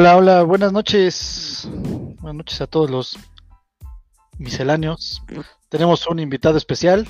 [0.00, 1.68] Hola, hola, buenas noches.
[2.20, 3.18] Buenas noches a todos los
[4.38, 5.24] misceláneos.
[5.68, 7.04] Tenemos un invitado especial.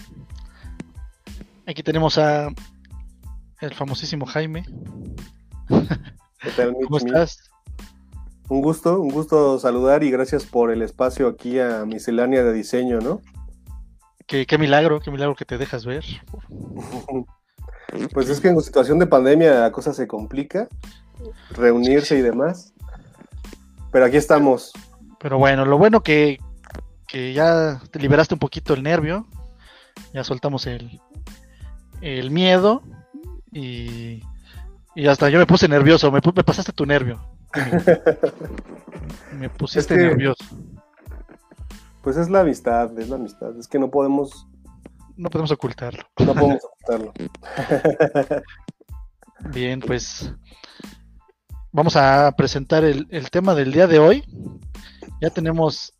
[1.67, 2.49] Aquí tenemos a
[3.61, 4.65] el famosísimo Jaime.
[5.69, 6.85] ¿Qué tal, Mitch?
[6.85, 7.51] ¿Cómo estás?
[8.49, 13.01] Un gusto, un gusto saludar y gracias por el espacio aquí a Miscelánea de Diseño,
[13.01, 13.21] ¿no?
[14.27, 16.07] Qué, qué milagro, qué milagro que te dejas ver.
[18.13, 20.69] Pues es que en situación de pandemia la cosa se complica,
[21.53, 22.75] reunirse y demás.
[23.91, 24.73] Pero aquí estamos.
[25.19, 26.39] Pero bueno, lo bueno que,
[27.07, 29.27] que ya te liberaste un poquito el nervio.
[30.13, 31.01] Ya soltamos el,
[32.01, 32.83] el miedo.
[33.53, 34.23] Y,
[34.95, 36.11] y hasta yo me puse nervioso.
[36.13, 37.21] Me, me pasaste tu nervio.
[39.33, 40.45] Me pusiste Es que- nervioso.
[42.03, 43.59] Pues es la amistad, es la amistad.
[43.59, 44.47] Es que no podemos,
[45.17, 46.05] No podemos ocultarlo.
[46.19, 47.13] no podemos ocultarlo.
[49.53, 50.33] Bien, pues
[51.73, 54.25] vamos a presentar el, el tema del día de hoy.
[55.21, 55.95] Ya tenemos,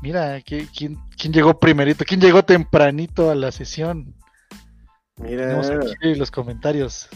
[0.00, 2.04] mira, ¿qui- ¿quién, quién llegó primerito?
[2.04, 4.14] ¿Quién llegó tempranito a la sesión?
[5.16, 7.08] Mira, Tenemos aquí los comentarios.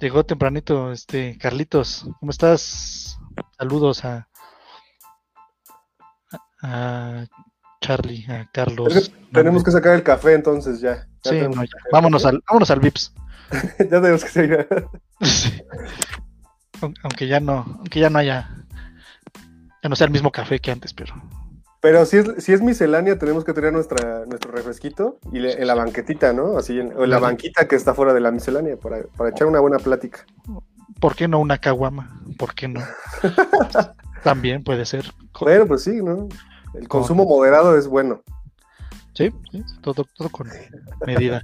[0.00, 3.18] Llegó tempranito, este, Carlitos, ¿cómo estás?
[3.58, 4.28] Saludos a,
[6.62, 7.24] a
[7.80, 9.12] Charlie, a Carlos.
[9.32, 11.06] Tenemos que sacar el café entonces ya.
[11.24, 11.70] Ya Sí, no, ya.
[11.92, 13.12] vámonos al, vámonos al Vips.
[13.78, 14.88] ya tenemos que sacar.
[15.22, 15.62] Sí.
[16.80, 18.48] Aun- Aunque ya no, aunque ya no haya,
[19.82, 21.14] ya no sea el mismo café que antes, pero
[21.80, 25.66] Pero si es, si es miscelánea, tenemos que tener nuestra, nuestro refresquito y le- en
[25.66, 26.58] la banquetita, ¿no?
[26.58, 29.46] Así, en, o en la banquita que está fuera de la miscelánea para, para echar
[29.46, 30.24] una buena plática.
[31.00, 32.20] ¿por qué no una caguama?
[32.36, 32.80] ¿Por qué no?
[34.24, 35.12] También puede ser.
[35.40, 36.28] Bueno, pues sí, ¿no?
[36.74, 38.22] El consumo moderado es bueno.
[39.14, 40.48] Sí, sí, todo, todo con
[41.06, 41.42] medida.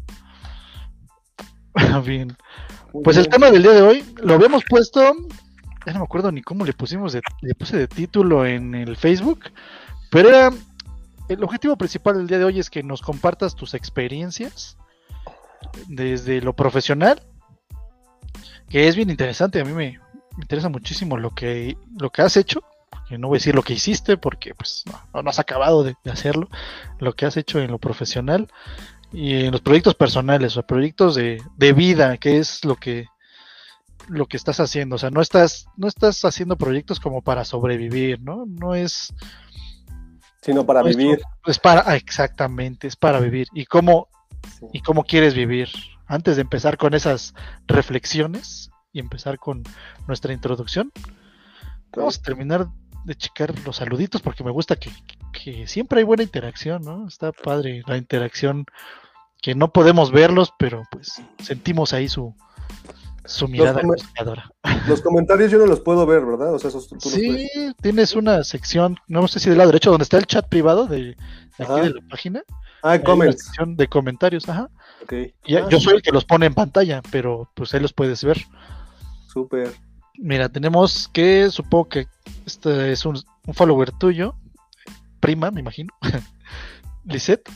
[2.04, 2.36] Bien.
[3.02, 5.00] Pues el tema del día de hoy lo habíamos puesto,
[5.84, 8.96] ya no me acuerdo ni cómo le pusimos, de- le puse de título en el
[8.96, 9.40] Facebook,
[10.10, 10.50] pero era,
[11.28, 14.76] el objetivo principal del día de hoy es que nos compartas tus experiencias
[15.88, 17.20] desde lo profesional,
[18.68, 19.98] que es bien interesante, a mí me,
[20.36, 22.62] me interesa muchísimo lo que, lo que has hecho,
[23.08, 25.96] que no voy a decir lo que hiciste porque pues no, no has acabado de,
[26.04, 26.48] de hacerlo,
[27.00, 28.48] lo que has hecho en lo profesional
[29.14, 33.06] y en los proyectos personales o proyectos de, de vida, que es lo que
[34.08, 38.20] lo que estás haciendo, o sea, no estás no estás haciendo proyectos como para sobrevivir,
[38.20, 38.44] ¿no?
[38.46, 39.14] No es
[40.42, 41.20] Sino para no vivir.
[41.46, 44.08] es para ah, exactamente, es para vivir y cómo
[44.60, 44.66] Sí.
[44.74, 45.70] y cómo quieres vivir.
[46.06, 47.32] Antes de empezar con esas
[47.66, 49.62] reflexiones y empezar con
[50.06, 50.92] nuestra introducción,
[51.96, 52.66] vamos a terminar
[53.06, 54.90] de checar los saluditos porque me gusta que,
[55.32, 57.08] que siempre hay buena interacción, ¿no?
[57.08, 58.66] Está padre la interacción
[59.44, 62.34] que no podemos verlos, pero pues sentimos ahí su,
[63.26, 64.50] su mirada buscadora.
[64.88, 66.54] Los comentarios yo no los puedo ver, ¿verdad?
[66.54, 69.90] O sea, esos los Sí, puedes- tienes una sección, no sé si del lado derecho,
[69.90, 71.16] donde está el chat privado de, de
[71.58, 72.42] aquí de la página.
[72.82, 73.44] Ah, una comments.
[73.44, 74.70] sección de comentarios, ajá.
[75.02, 75.12] Ok.
[75.44, 78.24] Y Ah, yo soy el que los pone en pantalla, pero pues ahí los puedes
[78.24, 78.42] ver.
[79.30, 79.74] Súper.
[80.16, 82.06] Mira, tenemos que, supongo que
[82.46, 84.36] este es un, un follower tuyo,
[85.20, 85.92] prima, me imagino.
[87.04, 87.50] Lisette.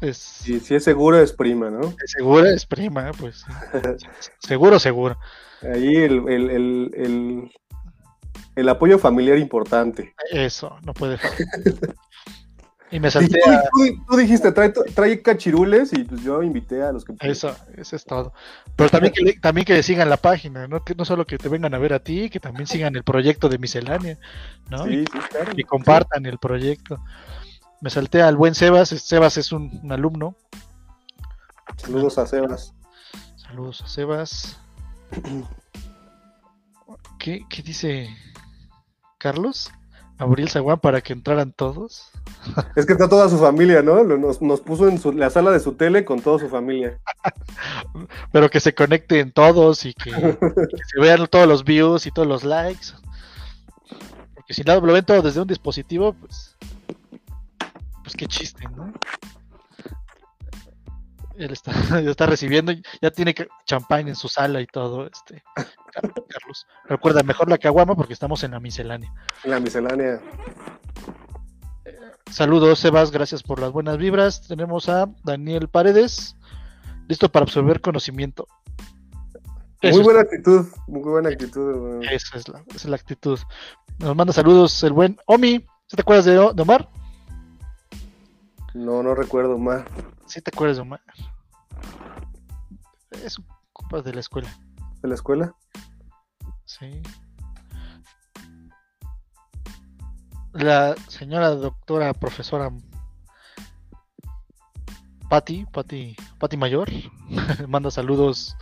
[0.00, 1.94] Es Si, si es seguro, es prima, ¿no?
[2.06, 3.44] segura, es prima, pues.
[4.38, 5.18] seguro, seguro.
[5.62, 7.52] Ahí el, el, el, el,
[8.56, 10.14] el apoyo familiar importante.
[10.30, 11.18] Eso, no puede.
[12.90, 13.62] Y me Y salté tú, a.
[13.70, 17.12] tú- tú dijiste, trae, trae cachirules y pues yo invité a los que...
[17.20, 18.32] Eso, eso es todo.
[18.76, 20.82] Pero también que, también que sigan la página, ¿no?
[20.82, 23.50] Que no solo que te vengan a ver a ti, que también sigan el proyecto
[23.50, 24.16] de miscelánea,
[24.70, 24.84] ¿no?
[24.86, 25.52] Sí, sí, claro.
[25.54, 26.98] y compartan el proyecto.
[27.80, 28.88] Me salté al buen Sebas.
[28.88, 30.34] Sebas es un, un alumno.
[31.76, 32.74] Saludos a Sebas.
[33.36, 34.58] Saludos a Sebas.
[37.18, 38.08] ¿Qué, qué dice
[39.18, 39.70] Carlos?
[40.20, 42.10] Abrí el zaguán para que entraran todos.
[42.74, 44.02] Es que está toda su familia, ¿no?
[44.02, 46.98] Nos, nos puso en su- la sala de su tele con toda su familia.
[48.32, 52.26] Pero que se conecten todos y que, que se vean todos los views y todos
[52.26, 52.88] los likes.
[54.34, 56.47] Porque si lo lo ven todo desde un dispositivo, pues.
[58.18, 58.92] Qué chiste, ¿no?
[61.36, 61.72] Él está,
[62.26, 63.32] recibiendo, ya tiene
[63.64, 65.42] champán en su sala y todo, este.
[65.54, 66.66] Car- Carlos.
[66.86, 69.12] Recuerda, mejor la caguama porque estamos en la miscelánea.
[69.44, 70.20] La miscelánea.
[72.30, 74.46] Saludos, Sebas, gracias por las buenas vibras.
[74.48, 76.36] Tenemos a Daniel Paredes,
[77.06, 78.48] listo para absorber conocimiento.
[79.80, 82.02] Eso Muy buena actitud, muy buena actitud.
[82.10, 83.38] Esa es, la, esa es la actitud.
[84.00, 85.64] Nos manda saludos el buen Omi.
[85.86, 86.90] ¿Sí te acuerdas de, de Omar?
[88.78, 89.84] No, no recuerdo Omar.
[90.26, 91.00] Sí te acuerdas de Omar.
[93.24, 94.48] Es un compa de la escuela.
[95.02, 95.52] ¿De la escuela?
[96.64, 97.02] Sí.
[100.52, 102.70] La señora doctora profesora
[105.28, 106.88] Patti, Patti, Patti Mayor,
[107.68, 108.56] manda saludos.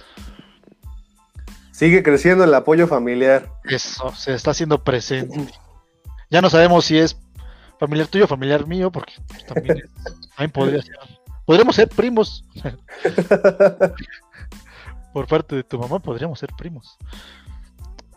[1.72, 3.52] Sigue creciendo el apoyo familiar.
[3.64, 5.52] Eso, se está haciendo presente.
[6.30, 7.18] Ya no sabemos si es
[7.78, 9.14] familiar tuyo familiar mío, porque
[9.46, 9.82] también,
[10.36, 10.96] también podría ser.
[11.44, 12.44] Podríamos ser primos.
[15.12, 16.98] Por parte de tu mamá podríamos ser primos.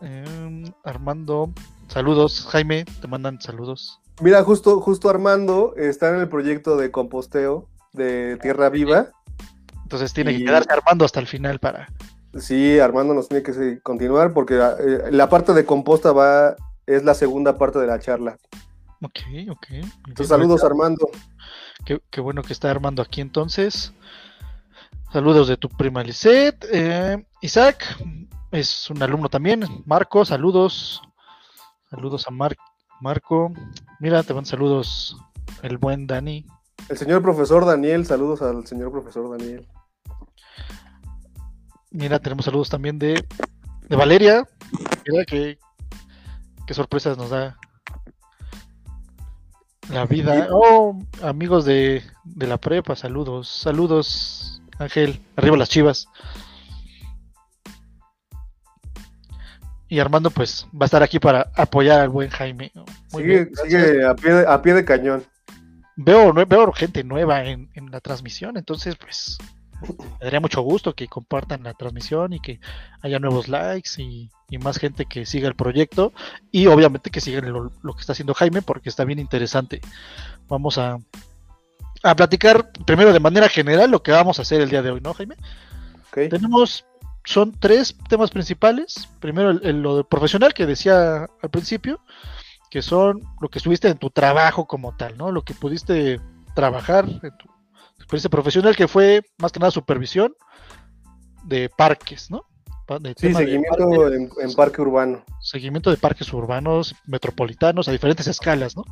[0.01, 1.51] Em, Armando,
[1.87, 2.45] saludos.
[2.49, 3.99] Jaime, te mandan saludos.
[4.21, 9.07] Mira, justo, justo Armando está en el proyecto de composteo de Tierra Viva.
[9.83, 11.87] Entonces tiene Y- que quedarse Armando hasta el final para.
[12.37, 17.13] Sí, Armando nos tiene que continuar porque eh, la parte de composta va es la
[17.13, 18.37] segunda parte de la charla.
[19.01, 19.19] Ok,
[19.49, 19.65] ok.
[20.07, 21.09] Entonces, saludos Armando.
[21.85, 23.93] Qué, qué bueno que está Armando aquí entonces.
[25.13, 26.65] Saludos de tu prima Lisette.
[26.71, 27.83] Eh, Isaac
[28.51, 29.63] es un alumno también.
[29.85, 31.01] Marco, saludos.
[31.89, 32.57] Saludos a Mar-
[33.01, 33.51] Marco.
[33.99, 35.17] Mira, te van saludos
[35.63, 36.45] el buen Dani.
[36.89, 39.67] El señor profesor Daniel, saludos al señor profesor Daniel.
[41.91, 43.25] Mira, tenemos saludos también de,
[43.87, 44.47] de Valeria.
[45.07, 45.57] Mira qué,
[46.67, 47.57] qué sorpresas nos da
[49.91, 50.47] la vida.
[50.51, 53.49] Oh, amigos de, de la prepa, saludos.
[53.49, 55.21] Saludos, Ángel.
[55.35, 56.07] Arriba las chivas.
[59.87, 62.71] Y Armando, pues, va a estar aquí para apoyar al buen Jaime.
[63.11, 65.23] Muy Sigue, bien, sigue a pie, de, a pie de cañón.
[65.95, 69.37] Veo, veo gente nueva en, en la transmisión, entonces pues
[69.87, 72.59] me daría mucho gusto que compartan la transmisión y que
[73.01, 76.13] haya nuevos likes y, y más gente que siga el proyecto
[76.51, 79.81] y obviamente que sigan lo, lo que está haciendo Jaime porque está bien interesante.
[80.47, 80.97] Vamos a,
[82.03, 85.01] a platicar primero de manera general lo que vamos a hacer el día de hoy,
[85.01, 85.35] ¿no, Jaime?
[86.29, 86.85] Tenemos,
[87.23, 89.07] son tres temas principales.
[89.19, 91.99] Primero, el, el- lo de profesional que decía al principio,
[92.71, 95.31] que son lo que estuviste en tu trabajo como tal, ¿no?
[95.31, 96.19] Lo que pudiste
[96.55, 97.48] trabajar en tu
[98.09, 100.33] experiencia profesional, que fue más que nada supervisión
[101.43, 102.43] de parques, ¿no?
[102.99, 105.23] De Sí, de seguimiento en, en parque urbano.
[105.41, 108.83] seguimiento de parques urbanos, metropolitanos, a diferentes escalas, ¿no?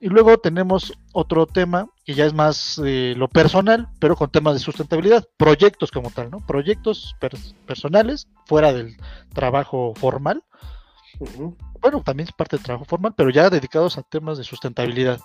[0.00, 4.54] Y luego tenemos otro tema que ya es más eh, lo personal, pero con temas
[4.54, 6.44] de sustentabilidad, proyectos como tal, ¿no?
[6.46, 8.96] Proyectos per- personales fuera del
[9.32, 10.42] trabajo formal,
[11.80, 15.20] bueno, también es parte del trabajo formal, pero ya dedicados a temas de sustentabilidad.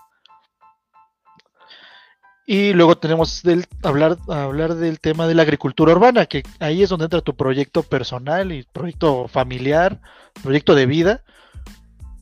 [2.45, 6.89] Y luego tenemos del, hablar, hablar del tema de la agricultura urbana, que ahí es
[6.89, 10.01] donde entra tu proyecto personal y proyecto familiar,
[10.41, 11.23] proyecto de vida,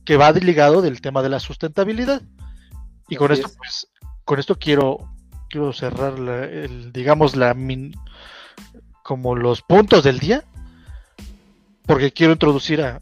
[0.06, 2.22] que va ligado del tema de la sustentabilidad.
[3.10, 3.56] Y con esto, es.
[3.58, 3.88] pues,
[4.24, 5.10] con esto quiero,
[5.50, 7.96] quiero cerrar la- el, digamos, la min-
[9.04, 10.44] como los puntos del día,
[11.88, 13.02] porque quiero introducir a,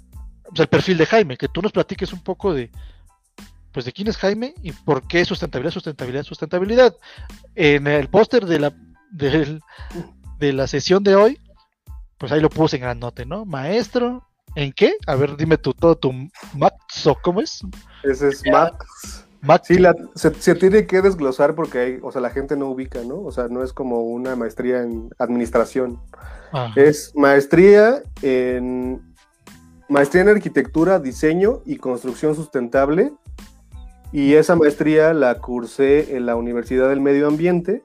[0.56, 2.72] el perfil de Jaime, que tú nos platiques un poco de,
[3.72, 6.96] pues de quién es Jaime y por qué sustentabilidad, sustentabilidad, sustentabilidad.
[7.56, 8.74] En el póster de la,
[9.12, 11.40] de la sesión de hoy,
[12.18, 13.46] pues ahí lo puse en grandote, ¿no?
[13.46, 14.94] Maestro, ¿en qué?
[15.08, 16.12] A ver, dime tú todo tu
[16.56, 17.62] maxo, ¿cómo es?
[18.04, 19.26] Ese es Max.
[19.42, 22.68] Max, Sí, la- se, se tiene que desglosar porque hay, o sea, la gente no
[22.68, 23.22] ubica, ¿no?
[23.22, 26.02] O sea, no es como una maestría en administración.
[26.52, 26.74] Ajá.
[26.76, 29.02] Es maestría en
[29.88, 33.14] maestría en arquitectura, diseño y construcción sustentable.
[34.12, 37.84] Y esa maestría la cursé en la Universidad del Medio Ambiente,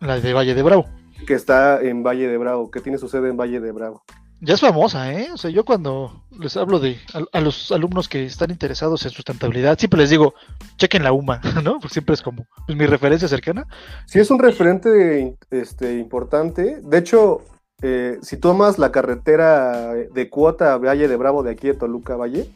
[0.00, 0.86] la de Valle de Bravo.
[1.26, 4.02] que está en Valle de Bravo, que tiene su sede en Valle de Bravo.
[4.40, 5.28] Ya es famosa, ¿eh?
[5.32, 9.10] O sea, yo cuando les hablo de a, a los alumnos que están interesados en
[9.10, 10.34] sustentabilidad, siempre les digo,
[10.76, 11.80] chequen la UMA, ¿no?
[11.80, 13.66] Porque siempre es como pues, mi referencia cercana.
[14.06, 16.80] Sí, es un referente este, importante.
[16.82, 17.40] De hecho,
[17.82, 22.14] eh, si tomas la carretera de cuota a Valle de Bravo de aquí de Toluca
[22.14, 22.50] Valle,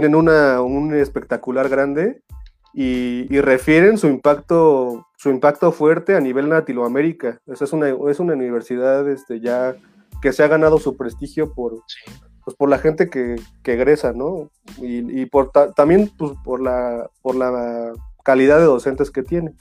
[0.00, 2.20] tienen una, un espectacular grande
[2.72, 7.38] y, y refieren su impacto, su impacto fuerte a nivel Latinoamérica.
[7.46, 9.76] Esa es una, es una universidad este, ya
[10.20, 12.10] que se ha ganado su prestigio por, Sí.
[12.44, 14.50] pues, por la gente que, que egresa, ¿no?
[14.78, 17.92] Y, y por ta- también pues, por, la, por la
[18.24, 19.52] calidad de docentes que tiene,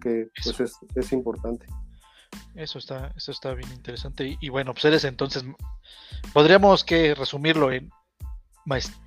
[0.00, 1.66] que pues, es, es importante.
[2.54, 4.24] Eso está, eso está bien interesante.
[4.26, 5.44] Y, y bueno, pues eres entonces,
[6.32, 7.90] podríamos que resumirlo en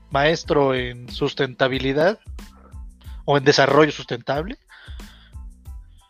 [0.09, 2.19] maestro en sustentabilidad
[3.25, 4.57] o en desarrollo sustentable.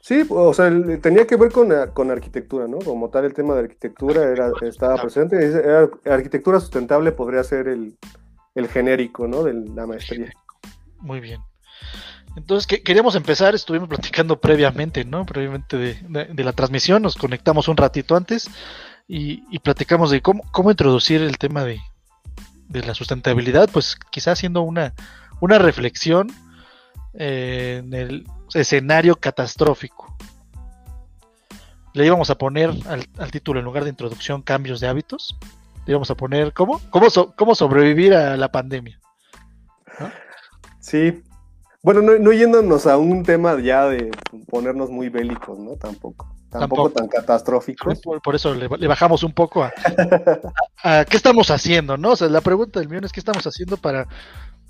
[0.01, 2.79] Sí, o sea, tenía que ver con, con arquitectura, ¿no?
[2.79, 5.35] Como tal, el tema de arquitectura era, estaba presente.
[5.45, 7.95] Era- arquitectura sustentable podría ser el,
[8.55, 9.43] el genérico, ¿no?
[9.43, 10.31] De la maestría.
[10.99, 11.41] Muy bien.
[12.35, 15.25] Entonces, que, queríamos empezar, estuvimos platicando previamente, ¿no?
[15.25, 18.49] Previamente de, de- de la transmisión, nos conectamos un ratito antes
[19.07, 21.79] y, y platicamos de cómo, cómo introducir el tema de,
[22.69, 24.93] de la sustentabilidad, pues quizás haciendo una,
[25.41, 26.27] una reflexión
[27.13, 30.15] eh, en el escenario catastrófico.
[31.93, 35.37] Le íbamos a poner al, título en lugar de introducción cambios de hábitos.
[35.85, 38.99] Le íbamos a poner cómo, cómo, cómo sobrevivir a la pandemia.
[40.79, 41.23] Sí.
[41.81, 44.11] Bueno, no, yéndonos a un tema ya de
[44.47, 45.75] ponernos muy bélicos, ¿no?
[45.75, 46.38] Tampoco.
[46.49, 47.91] Tampoco, tan catastrófico.
[48.23, 52.11] Por, eso le, bajamos un poco a, qué estamos haciendo, ¿no?
[52.11, 54.07] O sea, la pregunta del millón es qué estamos haciendo para,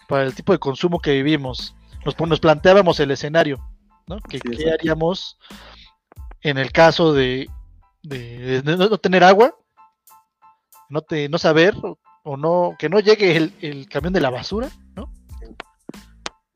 [0.08, 1.76] para el tipo de consumo que vivimos.
[2.06, 3.60] Nos, nos planteábamos el escenario,
[4.08, 4.20] ¿no?
[4.20, 4.40] ¿Qué,
[4.72, 5.38] haríamos
[6.42, 7.50] en el caso de,
[8.66, 9.56] no, tener agua?
[10.90, 11.76] No, te, no saber
[12.24, 15.14] o no que no llegue el, el camión de la basura, ¿no?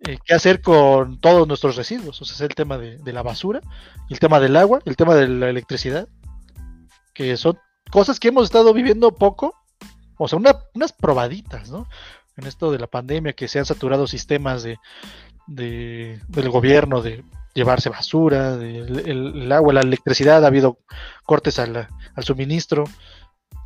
[0.06, 2.22] Eh, qué hacer con todos nuestros residuos.
[2.22, 3.62] O sea, es el tema de, la basura,
[4.10, 6.10] el tema del agua, el tema de la electricidad,
[7.14, 7.58] que son
[7.90, 9.56] cosas que hemos estado viviendo poco,
[10.18, 11.88] o sea, unas probaditas, ¿no?
[12.36, 14.78] En esto de la pandemia, que se han saturado sistemas de,
[15.48, 20.80] del gobierno de llevarse basura, el, agua, la electricidad, ha habido
[21.24, 21.88] cortes al
[22.22, 22.86] suministro,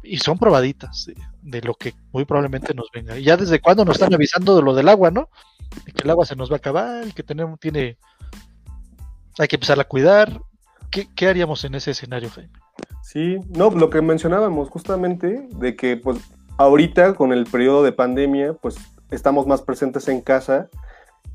[0.03, 1.09] y son probaditas
[1.47, 3.17] de, lo que muy probablemente nos venga.
[3.17, 5.29] Y ya desde cuándo nos están avisando de lo del agua, ¿no?
[5.85, 7.97] De que el agua se nos va a acabar, que tenemos, tiene,
[9.39, 10.41] hay que empezar a cuidar.
[10.89, 12.53] ¿Qué, haríamos en ese escenario, Jaime?
[13.03, 16.19] Sí, no, lo que mencionábamos justamente, de que pues
[16.57, 18.77] ahorita con el periodo de pandemia, pues
[19.11, 20.69] estamos más presentes en casa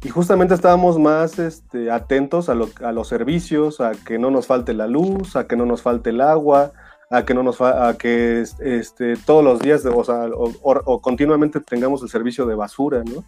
[0.03, 4.75] y justamente estábamos más este, atentos a, a los servicios, a que no nos falte
[4.75, 6.73] la luz, a que no nos falte el agua,
[7.13, 12.03] a que no nos a que este, todos los días o, sea, o, continuamente tengamos
[12.03, 13.23] el servicio de basura, ¿no?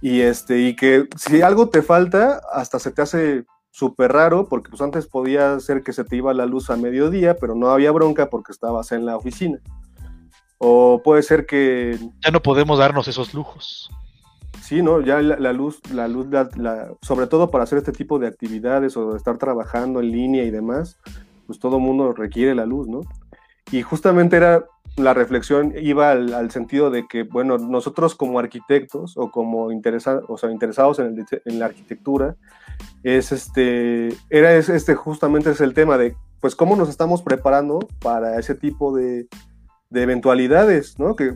[0.00, 4.70] Y este y que si algo te falta hasta se te hace súper raro porque
[4.70, 7.90] pues antes podía ser que se te iba la luz a mediodía, pero no había
[7.90, 9.58] bronca porque estabas en la oficina.
[10.58, 13.90] O puede ser que ya no podemos darnos esos lujos.
[14.62, 16.28] Sí, no, ya la, luz, la luz,
[17.02, 20.98] sobre todo para hacer este tipo de actividades o estar trabajando en línea y demás,
[21.46, 23.00] pues todo mundo requiere la luz, ¿no?
[23.70, 24.64] Y justamente era
[24.96, 30.38] la reflexión iba al, sentido de que, bueno, nosotros como arquitectos o como interesados, o
[30.38, 32.36] sea, interesados en, la arquitectura,
[33.02, 38.38] es este, era este justamente es el tema de, pues, cómo nos estamos preparando para
[38.38, 39.26] ese tipo de,
[39.90, 41.16] eventualidades, ¿no?
[41.16, 41.34] Que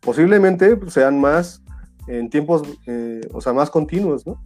[0.00, 1.62] posiblemente sean más
[2.06, 4.42] en tiempos, eh, o sea, más continuos, ¿no?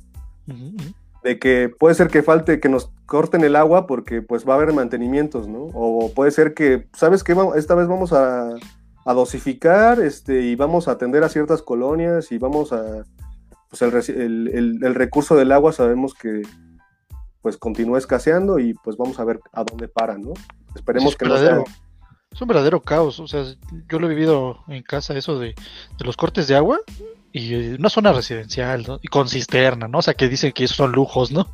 [1.22, 4.56] De que puede ser que falte que nos corten el agua porque pues va a
[4.56, 5.68] haber mantenimientos, ¿no?
[5.74, 7.36] O puede ser que, ¿sabes qué?
[7.56, 8.54] Esta vez vamos a,
[9.06, 13.04] dosificar este, y vamos a atender a ciertas colonias y vamos a,
[13.70, 16.42] pues el, el, recurso del agua sabemos que
[17.40, 20.34] pues continúa escaseando y pues vamos a ver a dónde para, ¿no?
[20.74, 21.62] Esperemos que no sea...
[22.30, 23.44] Es un verdadero caos, o sea,
[23.88, 25.54] yo lo he vivido en casa eso de,
[25.98, 26.78] de los cortes de agua
[27.32, 28.98] y una zona residencial, ¿no?
[29.02, 29.98] Y con cisterna, ¿no?
[29.98, 31.48] O sea, que dicen que esos son lujos, ¿no?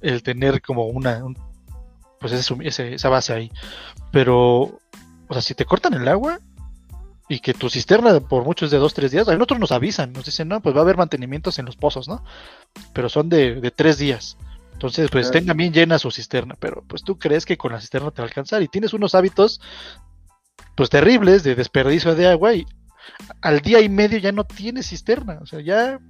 [0.00, 1.22] El tener como una,
[2.18, 3.52] pues ese, esa base ahí.
[4.10, 4.60] Pero,
[5.28, 6.40] o sea, si te cortan el agua
[7.28, 10.24] y que tu cisterna por muchos de dos, tres días, a nosotros nos avisan, nos
[10.24, 12.24] dicen, no, pues va a haber mantenimientos en los pozos, ¿no?
[12.92, 14.36] Pero son de, de tres días.
[14.72, 18.10] Entonces, pues tenga bien llena su cisterna, pero pues tú crees que con la cisterna
[18.10, 19.60] te va a alcanzar y tienes unos hábitos
[20.74, 22.66] pues terribles de desperdicio de agua y
[23.40, 26.00] al día y medio ya no tiene cisterna, o sea, ya...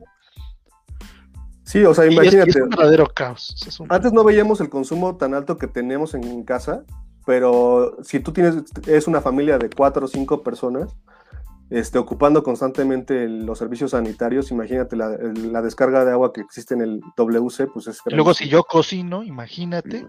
[1.65, 2.51] Sí, o sea, imagínate.
[2.51, 3.55] Es, un verdadero caos.
[3.89, 6.85] Antes no veíamos el consumo tan alto que tenemos en casa,
[7.25, 10.97] pero si tú tienes, es una familia de cuatro o cinco personas,
[11.71, 17.01] este, ocupando constantemente los servicios sanitarios, imagínate la, descarga de agua que existe en el
[17.17, 18.01] WC, pues es...
[18.07, 20.05] Luego si yo cocino, imagínate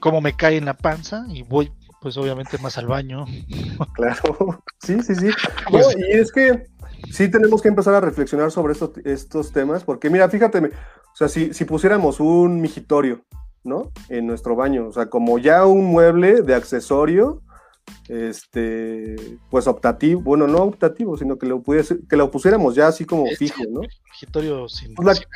[0.00, 1.70] cómo me cae en la panza y voy
[2.04, 3.24] pues obviamente más al baño.
[3.94, 5.30] Claro, sí, sí, sí.
[5.96, 6.66] Y es que
[7.10, 11.28] sí tenemos que empezar a reflexionar sobre estos, estos temas, porque mira, fíjate, o sea,
[11.28, 13.24] si, si pusiéramos un migitorio,
[13.64, 13.90] ¿no?
[14.10, 17.40] En nuestro baño, o sea, como ya un mueble de accesorio,
[18.08, 23.06] este, pues optativo, bueno, no optativo, sino que lo, pudiese, que lo pusiéramos ya así
[23.06, 23.80] como fijo, ¿no?
[24.12, 25.26] Migitorio sin, pues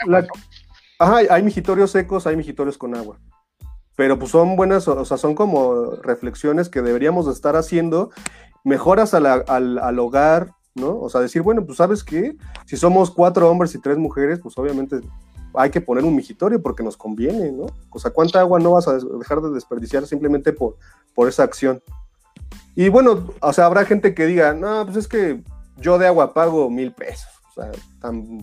[0.98, 3.18] Ajá, hay migitorios secos, hay migitorios con agua
[3.98, 8.10] pero pues son buenas, o sea, son como reflexiones que deberíamos estar haciendo,
[8.62, 11.00] mejoras al, al, hogar, ¿no?
[11.00, 14.56] O sea, decir, bueno, pues sabes qué, si somos cuatro hombres y tres mujeres, pues
[14.56, 15.00] obviamente
[15.52, 17.66] hay que poner un migitorio porque nos conviene, ¿no?
[17.90, 20.76] O sea, ¿cuánta agua no vas a dejar de desperdiciar simplemente por,
[21.12, 21.82] por esa acción?
[22.76, 25.42] Y bueno, o sea, habrá gente que diga, no, pues es que
[25.76, 27.72] yo de agua pago mil pesos, o sea,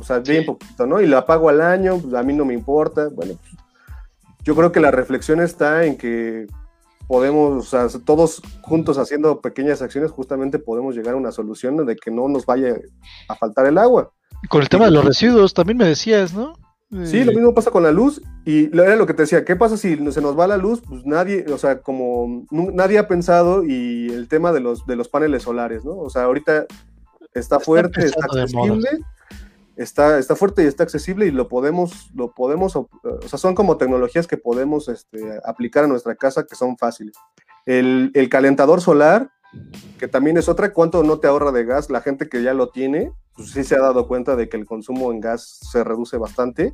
[0.02, 1.00] o sea bien poquito, ¿no?
[1.00, 3.55] Y la pago al año, pues a mí no me importa, bueno, pues
[4.46, 6.48] yo creo que la reflexión está en que
[7.08, 11.96] podemos, o sea, todos juntos haciendo pequeñas acciones, justamente podemos llegar a una solución de
[11.96, 12.76] que no nos vaya
[13.28, 14.12] a faltar el agua.
[14.50, 16.54] Con el tema de los residuos, también me decías, ¿no?
[17.04, 18.22] Sí, lo mismo pasa con la luz.
[18.46, 20.82] Y era lo que te decía, ¿qué pasa si se nos va la luz?
[20.88, 25.10] Pues nadie, o sea, como nadie ha pensado y el tema de los, de los
[25.10, 25.98] paneles solares, ¿no?
[25.98, 26.66] O sea, ahorita
[27.34, 28.90] está fuerte, está, accesible,
[29.76, 32.90] está, está fuerte y está accesible y lo podemos, lo podemos, o
[33.28, 37.16] sea, son como tecnologías que podemos este, aplicar a nuestra casa que son fáciles.
[37.66, 39.32] El, el calentador solar,
[39.98, 41.90] que también es otra, ¿cuánto no te ahorra de gas?
[41.90, 44.66] La gente que ya lo tiene, pues sí se ha dado cuenta de que el
[44.66, 46.74] consumo en gas se reduce bastante.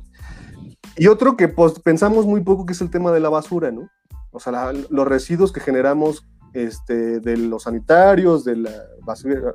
[0.96, 3.88] Y otro que pues, pensamos muy poco, que es el tema de la basura, ¿no?
[4.30, 8.70] O sea, los residuos que generamos este, de los sanitarios, de la
[9.02, 9.54] basura,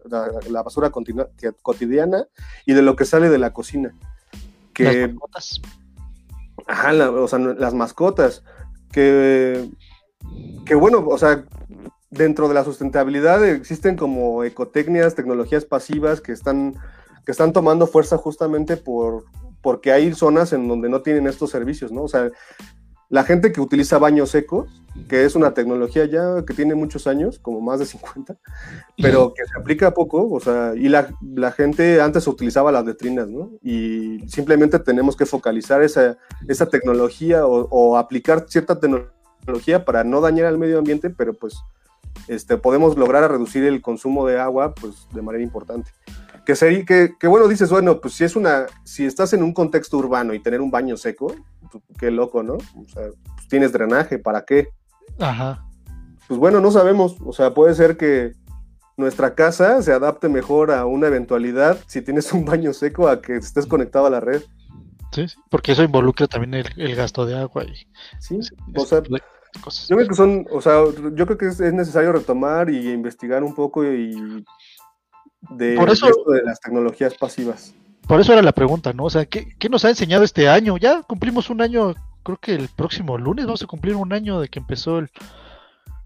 [0.50, 2.27] la, basura cotidiana
[2.66, 3.94] y de lo que sale de la cocina.
[4.74, 5.62] Que, las mascotas.
[6.68, 8.44] Ajá, o sea, las mascotas.
[8.92, 9.70] Que,
[10.66, 11.46] que bueno, o sea,
[12.10, 16.75] dentro de la sustentabilidad existen como ecotecnias, tecnologías pasivas que están,
[17.25, 19.25] que están tomando fuerza justamente por,
[19.62, 22.04] porque hay zonas en donde no tienen estos servicios, ¿no?
[22.04, 22.30] O sea,
[23.10, 27.40] la gente que utiliza baños secos, que es una tecnología ya que tiene muchos años,
[27.40, 28.38] como más de 50,
[29.02, 33.28] pero que se aplica poco, o sea, y la, la gente antes utilizaba las letrinas,
[33.28, 33.52] ¿no?
[33.62, 40.20] Y simplemente tenemos que focalizar esa, esa tecnología o, o aplicar cierta tecnología para no
[40.20, 41.56] dañar al medio ambiente, pero pues
[42.28, 45.92] este, podemos lograr reducir el consumo de agua pues, de manera importante.
[46.48, 49.54] Que, sería, que, que, bueno, dices, bueno, pues si es una, si estás en un
[49.54, 51.36] contexto urbano y tener un baño seco,
[51.70, 52.54] pues, qué loco, ¿no?
[52.54, 53.04] O sea,
[53.36, 54.70] pues tienes drenaje, ¿para qué?
[55.20, 55.68] Ajá.
[56.25, 58.32] Pues bueno, no sabemos, o sea, puede ser que
[58.96, 63.36] nuestra casa se adapte mejor a una eventualidad si tienes un baño seco a que
[63.36, 64.42] estés conectado a la red.
[65.12, 67.66] Sí, sí porque eso involucra también el, gasto de agua.
[67.66, 67.75] Y,
[68.22, 68.40] sí,
[68.74, 70.81] o sea, yo creo que son, o sea,
[71.14, 74.46] yo creo que es, necesario retomar y investigar un poco y
[75.42, 77.74] de, de las tecnologías pasivas.
[78.08, 79.06] Por eso era la pregunta, ¿no?
[79.06, 80.78] O sea, ¿qué, ¿qué, nos ha enseñado este año?
[80.78, 84.48] Ya cumplimos un año, creo que el próximo lunes vamos a cumplir un año de
[84.48, 85.10] que empezó el,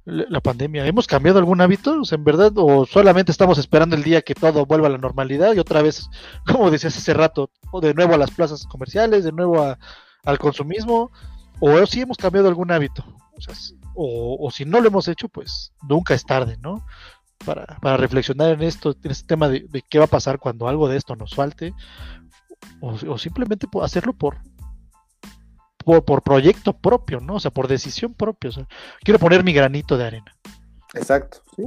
[0.06, 0.86] la pandemia.
[0.86, 2.02] ¿Hemos cambiado algún hábito?
[2.02, 4.98] O sea, en verdad, o solamente estamos esperando el día que todo vuelva a la
[4.98, 6.10] normalidad y otra vez,
[6.46, 7.50] como decías hace rato,
[7.82, 9.78] de nuevo a las plazas comerciales, de nuevo a,
[10.24, 11.12] al consumismo,
[11.60, 13.04] o si hemos cambiado algún hábito.
[13.96, 16.86] O, si no lo hemos hecho, pues nunca es tarde, ¿no?
[17.46, 20.98] Para, reflexionar en esto, en este tema de, qué va a pasar cuando algo de
[20.98, 21.74] esto nos falte,
[22.80, 24.38] o, simplemente hacerlo por,
[25.84, 27.36] por, proyecto propio, ¿no?
[27.36, 28.52] O sea, por decisión propia.
[29.04, 30.36] quiero poner mi granito de arena.
[30.94, 31.64] Exacto, sí.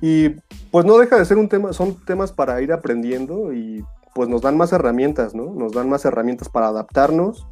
[0.00, 0.28] Y
[0.70, 4.42] pues no deja de ser un tema, son temas para ir aprendiendo y pues nos
[4.42, 5.54] dan más herramientas, ¿no?
[5.54, 7.46] Nos dan más herramientas para adaptarnos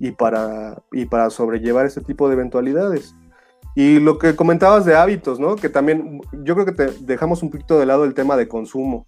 [0.00, 3.14] y para, y para sobrellevar ese tipo de eventualidades.
[3.78, 5.54] Y lo que comentabas de hábitos, ¿no?
[5.54, 9.06] Que también yo creo que te dejamos un poquito de lado el tema de consumo.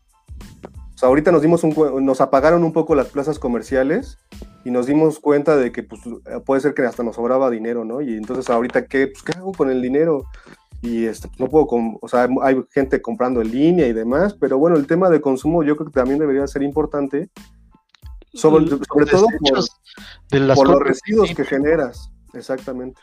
[0.95, 1.75] O sea, ahorita nos dimos un,
[2.07, 4.19] nos apagaron un poco las plazas comerciales
[4.65, 6.03] y nos dimos cuenta de que pues,
[6.47, 8.01] puede ser que hasta nos sobraba dinero, ¿no?
[8.01, 10.27] Y entonces ahorita qué, pues, ¿qué hago con el dinero?
[10.83, 11.67] Y este, no puedo,
[12.01, 15.65] o sea, hay gente comprando en línea y demás, pero bueno, el tema de consumo
[15.65, 17.29] yo creo que también debería ser importante
[18.35, 19.27] sobre, sobre todo
[20.55, 23.01] por, los residuos que generas, exactamente.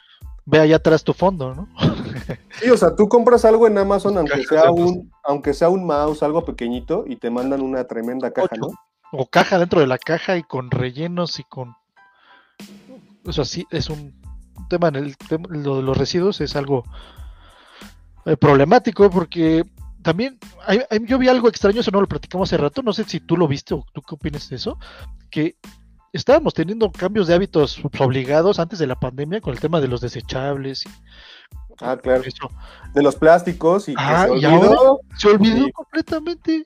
[0.49, 1.67] Ve allá atrás tu fondo, ¿no?
[2.61, 6.23] sí, o sea, tú compras algo en Amazon, aunque sea un, aunque sea un mouse,
[6.23, 8.69] algo pequeñito, y te mandan una tremenda caja, ¿no?
[9.11, 11.75] O caja dentro de la caja y con rellenos y con.
[13.25, 14.13] O sea, sí, es un
[14.69, 16.85] tema en el tema, lo de los residuos es algo
[18.25, 19.65] eh, problemático porque
[20.01, 20.39] también
[21.05, 23.49] yo vi algo extraño, eso no lo platicamos hace rato, no sé si tú lo
[23.49, 24.79] viste o tú qué opinas de eso,
[25.29, 25.57] que
[26.17, 30.01] estábamos teniendo cambios de hábitos obligados antes de la pandemia con el tema de los
[30.01, 30.83] desechables.
[31.79, 32.23] ah, claro.
[32.93, 36.65] De los plásticos y, ah, se, olvidó, se olvidó completamente.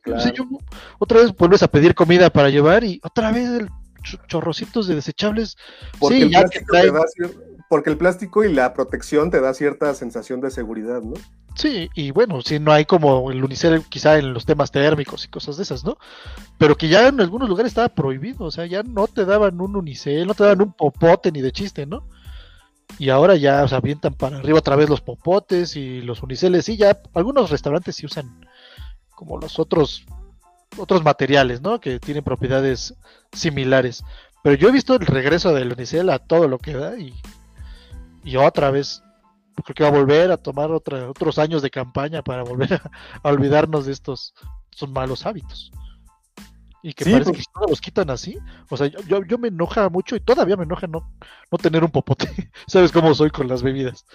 [0.99, 3.69] otra vez vuelves a pedir comida para llevar y otra vez el
[4.27, 5.57] chorrocitos de desechables.
[5.99, 6.31] Porque, el
[7.71, 11.13] porque el plástico y la protección te da cierta sensación de seguridad, ¿no?
[11.55, 15.29] Sí, y bueno, si no hay como el unicel quizá en los temas térmicos y
[15.29, 15.97] cosas de esas, ¿no?
[16.57, 19.77] Pero que ya en algunos lugares estaba prohibido, o sea, ya no te daban un
[19.77, 22.09] unicel, no te daban un popote ni de chiste, ¿no?
[22.99, 26.75] Y ahora ya se avientan para arriba otra vez los popotes y los uniceles, sí,
[26.75, 28.45] ya algunos restaurantes sí usan
[29.15, 30.05] como los otros
[30.77, 31.79] otros materiales, ¿no?
[31.79, 32.95] Que tienen propiedades
[33.31, 34.03] similares.
[34.43, 37.13] Pero yo he visto el regreso del unicel a todo lo que da y,
[38.23, 39.03] y otra vez
[39.63, 42.73] creo que va a volver a tomar otra, otros años de campaña para volver
[43.23, 44.33] a, olvidarnos de estos,
[44.89, 45.71] malos hábitos.
[46.83, 48.39] Y que parece que no los quitan así.
[48.69, 51.13] O sea, yo, yo, me enoja mucho y todavía me enoja no,
[51.51, 52.27] no tener un popote.
[52.67, 54.05] ¿Sabes cómo soy con las bebidas?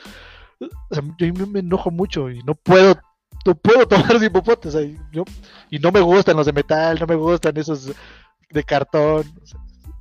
[1.19, 2.99] yo me enojo mucho y no puedo
[3.45, 4.99] no puedo tomar sin popote.
[5.13, 5.25] yo,
[5.71, 7.93] y no me gustan los de metal, no me gustan esos
[8.51, 9.25] de cartón.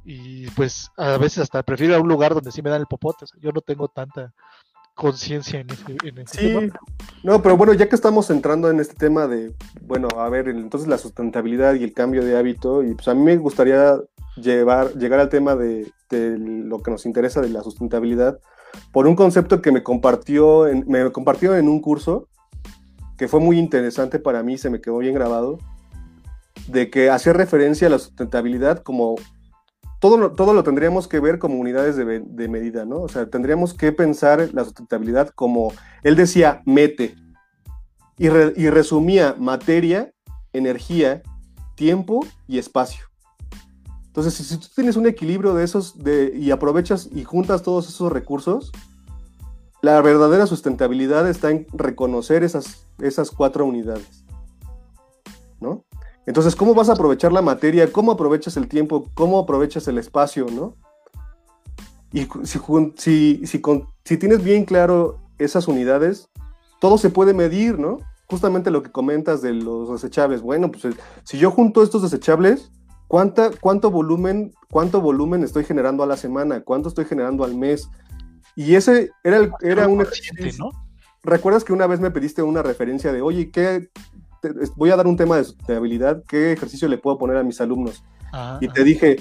[0.05, 3.25] Y pues a veces hasta prefiero a un lugar donde sí me dan el popote.
[3.41, 4.33] yo no tengo tanta
[4.93, 6.69] conciencia en ese, en sí.
[7.23, 10.87] No, pero bueno, ya que estamos entrando en este tema de, bueno, a ver, entonces
[10.87, 13.99] la sustentabilidad y el cambio de hábito, y pues a mí me gustaría
[14.37, 18.39] llevar, llegar al tema de, lo que nos interesa de la sustentabilidad
[18.93, 22.29] por un concepto que me compartió, en, me compartió en un curso
[23.17, 25.57] que fue muy interesante para mí, se me quedó bien grabado,
[26.67, 29.15] de que hacía referencia a la sustentabilidad como
[30.05, 32.99] todo lo, todo lo tendríamos que ver como unidades de, medida, ¿no?
[32.99, 37.15] O sea, tendríamos que pensar la sustentabilidad como, él decía, mete,
[38.15, 40.13] y, y resumía materia,
[40.53, 41.23] energía,
[41.73, 43.05] tiempo y espacio.
[44.05, 48.11] Entonces, si, tú tienes un equilibrio de esos de, y aprovechas y juntas todos esos
[48.11, 48.71] recursos,
[49.81, 54.23] la verdadera sustentabilidad está en reconocer esas, esas cuatro unidades.
[56.25, 57.91] Entonces, ¿cómo vas a aprovechar la materia?
[57.91, 59.09] ¿Cómo aprovechas el tiempo?
[59.13, 60.47] ¿Cómo aprovechas el espacio?
[60.51, 60.75] ¿no?
[62.11, 62.59] Y si,
[62.95, 63.61] si, si,
[64.03, 66.29] si tienes bien claro esas unidades,
[66.79, 67.99] todo se puede medir, ¿no?
[68.27, 70.41] Justamente lo que comentas de los desechables.
[70.41, 72.71] Bueno, pues si yo junto estos desechables,
[73.07, 76.61] ¿Cuánta, cuánto, volumen, ¿Cuánto volumen estoy generando a la semana?
[76.61, 77.89] ¿Cuánto estoy generando al mes?
[78.55, 79.99] Y ese era, el, era un.
[79.99, 80.71] ¿no?
[81.23, 83.89] ¿Recuerdas que una vez me pediste una referencia de, oye, ¿qué,
[84.75, 88.03] voy a dar un tema de sustentabilidad, ¿qué ejercicio le puedo poner a mis alumnos?
[88.33, 89.17] Ah, y te dije,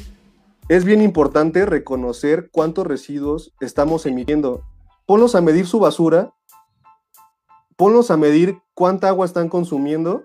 [0.68, 4.62] es bien importante reconocer cuántos residuos estamos emitiendo.
[5.06, 6.32] Ponlos a medir su basura,
[7.76, 10.24] ponlos a medir cuánta agua están consumiendo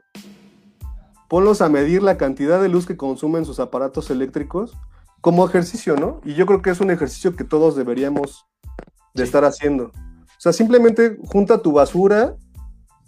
[1.30, 4.76] ponlos a medir la cantidad de luz que consumen sus aparatos eléctricos
[5.22, 6.20] como ejercicio, ¿no?
[6.26, 8.48] Y yo creo que es un ejercicio que todos deberíamos
[9.14, 9.86] de estar haciendo.
[9.86, 12.36] O sea, simplemente junta tu basura,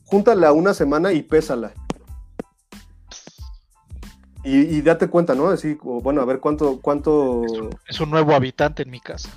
[0.06, 1.74] júntala una semana y pésala.
[4.44, 5.50] Y, date cuenta, ¿no?
[5.50, 6.80] Así, bueno, a ver cuánto...
[6.82, 7.44] cuánto...
[7.88, 9.30] es un nuevo habitante en mi casa.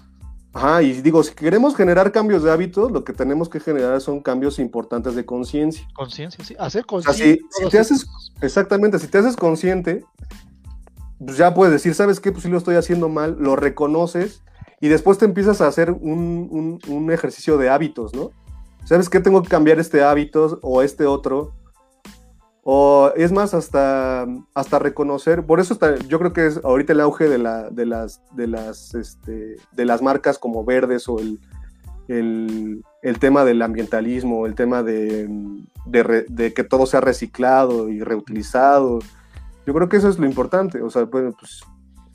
[0.55, 4.21] Ajá, y digo, si queremos generar cambios de hábitos, lo que tenemos que generar son
[4.21, 5.87] cambios importantes de conciencia.
[5.95, 7.37] Conciencia, sí, hacer conciencia.
[7.51, 8.07] si, te haces,
[8.41, 10.05] exactamente, si te haces consciente,
[11.19, 12.31] pues ya puedes decir, ¿sabes qué?
[12.31, 14.43] Pues si lo estoy haciendo mal, lo reconoces
[14.81, 18.31] y después te empiezas a hacer un, un ejercicio de hábitos, ¿no?
[18.85, 19.19] ¿Sabes qué?
[19.19, 21.53] Tengo que cambiar este hábito o este otro
[22.65, 27.01] o es más, hasta, hasta reconocer, por eso está, yo creo que es ahorita el
[27.01, 31.39] auge de, la, de, las, de, las, este, de las marcas como verdes o el,
[32.09, 35.29] el, tema del ambientalismo, el tema de,
[35.87, 38.99] de, que todo sea reciclado y reutilizado.
[39.67, 40.83] Yo creo que eso es lo importante.
[40.83, 41.63] O sea, pues,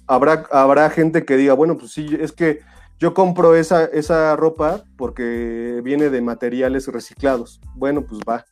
[0.08, 2.62] habrá, habrá gente que diga, bueno, pues sí, es que
[3.00, 7.62] yo compro esa, esa ropa porque viene de materiales reciclados.
[7.76, 8.46] Bueno, pues va.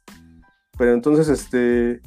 [0.77, 2.01] Pero entonces, este,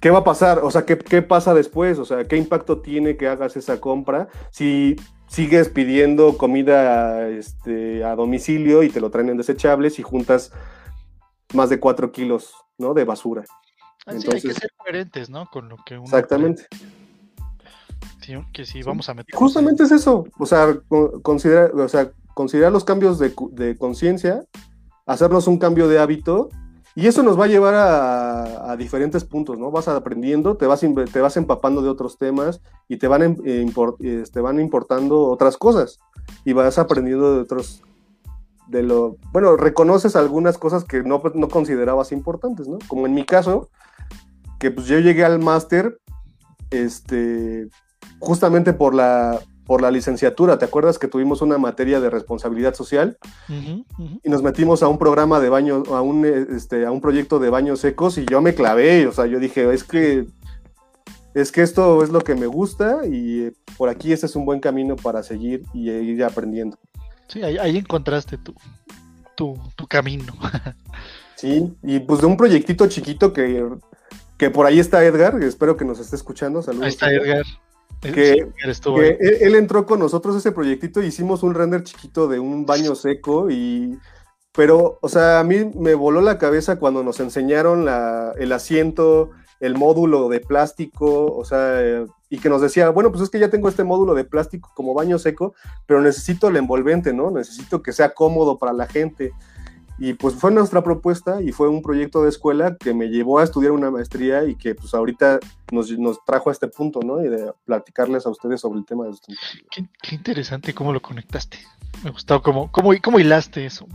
[0.00, 0.60] ¿qué va a pasar?
[0.60, 1.98] O sea, ¿qué, pasa después?
[1.98, 4.96] O sea, ¿qué impacto tiene que hagas esa compra si
[5.28, 10.52] sigues pidiendo comida este, a domicilio y te lo traen en desechables y juntas
[11.54, 12.94] más de 4 kilos ¿no?
[12.94, 13.44] de basura?
[14.06, 15.48] Así hay que ser coherentes, ¿no?
[15.50, 16.66] Con lo que uno Exactamente.
[18.52, 19.34] que si vamos a meter.
[19.34, 20.26] Justamente es eso.
[20.38, 20.78] O sea,
[21.22, 24.44] considerar, o sea, considerar los cambios de, de conciencia
[25.06, 26.48] hacernos un cambio de hábito
[26.96, 29.70] y eso nos va a llevar a, diferentes puntos, ¿no?
[29.70, 30.80] Vas aprendiendo, te vas,
[31.12, 35.56] te vas empapando de otros temas y te van, em, eh, te van importando otras
[35.56, 35.98] cosas
[36.44, 37.82] y vas aprendiendo de otros,
[38.68, 42.78] de lo, bueno, reconoces algunas cosas que no, no considerabas importantes, ¿no?
[42.88, 43.70] Como en mi caso,
[44.58, 46.00] que pues yo llegué al máster,
[46.70, 47.68] este,
[48.18, 50.58] justamente por la, por la licenciatura.
[50.58, 53.18] ¿Te acuerdas que tuvimos una materia de responsabilidad social?
[53.48, 57.50] Y nos metimos a un programa de baño, a un, este, a un proyecto de
[57.50, 60.26] baños secos y yo me clavé, o sea, yo dije, es que,
[61.34, 64.60] es que esto es lo que me gusta y por aquí este es un buen
[64.60, 66.78] camino para seguir y ir aprendiendo.
[67.28, 68.54] Sí, ahí, encontraste tu,
[69.34, 70.34] tu, tu camino.
[71.36, 73.66] sí, y pues de un proyectito chiquito que,
[74.36, 76.60] que por ahí está Edgar, espero que nos esté escuchando.
[76.60, 76.84] Saludos.
[76.84, 77.44] Ahí está Edgar
[78.12, 78.46] que,
[79.20, 83.98] él, entró con nosotros ese proyectito, hicimos un render chiquito de un baño seco y...
[84.56, 87.88] Pero, o sea, a mí me voló la cabeza cuando nos enseñaron
[88.38, 93.30] el asiento, el módulo de plástico, o sea, y que nos decía, bueno, pues es
[93.30, 95.54] que ya tengo este módulo de plástico como baño seco,
[95.86, 97.30] pero necesito el envolvente, ¿no?
[97.30, 99.32] Necesito que sea cómodo para la gente.
[99.98, 103.44] Y pues fue nuestra propuesta y fue un proyecto de escuela que me llevó a
[103.44, 105.38] estudiar una maestría y que pues ahorita
[105.70, 105.88] nos,
[106.24, 107.24] trajo a este punto, ¿no?
[107.24, 109.32] Y de platicarles a ustedes sobre el tema de esto.
[109.70, 111.58] Qué, interesante cómo lo conectaste.
[112.02, 113.86] Me gustó cómo, cómo, cómo hilaste eso.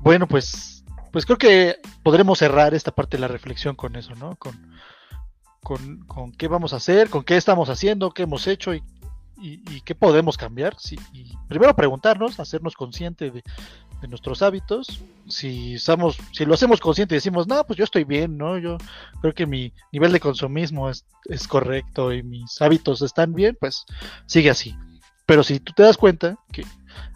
[0.00, 4.36] Bueno, pues, pues creo que podremos cerrar esta parte de la reflexión con eso, ¿no?
[4.36, 4.76] Con,
[5.62, 8.82] con, con, qué vamos a hacer, con qué estamos haciendo, qué hemos hecho y,
[9.42, 10.76] y, qué podemos cambiar.
[10.78, 13.42] Sí, y primero preguntarnos, hacernos consciente de,
[14.08, 15.04] nuestros hábitos.
[15.28, 18.58] Si, estamos, si lo hacemos consciente y decimos, no, pues yo estoy bien, ¿no?
[18.58, 18.76] Yo
[19.20, 23.84] creo que mi nivel de consumismo es, es correcto y mis hábitos están bien, pues
[24.26, 24.74] sigue así.
[25.24, 26.64] Pero si tú te das cuenta que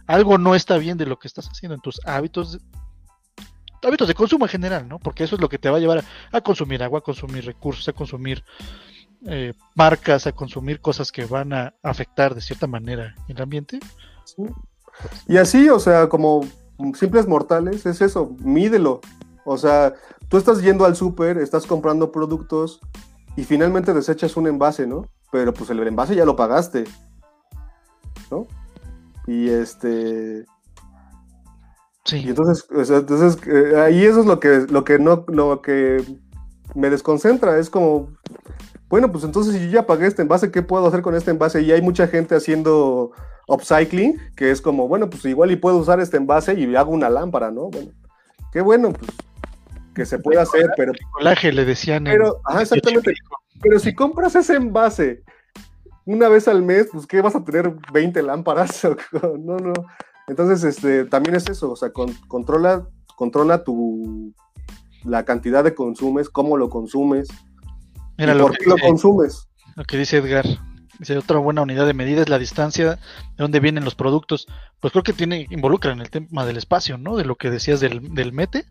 [0.06, 2.58] algo no está bien de lo que estás haciendo en tus hábitos
[3.82, 4.98] hábitos de consumo en general, ¿no?
[4.98, 7.88] Porque eso es lo que te va a llevar a, consumir agua, a consumir recursos,
[7.88, 8.42] a consumir
[9.26, 13.80] eh, marcas, a consumir cosas que van a afectar de cierta manera el ambiente.
[15.26, 16.44] Y así, o sea, como
[16.94, 19.00] simples mortales, es eso, mídelo.
[19.44, 19.94] O sea,
[20.28, 22.80] tú estás yendo al súper, estás comprando productos
[23.36, 25.06] y finalmente desechas un envase, ¿no?
[25.30, 26.84] Pero pues el envase ya lo pagaste,
[28.30, 28.46] ¿no?
[29.26, 30.46] Y este
[32.12, 36.04] y entonces, entonces eh, ahí eso es lo que, lo que no, lo que
[36.74, 38.10] me desconcentra, es como,
[38.88, 41.62] bueno, pues entonces si yo ya pagué este envase, ¿qué puedo hacer con este envase?
[41.62, 43.12] Y hay mucha gente haciendo
[43.48, 47.10] upcycling, que es como, bueno, pues igual y puedo usar este envase y hago una
[47.10, 47.68] lámpara, ¿no?
[47.68, 47.90] Bueno,
[48.52, 49.10] qué bueno, pues
[49.94, 50.92] que se puede hacer, pero...
[51.12, 52.04] Colaje le decían.
[52.04, 53.14] Pero, ajá, exactamente.
[53.62, 55.22] Pero si compras ese envase
[56.04, 58.82] una vez al mes, pues ¿qué vas a tener 20 lámparas?
[59.40, 59.72] no, no.
[60.28, 61.90] Entonces, este, también es eso, o sea,
[62.28, 64.34] controla, controla tu,
[65.04, 67.28] la cantidad de consumes, cómo lo consumes,
[68.18, 69.48] Mira, lo por qué lo consumes.
[69.74, 70.46] Lo que dice Edgar,
[70.98, 72.98] dice otra buena unidad de medida es la distancia de
[73.36, 74.46] donde vienen los productos.
[74.80, 77.16] Pues creo que tiene, involucra en el tema del espacio, ¿no?
[77.16, 78.64] De lo que decías del, del mete.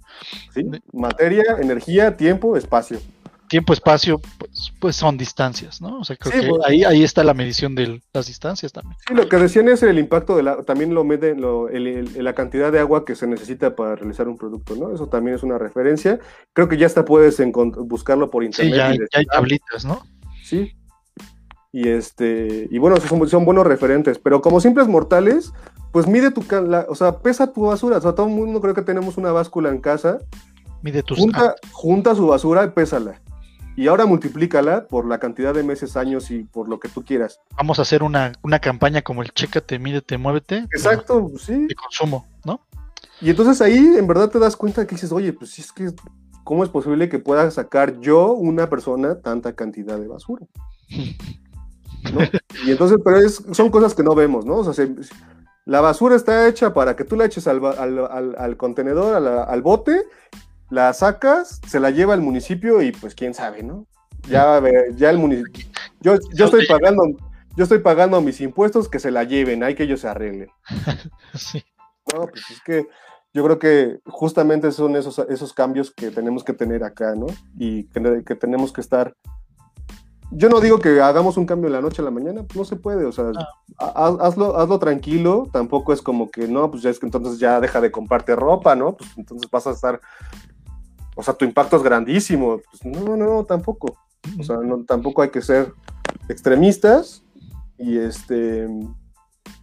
[0.53, 2.99] Sí, materia, energía, tiempo, espacio
[3.47, 5.99] tiempo, espacio, pues, pues son distancias, ¿no?
[5.99, 6.61] O sea, creo que pues.
[6.65, 8.95] ahí, ahí está la medición de las distancias también.
[9.07, 12.71] Sí, lo que decían es el impacto de la, también lo miden lo, la cantidad
[12.71, 14.93] de agua que se necesita para realizar un producto, ¿no?
[14.93, 16.19] Eso también es una referencia.
[16.53, 17.41] Creo que ya hasta puedes
[17.87, 18.73] buscarlo por internet.
[18.73, 20.01] Sí, ya, hay tablitas, ¿no?
[20.43, 20.75] Sí.
[21.71, 25.51] Y este, y bueno, son, son buenos referentes, pero como simples mortales,
[25.91, 26.43] pues mide tu,
[26.87, 27.97] o sea, pesa tu basura.
[27.97, 30.19] O sea, todo el mundo creo que tenemos una báscula en casa.
[30.81, 33.21] Mide tus junta, junta su basura y pésala
[33.75, 37.39] y ahora multiplícala por la cantidad de meses, años y por lo que tú quieras.
[37.57, 40.59] Vamos a hacer una, campaña como el chécate, mídete, muévete.
[40.71, 41.67] Exacto, sí.
[41.67, 42.61] De consumo, ¿no?
[43.21, 45.91] Y entonces ahí en verdad te das cuenta que dices, oye, pues sí es que,
[46.43, 50.45] ¿cómo es posible que pueda sacar yo, una persona, tanta cantidad de basura?
[52.65, 54.57] Y entonces, pero es, son cosas que no vemos, ¿no?
[54.57, 54.87] O sea,
[55.65, 60.03] la basura está hecha para que tú la eches al, al, contenedor, al bote,
[60.69, 63.85] la sacas, se la lleva al municipio y pues quién sabe, ¿no?
[64.27, 64.61] Ya,
[64.95, 65.65] ya el municipio.
[66.01, 67.03] Yo, yo estoy pagando,
[67.55, 70.49] yo estoy pagando mis impuestos que se la lleven, hay que ellos se arreglen.
[71.33, 71.63] sí.
[72.13, 72.87] No, pues es que
[73.33, 77.27] yo creo que justamente son esos, esos cambios que tenemos que tener acá, ¿no?
[77.57, 79.13] Y que, que tenemos que estar.
[80.31, 82.75] Yo no digo que hagamos un cambio en la noche a la mañana, no se
[82.75, 83.31] puede, o sea,
[83.77, 84.17] ah.
[84.21, 87.79] hazlo, hazlo tranquilo, tampoco es como que no, pues ya es que entonces ya deja
[87.79, 88.95] de comprarte ropa, ¿no?
[88.95, 90.01] Pues entonces vas a estar
[91.15, 92.61] o sea, tu impacto es grandísimo.
[92.69, 93.97] Pues no, no, no, tampoco.
[94.39, 95.73] O sea, no, tampoco hay que ser
[96.29, 97.23] extremistas
[97.77, 98.67] y este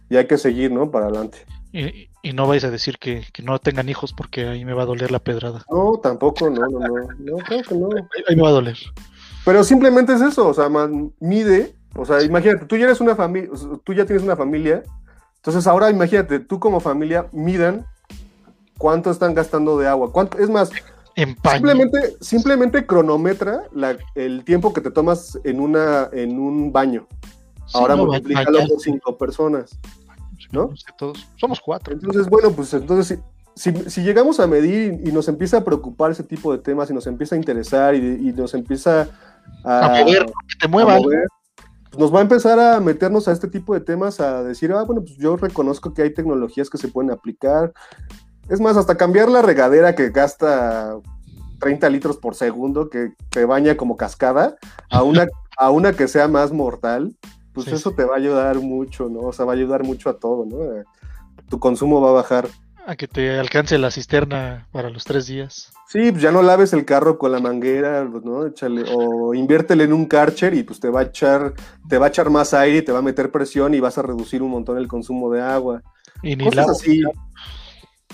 [0.09, 0.91] y hay que seguir, ¿no?
[0.91, 1.39] Para adelante.
[1.71, 5.11] Y, no vais a decir que, no tengan hijos porque ahí me va a doler
[5.11, 5.65] la pedrada.
[5.69, 7.89] No, tampoco, no, no, no, no, creo que no.
[8.29, 8.77] Ahí, me va a doler.
[9.43, 10.69] Pero simplemente es eso, o sea,
[11.19, 13.49] mide, o sea, imagínate, tú ya eres una familia,
[13.83, 14.83] tú ya tienes una familia,
[15.35, 17.85] entonces ahora imagínate, tú como familia midan
[18.77, 20.71] cuánto están gastando de agua, cuánto, es más,
[21.15, 23.63] Simplemente, simplemente cronometra
[24.15, 27.07] el tiempo que te tomas en, una, en un baño.
[27.73, 29.79] Ahora multiplícalo por cinco personas.
[30.51, 30.69] ¿No?
[30.97, 31.93] Todos, somos cuatro.
[31.93, 33.19] Entonces, bueno, pues entonces
[33.55, 37.07] si, llegamos a medir y nos empieza a preocupar ese tipo de temas y nos
[37.07, 39.09] empieza a interesar y, nos empieza
[39.63, 40.97] a, mover, que te mueva.
[41.01, 41.17] Pues
[41.97, 45.01] nos va a empezar a meternos a este tipo de temas, a decir, ah, bueno,
[45.01, 47.71] pues yo reconozco que hay tecnologías que se pueden aplicar,
[48.49, 50.95] es más, hasta cambiar la regadera que gasta
[51.59, 54.57] 30 litros por segundo, que te baña como cascada,
[54.89, 55.27] a una,
[55.57, 57.15] a una que sea más mortal,
[57.53, 59.21] pues eso te va a ayudar mucho, ¿no?
[59.21, 60.57] O sea, va a ayudar mucho a todo, ¿no?
[61.49, 62.49] Tu consumo va a bajar.
[62.85, 65.71] A que te alcance la cisterna para los tres días.
[65.87, 68.45] Sí, pues ya no laves el carro con la manguera, ¿no?
[68.47, 71.53] Échale, o inviértele en un karcher y pues te va a echar,
[71.87, 74.01] te va a echar más aire y te va a meter presión y vas a
[74.01, 75.81] reducir un montón el consumo de agua.
[76.21, 77.03] Y ni Cosas así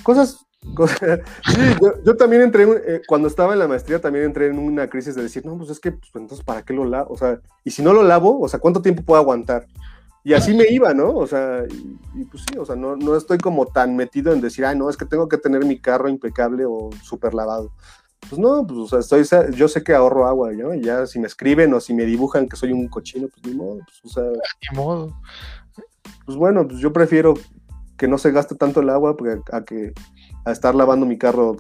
[0.03, 1.61] cosas sí,
[2.03, 5.23] yo, también entré, eh, cuando estaba en la maestría, también entré en una crisis de
[5.23, 7.13] decir, no, pues es que, pues entonces, ¿para qué lo lavo?
[7.13, 9.67] O sea, y si no lo lavo, o sea, ¿cuánto tiempo puedo aguantar?
[10.23, 11.15] Y así me iba, ¿no?
[11.15, 11.63] O sea,
[12.13, 14.97] y, pues sí, o sea, no, estoy como tan metido en decir, ay, no, es
[14.97, 17.71] que tengo que tener mi carro impecable o súper lavado.
[18.27, 20.73] Pues no, pues o sea, estoy, yo sé que ahorro agua, ¿no?
[20.73, 23.53] Y ya si me escriben o si me dibujan que soy un cochino, pues ni
[23.53, 24.29] modo, pues, o sea,
[24.69, 25.15] Ni modo.
[26.25, 27.33] pues bueno, pues yo prefiero
[27.99, 29.93] que no se gaste tanto el agua porque a que
[30.45, 31.57] a estar lavando mi carro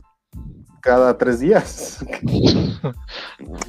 [0.81, 2.03] cada tres días.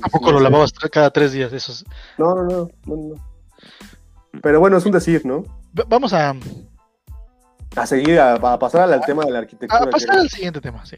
[0.02, 1.52] ¿A poco lo lavabas cada tres días?
[1.52, 1.84] Eso es-
[2.16, 3.14] No, no, no, no, no.
[4.42, 5.42] Pero bueno, es un decir, ¿no?
[5.88, 6.34] Vamos a,
[7.76, 9.80] A seguir, a, a pasar al, al tema de la arquitectura.
[9.82, 10.96] a que- pasar al siguiente tema, sí.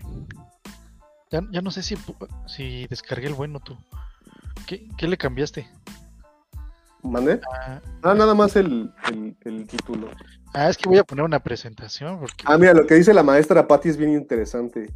[1.31, 1.97] Ya, ya no sé si,
[2.47, 3.77] si descargué el bueno tú.
[4.67, 5.67] ¿Qué, qué le cambiaste?
[7.03, 7.41] ¿Mandé?
[7.53, 10.09] Ah, Ah, nada más el, el- el título.
[10.55, 13.23] ah, es que voy a poner una presentación porque Ah, mira, lo que dice la
[13.23, 14.91] maestra Patti es bien interesante.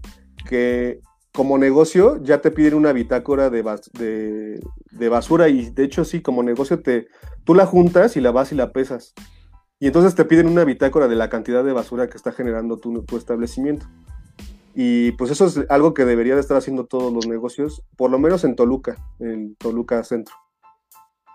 [0.49, 1.01] Que
[1.33, 6.05] como negocio ya te piden una bitácora de, bas- de, de basura y de hecho
[6.05, 7.09] sí, como negocio te,
[7.45, 9.13] tú la juntas y la vas y la pesas.
[9.79, 13.03] Y entonces te piden una bitácora de la cantidad de basura que está generando tu,
[13.05, 13.87] tu establecimiento.
[14.75, 18.19] Y pues eso es algo que debería de estar haciendo todos los negocios, por lo
[18.19, 20.35] menos en Toluca, en Toluca Centro.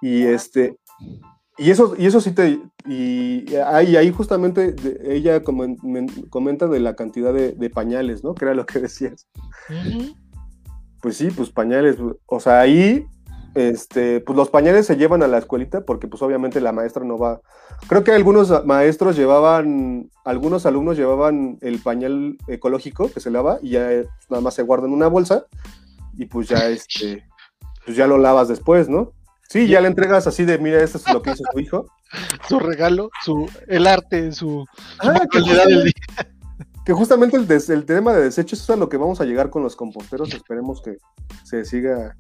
[0.02, 0.78] Y este,
[1.58, 2.60] y eso, y eso sí te.
[2.88, 8.34] Y ahí, ahí justamente ella comen- men- comenta de la cantidad de, de pañales, ¿no?
[8.34, 9.28] Que era lo que decías.
[11.02, 11.98] Pues sí, pues pañales.
[12.26, 13.06] O sea, ahí,
[13.54, 17.18] este, pues los pañales se llevan a la escuelita porque, pues obviamente la maestra no
[17.18, 17.42] va.
[17.88, 23.72] Creo que algunos maestros llevaban, algunos alumnos llevaban el pañal ecológico que se lava y
[23.72, 25.46] ya eh, nada más se guarda en una bolsa
[26.18, 27.24] y pues ya, este,
[27.86, 29.12] pues ya lo lavas después, ¿no?
[29.52, 31.86] Sí, ya le entregas así de, mira, esto es lo que hizo tu hijo.
[32.48, 34.66] su regalo, su el arte, su,
[35.00, 35.94] Ah, manualidad del día.
[36.86, 39.50] Que justamente el, des- el tema de desechos es a lo que vamos a llegar
[39.50, 40.34] con los composteros.
[40.34, 40.98] Esperemos que
[41.44, 42.16] se siga,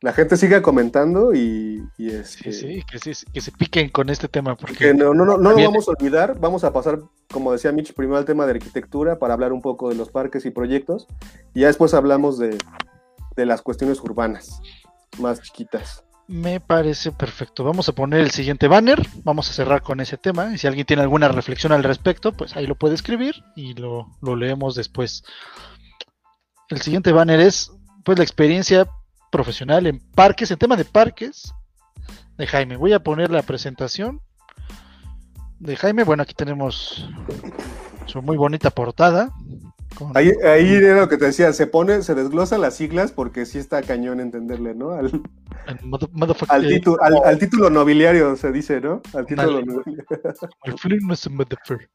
[0.00, 4.08] la gente siga comentando y, y este, Sí, sí, que, sí, que se piquen con
[4.08, 6.38] este tema porque que no, no, no, lo vamos a olvidar.
[6.38, 7.00] Vamos a pasar,
[7.32, 10.46] como decía Mitch, primero al tema de arquitectura para hablar un poco de los parques
[10.46, 11.08] y proyectos
[11.52, 12.56] y ya después hablamos de,
[13.36, 14.60] de las cuestiones urbanas
[15.18, 16.04] más chiquitas.
[16.28, 17.64] Me parece perfecto.
[17.64, 20.86] Vamos a poner el siguiente banner, vamos a cerrar con ese tema y si alguien
[20.86, 25.24] tiene alguna reflexión al respecto, pues ahí lo puede escribir y lo, lo leemos después.
[26.68, 27.72] El siguiente banner es
[28.04, 28.86] pues la experiencia
[29.32, 31.54] profesional en parques, en tema de parques
[32.36, 32.76] de Jaime.
[32.76, 34.20] Voy a poner la presentación
[35.58, 36.04] de Jaime.
[36.04, 37.08] Bueno, aquí tenemos
[38.06, 39.32] su muy bonita portada.
[39.98, 43.44] Con- Ahí, ahí era lo que te decía, se pone, se desglosan las siglas porque
[43.46, 44.90] sí está cañón entenderle, ¿no?
[44.92, 45.10] Al,
[45.82, 49.02] mother- al, eh, título, al, al título nobiliario se dice, ¿no?
[49.14, 49.66] Al título Dale.
[49.66, 50.04] nobiliario.
[50.64, 51.90] El film es un motherfucker.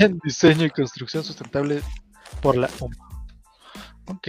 [0.00, 1.82] En diseño y construcción sustentable
[2.40, 2.94] por la OMA.
[4.06, 4.28] Ok.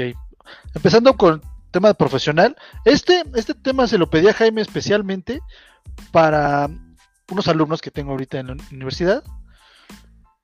[0.73, 1.41] Empezando con
[1.71, 2.55] tema profesional.
[2.85, 5.39] Este, este tema se lo pedí a Jaime especialmente
[6.11, 6.69] para
[7.29, 9.23] unos alumnos que tengo ahorita en la universidad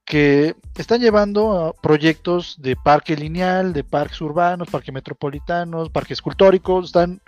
[0.06, 7.22] que están llevando proyectos de parque lineal, de parques urbanos, parques metropolitanos, parques escultóricos, están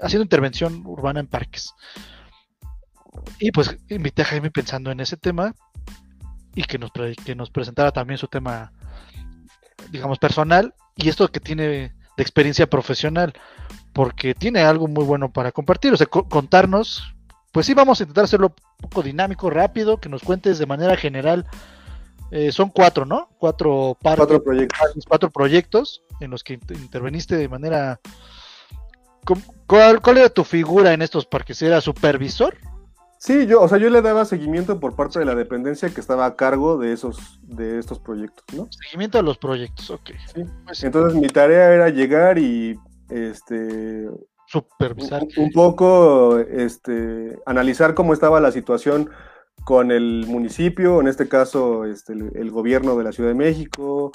[0.00, 1.72] haciendo intervención urbana en parques.
[3.38, 5.54] Y pues invité a Jaime pensando en ese tema
[6.54, 6.90] y que nos,
[7.24, 8.72] que nos presentara también su tema,
[9.90, 13.32] digamos, personal y esto que tiene de experiencia profesional,
[13.92, 17.14] porque tiene algo muy bueno para compartir, o sea, co- contarnos,
[17.52, 20.96] pues sí, vamos a intentar hacerlo un poco dinámico, rápido, que nos cuentes de manera
[20.96, 21.46] general.
[22.30, 23.28] Eh, son cuatro, ¿no?
[23.38, 24.78] Cuatro parques, Cuatro proyectos.
[25.08, 28.00] cuatro proyectos en los que inter- interveniste de manera...
[29.24, 31.60] ¿Cómo- ¿Cuál, ¿Cuál era tu figura en estos parques?
[31.62, 32.56] ¿Era supervisor?
[33.18, 36.24] Sí, yo, o sea, yo le daba seguimiento por parte de la dependencia que estaba
[36.24, 38.66] a cargo de esos, de estos proyectos, ¿no?
[38.70, 40.10] Seguimiento a los proyectos, ok.
[40.34, 40.42] Sí.
[40.64, 42.78] Pues sí, Entonces mi tarea era llegar y
[43.10, 44.08] este
[44.46, 45.22] supervisar.
[45.36, 49.10] un, un poco este analizar cómo estaba la situación
[49.64, 54.10] con el municipio, en este caso este, el, el gobierno de la Ciudad de México,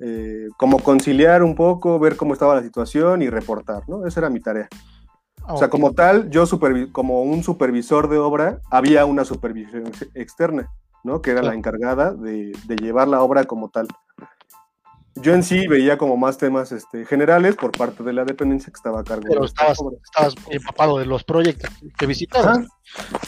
[0.00, 4.06] eh, como conciliar un poco, ver cómo estaba la situación y reportar, ¿no?
[4.06, 4.68] Esa era mi tarea.
[5.48, 6.44] O sea, como tal, yo
[6.90, 10.68] como un supervisor de obra, había una supervisión ex- externa,
[11.04, 11.22] ¿no?
[11.22, 13.86] Que era la encargada de, de llevar la obra como tal.
[15.22, 18.76] Yo en sí veía como más temas este, generales por parte de la dependencia que
[18.76, 19.78] estaba a cargo Pero estabas,
[20.50, 22.58] empapado de los proyectos que visitabas.
[22.58, 22.66] Ajá.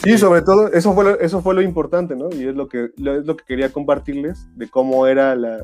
[0.03, 2.29] Sí, sobre todo, eso fue, lo, eso fue lo importante, ¿no?
[2.31, 5.59] Y es lo que, lo, es lo que quería compartirles, de cómo era la,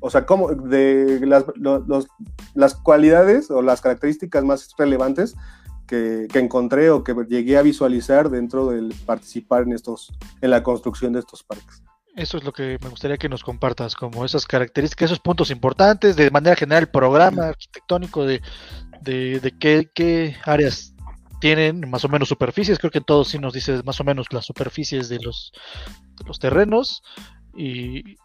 [0.00, 2.08] o sea, cómo, de las, lo- los-
[2.54, 5.34] las cualidades o las características más relevantes
[5.86, 10.62] que, que encontré o que llegué a visualizar dentro del participar en estos, en la
[10.62, 11.82] construcción de estos parques.
[12.16, 16.14] Eso es lo que me gustaría que nos compartas, como esas características, esos puntos importantes,
[16.14, 18.40] de manera general, el programa arquitectónico, de,
[19.00, 20.94] de, qué, qué áreas
[21.40, 22.78] tienen más o menos superficies.
[22.78, 25.52] Creo que en todos sí nos dices más o menos las superficies de los,
[26.16, 27.02] de los terrenos
[27.56, 28.16] y,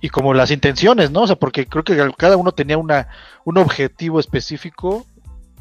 [0.00, 1.22] y como las intenciones, ¿no?
[1.22, 3.08] O sea, porque creo que cada uno tenía una,
[3.44, 5.04] un objetivo específico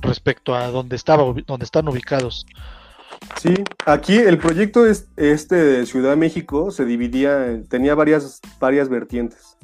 [0.01, 2.45] respecto a dónde estaba, dónde están ubicados.
[3.37, 3.53] Sí,
[3.85, 9.57] aquí el proyecto este de Ciudad de México se dividía, tenía varias, varias vertientes.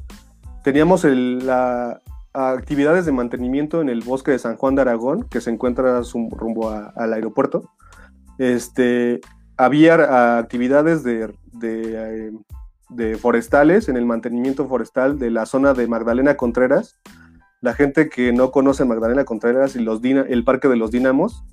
[0.64, 2.02] Teníamos la,
[2.34, 6.70] actividades de mantenimiento en el bosque de San Juan de Aragón, que se encuentra rumbo
[6.70, 7.70] al aeropuerto.
[8.38, 9.22] Este,
[9.58, 12.32] había actividades de, de,
[12.90, 16.98] de, forestales en el mantenimiento forestal de la zona de Magdalena Contreras.
[17.60, 21.44] La gente que no conoce Magdalena Contreras y los el Parque de los Dínamos,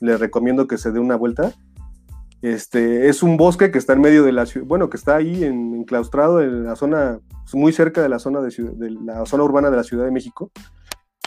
[0.00, 1.52] les recomiendo que se dé una vuelta.
[2.42, 5.42] Este, es un bosque que está en medio de la ciudad, bueno, que está ahí
[5.42, 7.18] en, enclaustrado en la zona,
[7.54, 10.50] muy cerca de la zona, de, la zona urbana de la Ciudad de México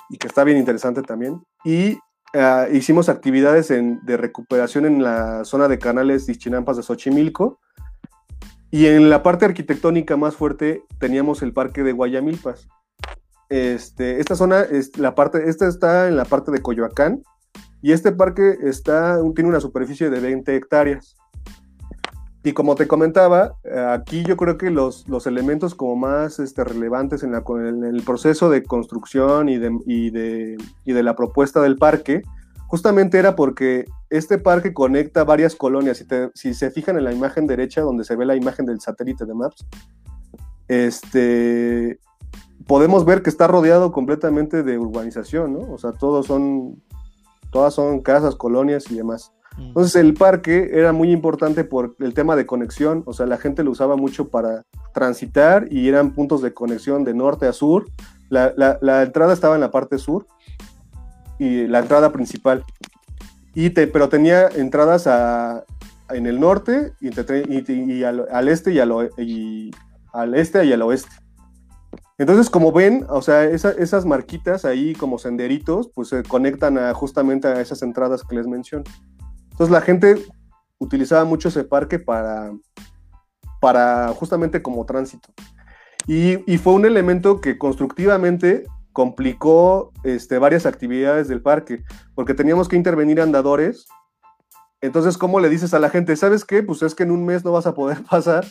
[0.10, 1.42] y que está bien interesante también.
[1.66, 1.98] Y
[2.34, 7.60] ah, hicimos actividades de recuperación en la zona de canales Chinampas de Xochimilco.
[8.72, 12.68] Y en la parte arquitectónica más fuerte teníamos el parque de Guayamilpas.
[13.50, 14.66] Este, esta zona,
[14.98, 17.24] la parte, esta está en la parte de Coyoacán,
[17.82, 21.16] y este parque está, tiene una superficie de 20 hectáreas.
[22.44, 23.56] Y como te comentaba,
[23.90, 28.64] aquí yo creo que los, los elementos como más este, relevantes en, el proceso de
[28.64, 32.22] construcción y de, y, de, y de, la propuesta del parque,
[32.68, 35.98] justamente era porque este parque conecta varias colonias.
[35.98, 39.26] Si, si, se fijan en la imagen derecha, donde se ve la imagen del satélite
[39.26, 39.66] de Maps,
[40.70, 42.00] este,
[42.68, 45.74] podemos ver que está rodeado completamente de urbanización, ¿no?
[45.74, 46.82] O sea, todos son
[47.52, 49.32] todas son casas, colonias y demás.
[49.58, 49.68] Mm.
[49.68, 53.64] Entonces el parque era muy importante por el tema de conexión, o sea, la gente
[53.64, 57.86] lo usaba mucho para transitar y eran puntos de conexión de norte a sur.
[58.30, 60.28] La, entrada estaba en la parte sur
[61.40, 62.64] y la entrada principal.
[63.56, 65.08] Y te, pero tenía entradas
[66.10, 67.08] en el norte y,
[68.04, 71.29] al, este y al este y al oeste.
[72.20, 77.62] Entonces, como ven, o sea, esas marquitas ahí como senderitos, pues se conectan justamente a
[77.62, 78.84] esas entradas que les menciono.
[79.52, 80.22] Entonces, la gente
[80.80, 82.52] utilizaba mucho ese parque para,
[83.62, 85.30] para justamente como tránsito.
[86.08, 91.84] Y, fue un elemento que constructivamente complicó este, varias actividades del parque,
[92.16, 93.86] porque teníamos que intervenir andadores.
[94.82, 96.18] Entonces, ¿cómo le dices a la gente?
[96.18, 96.64] ¿Sabes qué?
[96.64, 98.46] Pues es que en un mes no vas a poder pasar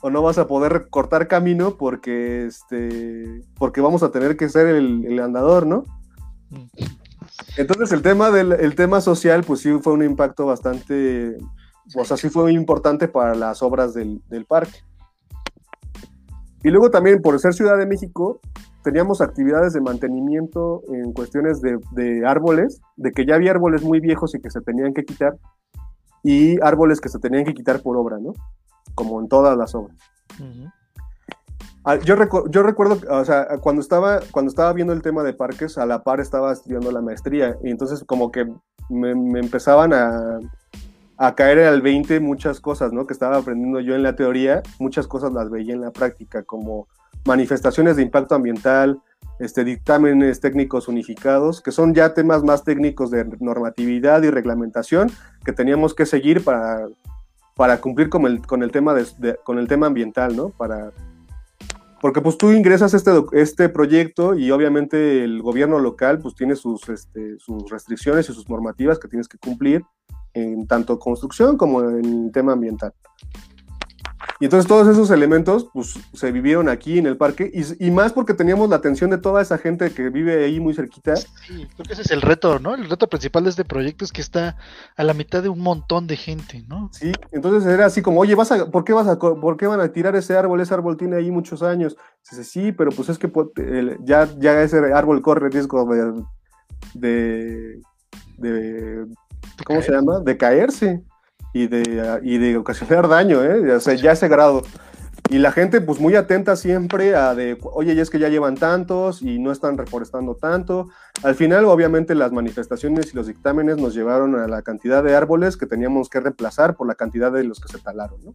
[0.00, 4.66] o no vas a poder cortar camino porque este porque vamos a tener que ser
[4.66, 5.84] el, andador, ¿no?
[7.56, 11.36] Entonces el tema del el tema social, pues sí fue un impacto bastante,
[11.94, 14.78] o sea, sí fue muy importante para las obras del, parque.
[16.62, 18.40] Y luego también, por ser Ciudad de México,
[18.82, 24.00] teníamos actividades de mantenimiento en cuestiones de, de, árboles, de que ya había árboles muy
[24.00, 25.36] viejos y que se tenían que quitar,
[26.24, 28.32] y árboles que se tenían que quitar por obra, ¿no?
[28.94, 29.96] Como en todas las obras.
[31.84, 32.16] Ah, yo,
[32.50, 36.02] yo recuerdo, o sea, cuando estaba, cuando estaba viendo el tema de parques, a la
[36.02, 38.46] par estaba estudiando la maestría y entonces como que
[38.88, 40.40] me, empezaban a,
[41.16, 43.06] a, caer al 20 muchas cosas, ¿no?
[43.06, 46.88] Que estaba aprendiendo yo en la teoría, muchas cosas las veía en la práctica, como
[47.24, 49.00] manifestaciones de impacto ambiental,
[49.38, 55.10] este, dictámenes técnicos unificados, que son ya temas más técnicos de normatividad y reglamentación
[55.44, 56.86] que teníamos que seguir para
[57.56, 60.50] para cumplir con el, con el, tema, de, con el tema ambiental, ¿no?
[60.50, 60.92] Para,
[62.00, 66.86] porque pues tú ingresas este, este proyecto y obviamente el gobierno local pues tiene sus,
[66.90, 69.82] este, sus restricciones y sus normativas que tienes que cumplir
[70.34, 72.92] en tanto construcción como en tema ambiental.
[74.40, 78.34] Y entonces todos esos elementos pues, se vivieron aquí en el parque y, más porque
[78.34, 81.16] teníamos la atención de toda esa gente que vive ahí muy cerquita.
[81.16, 82.74] Sí, creo que ese es el reto, ¿no?
[82.74, 84.56] El reto principal de este proyecto es que está
[84.96, 86.90] a la mitad de un montón de gente, ¿no?
[86.92, 89.80] Sí, entonces era así como, oye, vas a, ¿por, qué vas a, ¿por qué van
[89.80, 90.60] a tirar ese árbol?
[90.60, 91.96] Ese árbol tiene ahí muchos años.
[92.28, 93.48] Dice, sí, pero pues es que pues,
[94.04, 95.86] ya, ya ese árbol corre riesgo
[96.94, 97.80] de,
[98.36, 99.06] de
[99.64, 100.20] ¿cómo se llama?
[100.20, 101.02] De caerse
[101.56, 103.74] y de, y de ocasionar daño, ¿eh?
[103.74, 104.62] O sea, ya ese grado.
[105.30, 108.56] Y la gente, pues muy atenta siempre a de, oye, ya es que ya llevan
[108.56, 110.88] tantos y no están reforestando tanto.
[111.22, 115.56] Al final, obviamente, las manifestaciones y los dictámenes nos llevaron a la cantidad de árboles
[115.56, 118.34] que teníamos que reemplazar por la cantidad de los que se talaron, ¿no?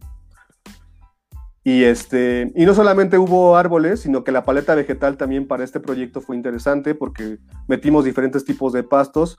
[1.64, 5.78] Y, este, y no solamente hubo árboles, sino que la paleta vegetal también para este
[5.78, 9.38] proyecto fue interesante porque metimos diferentes tipos de pastos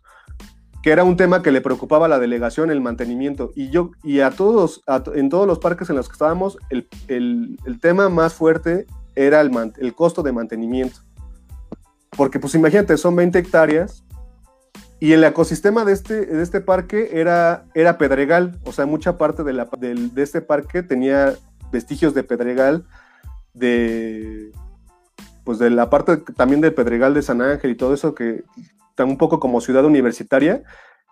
[0.83, 3.53] que era un tema que le preocupaba a la delegación, el mantenimiento.
[3.55, 4.83] Y yo, y a todos,
[5.15, 6.57] en todos los parques en los que estábamos,
[7.07, 10.99] el, tema más fuerte era el, el, costo de mantenimiento.
[12.17, 14.03] Porque, pues imagínate, son 20 hectáreas
[14.99, 18.59] y el ecosistema de este, de este parque era, era pedregal.
[18.65, 21.33] O sea, mucha parte de, la, de este parque tenía
[21.71, 22.85] vestigios de pedregal
[23.53, 24.51] de,
[25.43, 28.43] pues de la parte también del Pedregal de San Ángel y todo eso, que
[28.93, 30.61] está un poco como ciudad universitaria,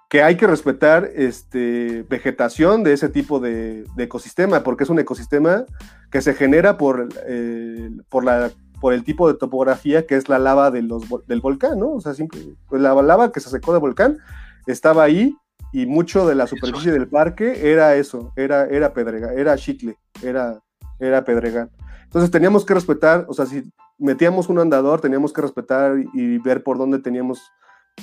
[0.08, 5.66] que hay que respetar este, vegetación de ese tipo de, ecosistema, porque es un ecosistema
[6.12, 10.38] que se genera por, eh, por, la, por el tipo de topografía que es la
[10.38, 11.94] lava de los, del volcán, ¿no?
[11.94, 14.20] O sea, simple, pues la lava que se secó del volcán
[14.68, 15.36] estaba ahí
[15.74, 20.62] y mucho de la superficie del parque era eso, era, era pedrega, era chicle, era,
[21.00, 21.72] era pedregal.
[22.04, 23.64] Entonces teníamos que respetar, o sea, si
[23.98, 27.42] metíamos un andador, teníamos que respetar y ver por dónde teníamos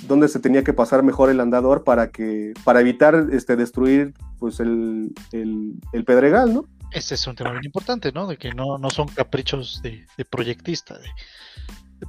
[0.07, 4.61] dónde se tenía que pasar mejor el andador para que para evitar este destruir pues
[4.61, 6.65] el, el, pedregal, ¿no?
[6.93, 8.27] Ese es un tema bien importante, ¿no?
[8.27, 11.09] De que no, no son caprichos de, proyectista, de,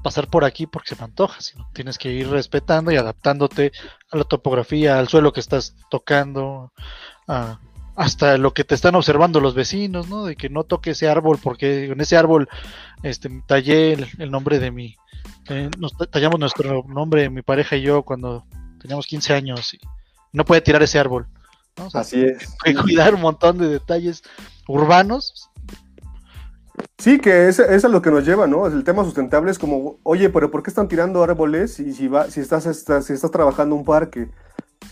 [0.03, 3.71] pasar por aquí porque se me antoja, sino tienes que ir respetando y adaptándote
[4.11, 6.71] a la topografía, al suelo que estás tocando,
[7.95, 10.23] hasta lo que te están observando los vecinos, ¿no?
[10.23, 12.47] De que no toque ese árbol porque en ese árbol
[13.03, 14.95] este, tallé el nombre de mi,
[15.78, 18.45] nos tallamos nuestro nombre, mi pareja y yo, cuando
[18.80, 19.80] teníamos 15 años y
[20.32, 21.28] no puede tirar ese árbol.
[21.93, 22.55] Así es.
[22.65, 24.24] Hay que cuidar un montón de detalles
[24.67, 25.49] urbanos.
[26.97, 28.67] Sí, que es, es, a lo que nos lleva, ¿no?
[28.67, 32.30] El tema sustentable es como, oye, pero ¿por qué están tirando árboles y si, va,
[32.30, 34.30] si, estás, estás, si estás trabajando un parque?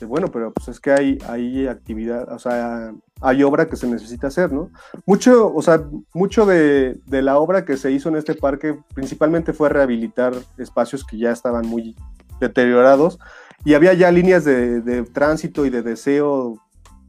[0.06, 4.28] Bueno, pero pues es que hay, hay actividad, o sea, hay obra que se necesita
[4.28, 4.70] hacer, ¿no?
[5.06, 5.84] Mucho, o sea,
[6.14, 11.18] mucho de, la obra que se hizo en este parque principalmente fue rehabilitar espacios que
[11.18, 11.96] ya estaban muy
[12.40, 13.18] deteriorados
[13.66, 16.62] y había ya líneas de, tránsito y de deseo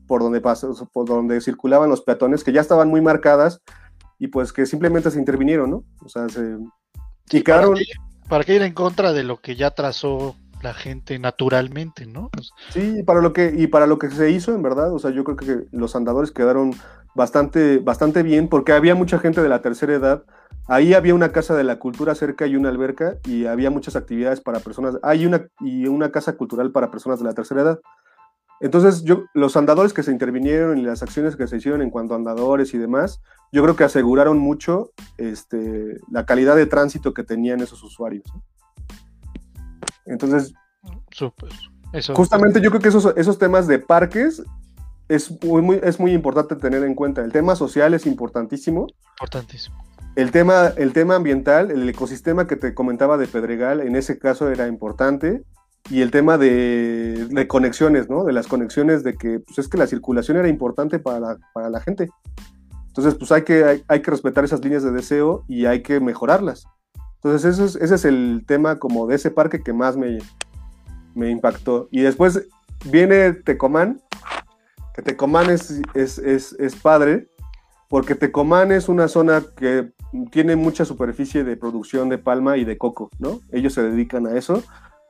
[0.06, 3.60] por donde pasó, por donde circulaban los peatones que ya estaban muy marcadas
[4.18, 5.84] y pues que simplemente se intervinieron, ¿no?
[6.04, 6.56] O sea, se...
[7.30, 7.68] Y ¿Para,
[8.28, 12.30] ¿Para qué ir en contra de lo que ya trazó la gente naturalmente, ¿no?
[12.30, 15.10] Pues, sí, para lo que, y para lo que se hizo, en verdad, o sea,
[15.10, 16.72] yo creo que los andadores quedaron
[17.14, 20.24] bastante, bastante bien, porque había mucha gente de la tercera edad.
[20.66, 24.40] Ahí había una casa de la cultura cerca y una alberca, y había muchas actividades
[24.40, 24.98] para personas.
[25.02, 27.80] Hay una y una casa cultural para personas de la tercera edad.
[28.60, 32.14] Entonces, yo, los andadores que se intervinieron y las acciones que se hicieron en cuanto
[32.14, 33.20] a andadores y demás,
[33.52, 38.24] yo creo que aseguraron mucho este, la calidad de tránsito que tenían esos usuarios.
[40.08, 40.52] Entonces,
[42.14, 44.42] justamente yo creo que esos, esos temas de parques
[45.08, 47.24] es muy, es muy importante tener en cuenta.
[47.24, 48.86] El tema social es importantísimo.
[49.16, 49.76] Importantísimo.
[50.16, 54.50] El tema, el tema ambiental, el ecosistema que te comentaba de Pedregal, en ese caso
[54.50, 55.44] era importante.
[55.90, 58.24] Y el tema de, conexiones, ¿no?
[58.24, 62.10] De las conexiones de que, pues es que la circulación era importante para la, gente.
[62.88, 66.66] Entonces, pues hay que, hay que respetar esas líneas de deseo y hay que mejorarlas.
[67.22, 70.18] Entonces, es, ese es el tema como de ese parque que más me,
[71.14, 71.88] me impactó.
[71.90, 72.46] Y después
[72.84, 74.00] viene Tecomán,
[74.94, 77.28] que Tecomán es, es, es, padre,
[77.88, 79.90] porque Tecomán es una zona que
[80.30, 83.40] tiene mucha superficie de producción de palma y de coco, ¿no?
[83.52, 84.62] Ellos se dedican a eso.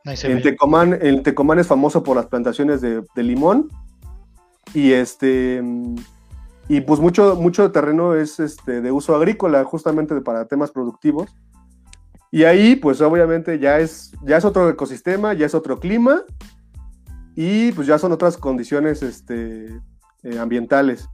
[0.05, 3.69] El Tecomán, el Tecomán es famoso por las plantaciones de, de, limón
[4.73, 5.63] y este
[6.69, 11.35] y pues mucho mucho terreno es este de uso agrícola justamente para temas productivos
[12.31, 16.23] y ahí, pues obviamente ya es, ya es otro ecosistema, ya es otro clima
[17.35, 19.67] y pues ya son otras condiciones este,
[20.23, 21.09] eh, ambientales.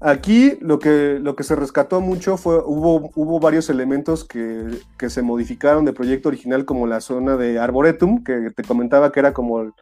[0.00, 5.08] Aquí lo que, lo que se rescató mucho fue, hubo, hubo varios elementos que, que,
[5.08, 9.32] se modificaron del proyecto original, como la zona de Arboretum, que te comentaba que era
[9.32, 9.72] como el,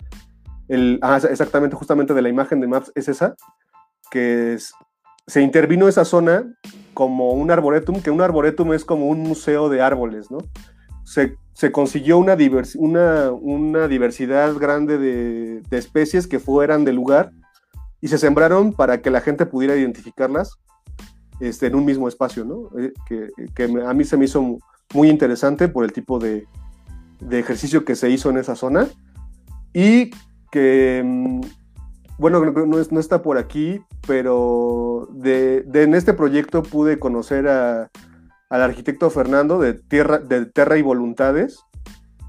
[0.68, 3.34] el ah, exactamente, justamente de la imagen de Maps es esa,
[4.10, 4.72] que es,
[5.26, 6.44] se intervino esa zona
[6.94, 10.38] como un arboretum, que un arboretum es como un museo de árboles, ¿no?
[11.04, 11.36] Se,
[11.70, 12.36] consiguió una,
[12.76, 17.32] una, una, diversidad grande de, especies que fueran del lugar
[18.00, 20.58] y se sembraron para que la gente pudiera identificarlas
[21.40, 22.70] este, en un mismo espacio, ¿no?
[22.78, 24.58] Eh, que, que, a mí se me hizo
[24.94, 26.46] muy interesante por el tipo de,
[27.20, 28.88] de ejercicio que se hizo en esa zona
[29.72, 30.10] y
[30.50, 31.40] que mm,
[32.18, 37.90] bueno, no, no, está por aquí, pero de, en este proyecto pude conocer a,
[38.50, 41.58] al arquitecto Fernando de Tierra, de Terra y Voluntades,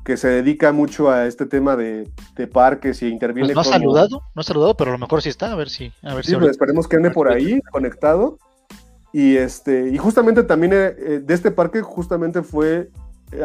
[0.03, 2.09] que se dedica mucho a este tema de,
[2.51, 3.53] parques y interviene.
[3.53, 5.69] Pues no ha saludado, no ha saludado, pero a lo mejor sí está, a ver
[5.69, 5.91] si.
[6.03, 8.37] A ver sí, pues esperemos que ande por ahí conectado.
[9.13, 12.89] Y este, y justamente también eh, eh, de este parque, justamente fue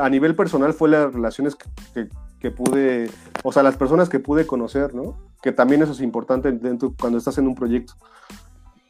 [0.01, 2.09] a nivel personal, fue las relaciones que,
[2.41, 3.09] que pude,
[3.45, 5.30] o sea, las personas que pude conocer, ¿no?
[5.43, 7.95] Que también eso es importante dentro, cuando estás en un proyecto.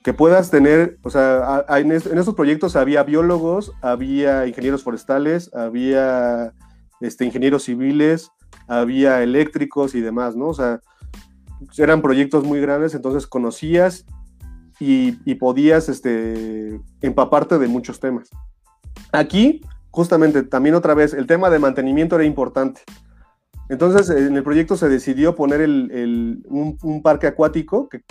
[0.02, 6.52] Que puedas tener, o sea, en, esos proyectos había biólogos, había ingenieros forestales, había
[7.00, 8.30] este, ingenieros civiles,
[8.66, 10.48] había eléctricos y demás, ¿no?
[10.48, 10.80] O sea,
[11.76, 14.06] eran proyectos muy grandes, entonces conocías
[14.78, 18.30] y, y podías este, empaparte de muchos temas.
[19.12, 22.82] Aquí, justamente, también otra vez, el tema de mantenimiento era importante.
[23.70, 28.02] Entonces, en el proyecto se decidió poner un, parque acuático que,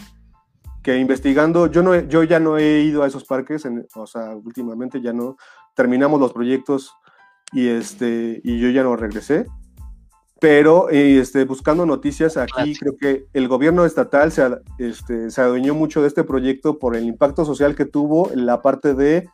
[0.81, 5.01] que, investigando, yo, no, yo ya no he ido a esos parques, o sea, últimamente
[5.01, 5.35] ya no,
[5.75, 6.93] terminamos los proyectos
[7.51, 9.47] y, este, y yo ya no regresé.
[10.39, 16.01] Pero este, buscando noticias aquí, creo que el gobierno estatal se, este, se adueñó mucho
[16.01, 19.27] de este proyecto por el impacto social que tuvo en la parte de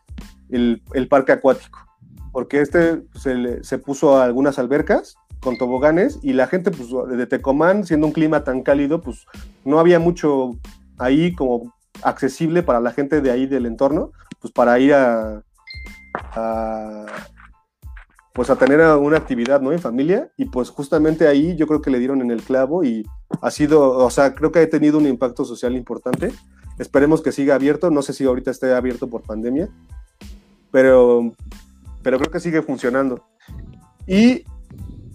[0.49, 1.86] el, parque acuático.
[2.32, 5.15] Porque este se, se puso a algunas albercas
[5.46, 9.28] con toboganes y la gente pues, de Tecomán, siendo un clima tan cálido, pues
[9.64, 10.58] no había mucho
[10.98, 11.72] ahí como
[12.02, 15.43] accesible para la gente de ahí del entorno, pues para ir a,
[18.34, 19.72] pues a tener una actividad, ¿no?
[19.72, 23.06] En familia y pues justamente ahí yo creo que le dieron en el clavo y
[23.39, 26.34] ha sido, o sea, creo que ha tenido un impacto social importante.
[26.80, 29.70] Esperemos que siga abierto, no sé si ahorita esté abierto por pandemia,
[30.72, 31.32] pero,
[32.02, 33.24] pero creo que sigue funcionando.
[34.08, 34.43] Y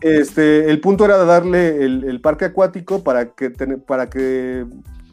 [0.01, 3.51] este, el punto era darle el, parque acuático para que,
[3.86, 4.66] para que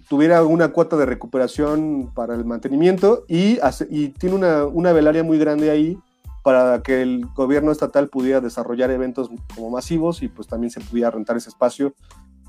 [0.07, 3.59] tuviera una cuota de recuperación para el mantenimiento y,
[3.89, 5.97] y tiene una, una, velaria muy grande ahí
[6.43, 11.11] para que el gobierno estatal pudiera desarrollar eventos como masivos y pues también se pudiera
[11.11, 11.93] rentar ese espacio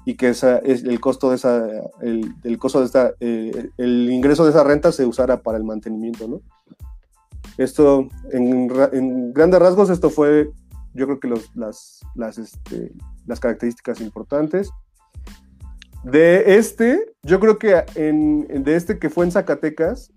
[0.04, 1.66] y que esa, el costo de esa,
[2.00, 6.28] el, costo de esta, eh, el ingreso de esa renta se usara para el mantenimiento,
[6.28, 6.40] ¿no?
[7.58, 10.50] Esto, en, en grandes rasgos, esto fue
[10.98, 12.92] yo creo que las, las, este,
[13.26, 14.70] las características importantes.
[16.04, 20.12] De este, yo creo que en, de este que fue en Zacatecas,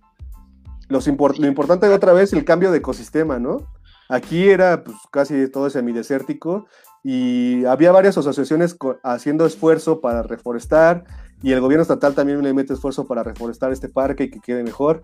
[0.90, 3.68] los lo importante otra vez el cambio de ecosistema, ¿no?
[4.10, 6.68] Aquí era pues, casi todo semidesértico
[7.04, 11.06] y había varias asociaciones haciendo esfuerzo para reforestar
[11.42, 14.64] y el gobierno estatal también le mete esfuerzo para reforestar este parque y que quede
[14.64, 15.02] mejor.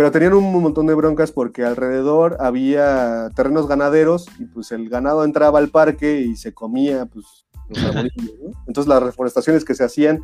[0.00, 5.24] Pero tenían un montón de broncas porque alrededor había terrenos ganaderos y pues el ganado
[5.24, 8.52] entraba al parque y se comía pues los arbolillos, ¿no?
[8.66, 10.22] Entonces las reforestaciones que se hacían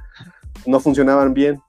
[0.65, 1.61] no funcionaban bien.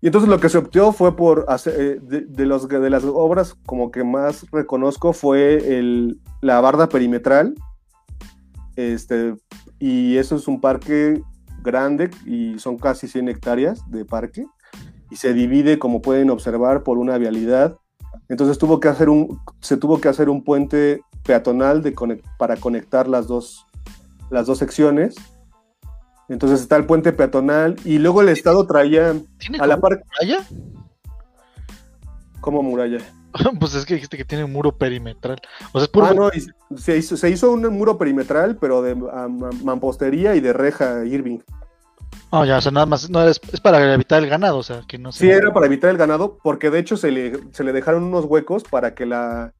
[0.00, 3.54] Y entonces lo que se optó fue por hacer, eh, de, los, de las obras
[3.64, 7.54] como que más reconozco fue el, la barda perimetral.
[8.74, 9.36] Este,
[9.78, 11.22] y eso es un parque
[11.62, 14.44] grande y son casi 100 hectáreas de parque
[15.10, 17.78] y se divide, como pueden observar, por una vialidad.
[18.28, 21.94] Entonces tuvo que hacer un, se tuvo que hacer un puente peatonal de
[22.38, 23.66] para conectar las dos,
[24.30, 25.16] las dos secciones.
[26.28, 29.14] Entonces está el puente peatonal y luego el Estado traía
[29.58, 30.02] a la par...
[30.20, 30.44] muralla?
[32.40, 32.98] ¿Cómo muralla?
[33.60, 35.38] pues es que dijiste que tiene un muro perimetral.
[35.72, 36.30] O sea, Ah, no,
[36.76, 41.38] se, hizo, se hizo un muro perimetral, pero de mampostería y de reja Irving.
[42.30, 44.98] Oh, ya, o sea, nada más, no, es, para evitar el ganado, o sea, que
[44.98, 48.04] no Sí, era para evitar el ganado, porque de hecho se le, se le dejaron
[48.04, 49.52] unos huecos para que la,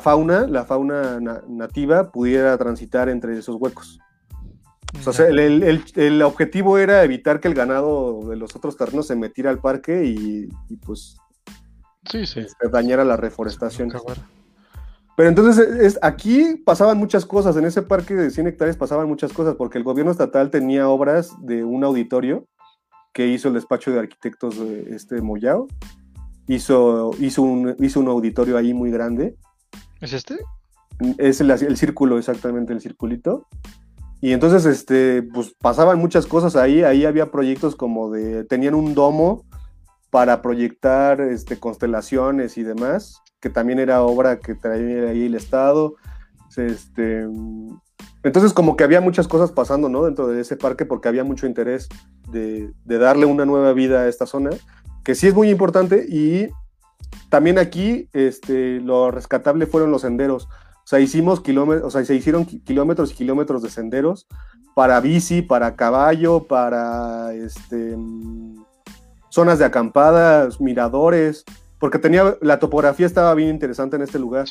[0.00, 1.18] fauna, la fauna
[1.48, 3.98] nativa pudiera transitar entre esos huecos.
[5.04, 9.50] O sea, el, objetivo era evitar que el ganado de los otros terrenos se metiera
[9.50, 10.48] al parque y,
[10.84, 11.16] pues
[12.08, 12.40] sí, sí.
[12.40, 13.90] Este, dañara la reforestación.
[15.16, 19.32] Pero entonces es, aquí pasaban muchas cosas, en ese parque de 100 hectáreas pasaban muchas
[19.32, 22.46] cosas, porque el gobierno estatal tenía obras de un auditorio
[23.14, 25.68] que hizo el despacho de arquitectos de este Moyao,
[26.48, 29.36] hizo, hizo, un, hizo un auditorio ahí muy grande.
[30.02, 30.36] ¿Es este?
[31.16, 33.46] Es el, el círculo, exactamente, el circulito.
[34.20, 38.94] Y entonces, este, pues pasaban muchas cosas ahí, ahí había proyectos como de, tenían un
[38.94, 39.44] domo
[40.10, 45.94] para proyectar este, constelaciones y demás, que también era obra que traía ahí el Estado.
[46.56, 47.26] Este,
[48.22, 50.04] entonces como que había muchas cosas pasando ¿no?
[50.04, 51.88] dentro de ese parque porque había mucho interés
[52.30, 54.50] de, darle una nueva vida a esta zona,
[55.04, 56.48] que sí es muy importante y
[57.28, 60.48] también aquí este, lo rescatable fueron los senderos.
[60.84, 64.26] O sea, hicimos kilómetros, o sea, se hicieron kilómetros y kilómetros de senderos
[64.74, 67.96] para bici, para caballo, para este,
[69.30, 71.44] zonas de acampadas, miradores,
[71.78, 74.46] porque tenía, la topografía estaba bien interesante en este lugar.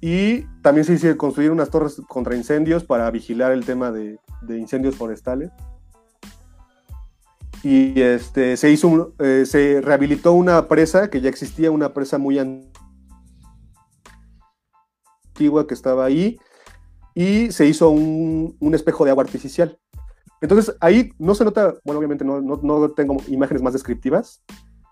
[0.00, 4.96] Y también se hizo construir unas torres contra incendios para vigilar el tema de, incendios
[4.96, 5.50] forestales.
[7.64, 12.38] Y este, se hizo eh, se rehabilitó una presa que ya existía, una presa muy
[12.38, 12.68] antigua
[15.66, 16.38] que estaba ahí,
[17.14, 19.76] y se hizo un, espejo de agua artificial.
[20.40, 24.40] Entonces ahí no se nota, bueno, obviamente no, no, no tengo imágenes más descriptivas,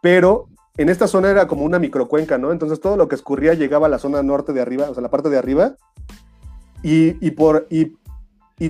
[0.02, 0.48] pero
[0.78, 2.52] en esta zona era como una microcuenca, ¿no?
[2.52, 5.10] Entonces todo lo que escurría llegaba a la zona norte de arriba, o sea, la
[5.10, 5.76] parte de arriba,
[6.82, 7.96] y, por, y,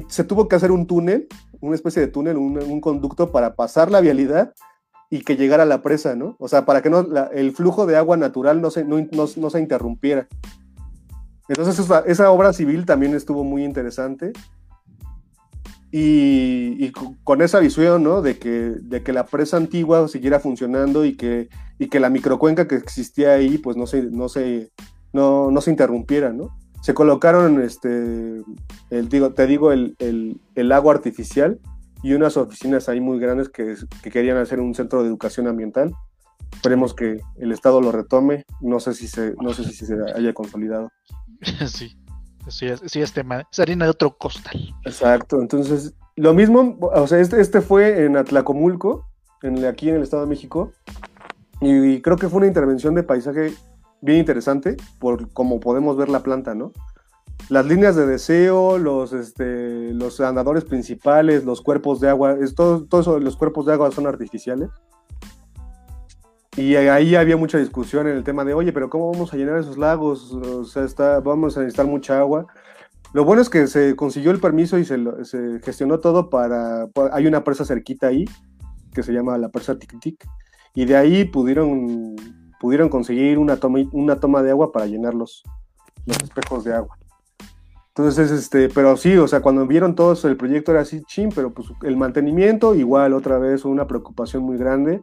[0.09, 1.26] se tuvo que hacer un túnel,
[1.61, 4.54] una especie de túnel, un, conducto para pasar la vialidad
[5.11, 6.36] y que llegara a la presa, ¿no?
[6.38, 9.61] O sea, para que no, el flujo de agua natural no se, no, no, se
[9.61, 10.28] interrumpiera.
[11.48, 14.32] Entonces esa, obra civil también estuvo muy interesante.
[15.93, 16.91] Y,
[17.24, 18.22] con esa visión, ¿no?
[18.22, 22.68] De que, de que la presa antigua siguiera funcionando y que, y que la microcuenca
[22.68, 24.70] que existía ahí, pues no se, no se,
[25.12, 26.57] no, no se interrumpiera, ¿no?
[26.82, 28.43] Se colocaron, este,
[28.91, 31.59] el, digo, te digo, el, el, el agua artificial
[32.03, 33.74] y unas oficinas ahí muy grandes que,
[34.11, 35.93] querían hacer un centro de educación ambiental.
[36.53, 38.45] Esperemos que el Estado lo retome.
[38.61, 40.89] No sé si se, no sé si se haya consolidado.
[41.66, 41.99] Sí,
[42.49, 44.74] sí es, sí es tema, es harina de otro costal.
[44.84, 49.07] Exacto, entonces lo mismo, o sea, este, este fue en Atlacomulco,
[49.68, 50.72] aquí en el Estado de México,
[51.61, 53.55] y, creo que fue una intervención de paisaje
[54.01, 56.72] bien interesante, por como podemos ver la planta, ¿no?
[57.49, 62.86] las líneas de deseo, los, este, los andadores principales, los cuerpos de agua, es todo
[63.20, 64.70] los cuerpos de agua son artificiales.
[66.57, 69.59] Y ahí había mucha discusión en el tema de, oye, pero ¿cómo vamos a llenar
[69.59, 70.32] esos lagos?
[70.32, 72.46] O sea, está, vamos a necesitar mucha agua.
[73.12, 76.88] Lo bueno es que se consiguió el permiso y se, se gestionó todo para...
[77.12, 78.24] Hay una presa cerquita ahí,
[78.94, 80.26] que se llama la presa Tic Tic,
[80.74, 82.16] y de ahí pudieron,
[82.59, 85.42] pudieron conseguir una toma, una toma de agua para llenar los,
[86.07, 86.96] los espejos de agua.
[87.88, 91.52] Entonces, este, pero sí, o sea, cuando vieron todos el proyecto era así, chin, pero
[91.52, 95.02] pues el mantenimiento, igual otra vez una preocupación muy grande,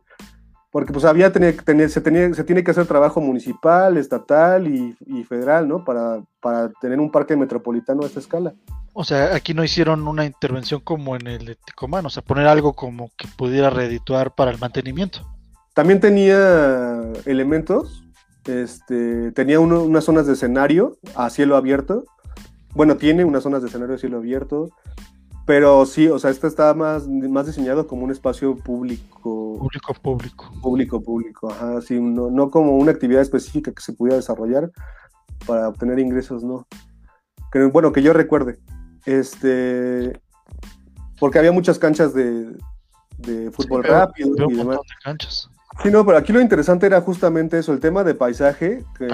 [0.73, 1.55] porque pues había tener,
[1.87, 5.85] se, tenía, se tiene que hacer trabajo municipal, estatal y, federal, ¿no?
[5.85, 8.55] Para, para tener un parque metropolitano a esta escala.
[8.93, 12.47] O sea, aquí no hicieron una intervención como en el de Ticomán, o sea, poner
[12.47, 15.19] algo como que pudiera redituar para el mantenimiento.
[15.75, 18.03] También tenía elementos,
[18.45, 22.03] este, tenía unas zonas de escenario a cielo abierto,
[22.73, 24.71] bueno, tiene unas zonas de escenario de cielo abierto,
[25.45, 29.42] pero sí, o sea, este está más, más diseñado como un espacio público.
[29.57, 30.51] Público, público.
[30.61, 34.71] Público, público, ajá, sí, no, no como una actividad específica que se pudiera desarrollar
[35.45, 36.67] para obtener ingresos, no.
[37.51, 38.59] Que, bueno, que yo recuerde.
[39.05, 40.19] Este.
[41.19, 42.55] Porque había muchas canchas de,
[43.17, 44.77] de fútbol rápido y demás.
[44.77, 45.49] De canchas.
[45.81, 49.07] Sí, no, pero aquí lo interesante era justamente eso, el tema de paisaje, que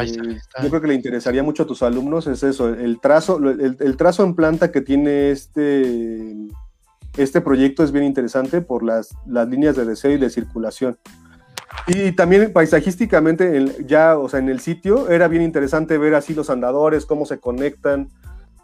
[0.62, 4.26] yo creo que le interesaría mucho a tus alumnos, es eso, el trazo, el, trazo
[4.26, 6.36] en planta que tiene este,
[7.24, 10.98] este proyecto es bien interesante por las, las líneas de deseo y de circulación.
[11.88, 16.50] Y también paisajísticamente, ya, o sea, en el sitio era bien interesante ver así los
[16.50, 18.10] andadores, cómo se conectan,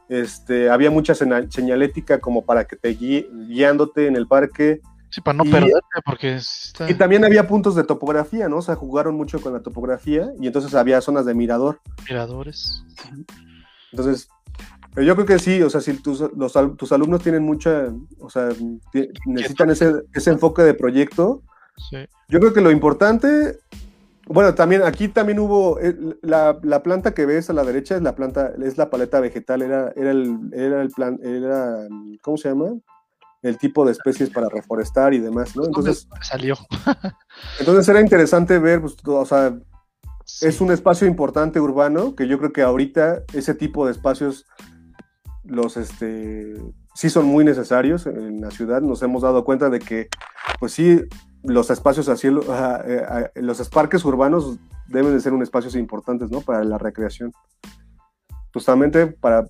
[0.10, 4.82] este, había mucha señalética como para que te guíe, guiándote en el parque,
[5.16, 6.40] Sí, para no perderte, porque...
[6.90, 8.58] Y también había puntos de topografía, ¿no?
[8.58, 11.80] O sea, jugaron mucho con la topografía y entonces había zonas de mirador.
[12.04, 12.84] Miradores.
[13.92, 14.28] Entonces,
[15.04, 16.24] yo creo que sí, o sea, si tus,
[16.78, 18.50] tus alumnos tienen mucha, o sea,
[19.26, 21.42] necesitan ese, ese enfoque de proyecto,
[21.90, 21.98] sí.
[22.30, 23.60] yo creo que lo importante,
[24.28, 28.02] bueno, también aquí también hubo, eh, la, la, planta que ves a la derecha es
[28.02, 31.88] la planta, es la paleta vegetal, era, era, el, era el plan, era,
[32.22, 32.72] ¿cómo se llama?
[33.42, 35.66] el tipo de especies para reforestar y demás, ¿no?
[35.66, 36.56] Entonces salió.
[37.60, 39.56] entonces era interesante ver, pues, o sea,
[40.42, 44.46] es un espacio importante urbano que yo creo que ahorita ese tipo de espacios
[45.46, 46.56] los, este,
[46.94, 48.82] sí son muy necesarios en la ciudad.
[48.82, 50.08] Nos hemos dado cuenta de que,
[50.60, 51.02] pues sí,
[51.44, 56.42] los espacios así, eh, los parques urbanos deben de ser un espacios importantes, ¿no?
[56.42, 57.32] Para la recreación.
[58.54, 59.46] Justamente para,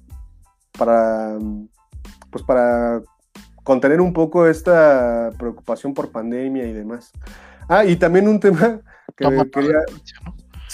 [0.77, 1.37] para,
[2.31, 3.01] pues para
[3.63, 7.11] contener un poco esta preocupación por pandemia y demás.
[7.67, 8.81] Ah, y también un tema
[9.15, 9.79] que quería...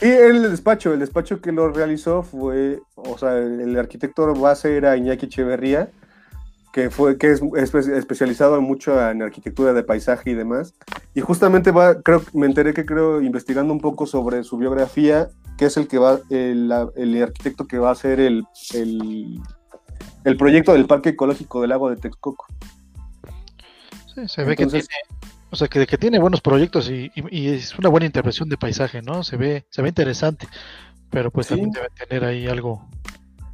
[0.02, 4.98] Sí, el despacho, el despacho que lo realizó fue, o sea, el, arquitecto base era
[4.98, 5.92] Iñaki Echeverría,
[6.74, 10.74] que fue que es, especializado mucho en arquitectura de paisaje y demás.
[11.14, 15.66] Y justamente va, creo, me enteré que creo investigando un poco sobre su biografía, que
[15.66, 18.44] es el que va, el, el arquitecto que va a hacer el,
[18.74, 19.40] el,
[20.24, 22.48] el proyecto del Parque Ecológico del Lago de Texcoco
[24.28, 24.86] se ve que tiene,
[25.52, 29.24] o sea, que, que tiene buenos proyectos y, es una buena intervención de paisaje, ¿no?
[29.24, 30.48] Se ve, se ve interesante,
[31.10, 32.88] pero pues también debe tener ahí algo.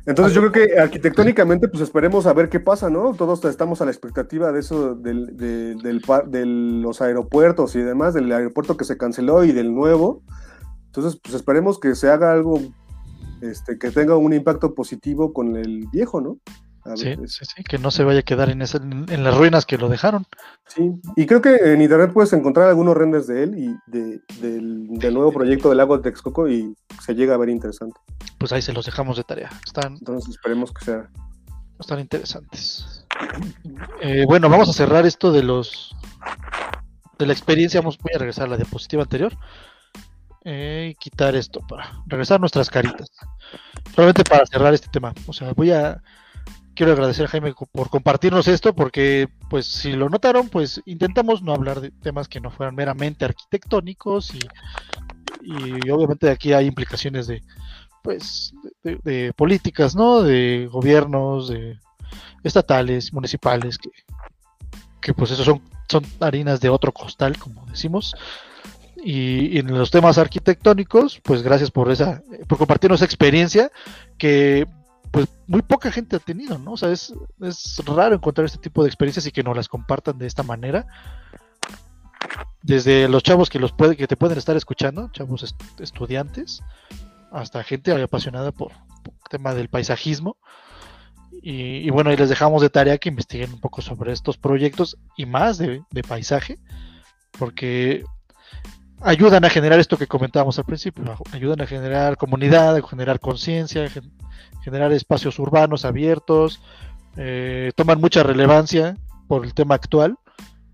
[0.06, 3.14] Entonces yo creo que arquitectónicamente pues esperemos a ver qué pasa, ¿no?
[3.14, 8.14] Todos estamos a la expectativa de eso, del, de, del, de los aeropuertos y demás,
[8.14, 10.22] del aeropuerto que se canceló y del nuevo.
[10.86, 12.62] Entonces pues esperemos que se haga algo
[13.42, 16.38] este, que tenga un impacto positivo con el viejo, ¿no?
[16.96, 19.90] Sí, sí, sí, que no se vaya a quedar en, en, las ruinas que lo
[19.90, 20.26] dejaron.
[20.68, 25.14] Sí, y creo que en internet puedes encontrar algunos renders de él y de, del,
[25.14, 28.00] nuevo proyecto del lago de Texcoco y se llega a ver interesante.
[28.38, 29.50] Pues ahí se los dejamos de tarea.
[29.66, 31.10] Están, Entonces esperemos que sea.
[31.80, 33.06] Están interesantes.
[34.02, 35.96] Eh, bueno, vamos a cerrar esto de los
[37.18, 39.34] de la experiencia, vamos, voy a regresar a la diapositiva anterior
[40.46, 43.12] eh, y quitar esto para regresar nuestras caritas.
[43.96, 45.14] Solamente para cerrar este tema.
[45.26, 46.02] O sea, voy a
[46.78, 51.54] quiero agradecer a Jaime por compartirnos esto, porque pues si lo notaron, pues intentamos no
[51.54, 54.40] hablar de temas que no fueran meramente arquitectónicos y,
[55.42, 57.42] y obviamente aquí hay implicaciones de
[58.04, 58.54] pues
[58.84, 60.22] de, políticas, ¿no?
[60.22, 61.78] De gobiernos, de
[62.44, 63.90] estatales, municipales, que,
[65.02, 68.16] que pues eso son, son harinas de otro costal, como decimos.
[69.04, 73.72] Y, en los temas arquitectónicos, pues gracias por esa, por compartirnos esa experiencia
[74.18, 74.68] que
[75.18, 76.74] pues muy poca gente ha tenido, ¿no?
[76.74, 77.12] O sea, es,
[77.88, 80.86] raro encontrar este tipo de experiencias y que nos las compartan de esta manera.
[82.62, 86.62] Desde los chavos que los puede, que te pueden estar escuchando, chavos estudiantes,
[87.32, 90.38] hasta gente apasionada por, el tema del paisajismo.
[91.42, 95.58] Y, bueno, les dejamos de tarea que investiguen un poco sobre estos proyectos y más
[95.58, 96.60] de paisaje,
[97.40, 98.04] porque
[99.02, 103.90] ayudan a generar esto que comentábamos al principio, ayudan a generar comunidad, a generar conciencia,
[104.64, 106.62] generar espacios urbanos abiertos,
[107.16, 108.96] eh, toman mucha relevancia
[109.28, 110.18] por el tema actual,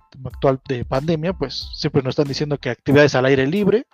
[0.09, 3.87] tema actual de pandemia, pues siempre nos están diciendo que actividades al aire libre,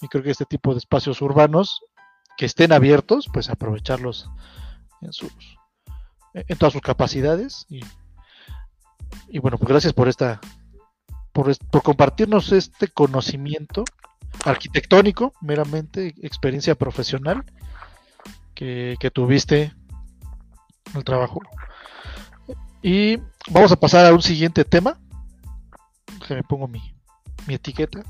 [0.00, 1.80] y creo que este tipo de espacios urbanos
[2.36, 4.28] que estén abiertos, pues aprovecharlos
[5.00, 5.32] en sus
[6.34, 7.80] en todas sus capacidades y,
[9.28, 10.38] y bueno, pues gracias por esta
[11.36, 13.84] por, compartirnos este conocimiento
[14.44, 17.44] arquitectónico, meramente experiencia profesional
[18.54, 21.40] que, tuviste en el trabajo.
[22.80, 23.18] Y
[23.50, 24.98] vamos a pasar a un siguiente tema.
[26.30, 26.80] Me pongo mi,
[27.46, 28.02] mi etiqueta.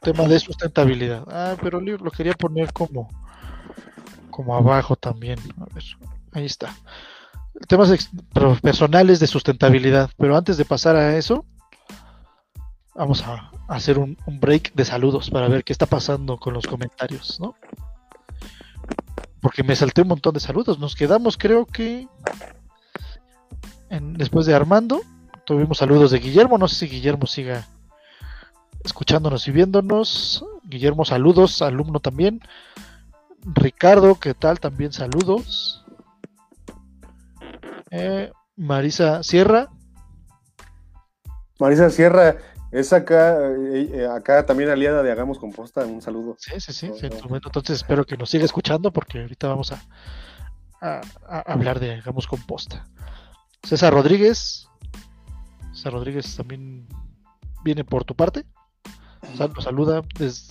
[0.00, 1.24] Tema de sustentabilidad.
[1.30, 3.08] Ah, pero lo quería poner como,
[4.30, 5.38] como abajo también.
[5.60, 5.84] A ver,
[6.32, 6.74] ahí está
[7.68, 8.10] temas
[8.60, 10.10] personales de sustentabilidad.
[10.16, 11.44] Pero antes de pasar a eso,
[12.94, 17.40] vamos a hacer un, break de saludos para ver qué está pasando con los comentarios,
[17.40, 17.54] ¿no?
[19.40, 20.78] Porque me salté un montón de saludos.
[20.78, 22.06] Nos quedamos, creo que,
[23.90, 25.00] después de Armando,
[25.44, 26.58] tuvimos saludos de Guillermo.
[26.58, 27.66] No sé si Guillermo siga
[28.84, 30.44] escuchándonos y viéndonos.
[30.64, 32.40] Guillermo, saludos, alumno también.
[33.44, 34.60] Ricardo, ¿qué tal?
[34.60, 35.81] También saludos.
[37.92, 39.68] Eh, Marisa Sierra.
[41.60, 42.36] Marisa Sierra
[42.70, 45.84] es acá, eh, eh, acá también aliada de Hagamos Composta.
[45.84, 46.36] Un saludo.
[46.38, 46.90] Sí, sí, sí.
[47.02, 49.72] entonces espero que nos siga escuchando porque ahorita vamos
[50.80, 51.00] a,
[51.46, 52.86] hablar de Hagamos Composta.
[53.62, 54.66] César Rodríguez.
[55.74, 56.88] César Rodríguez también
[57.62, 58.46] viene por tu parte.
[59.38, 60.02] Nos saluda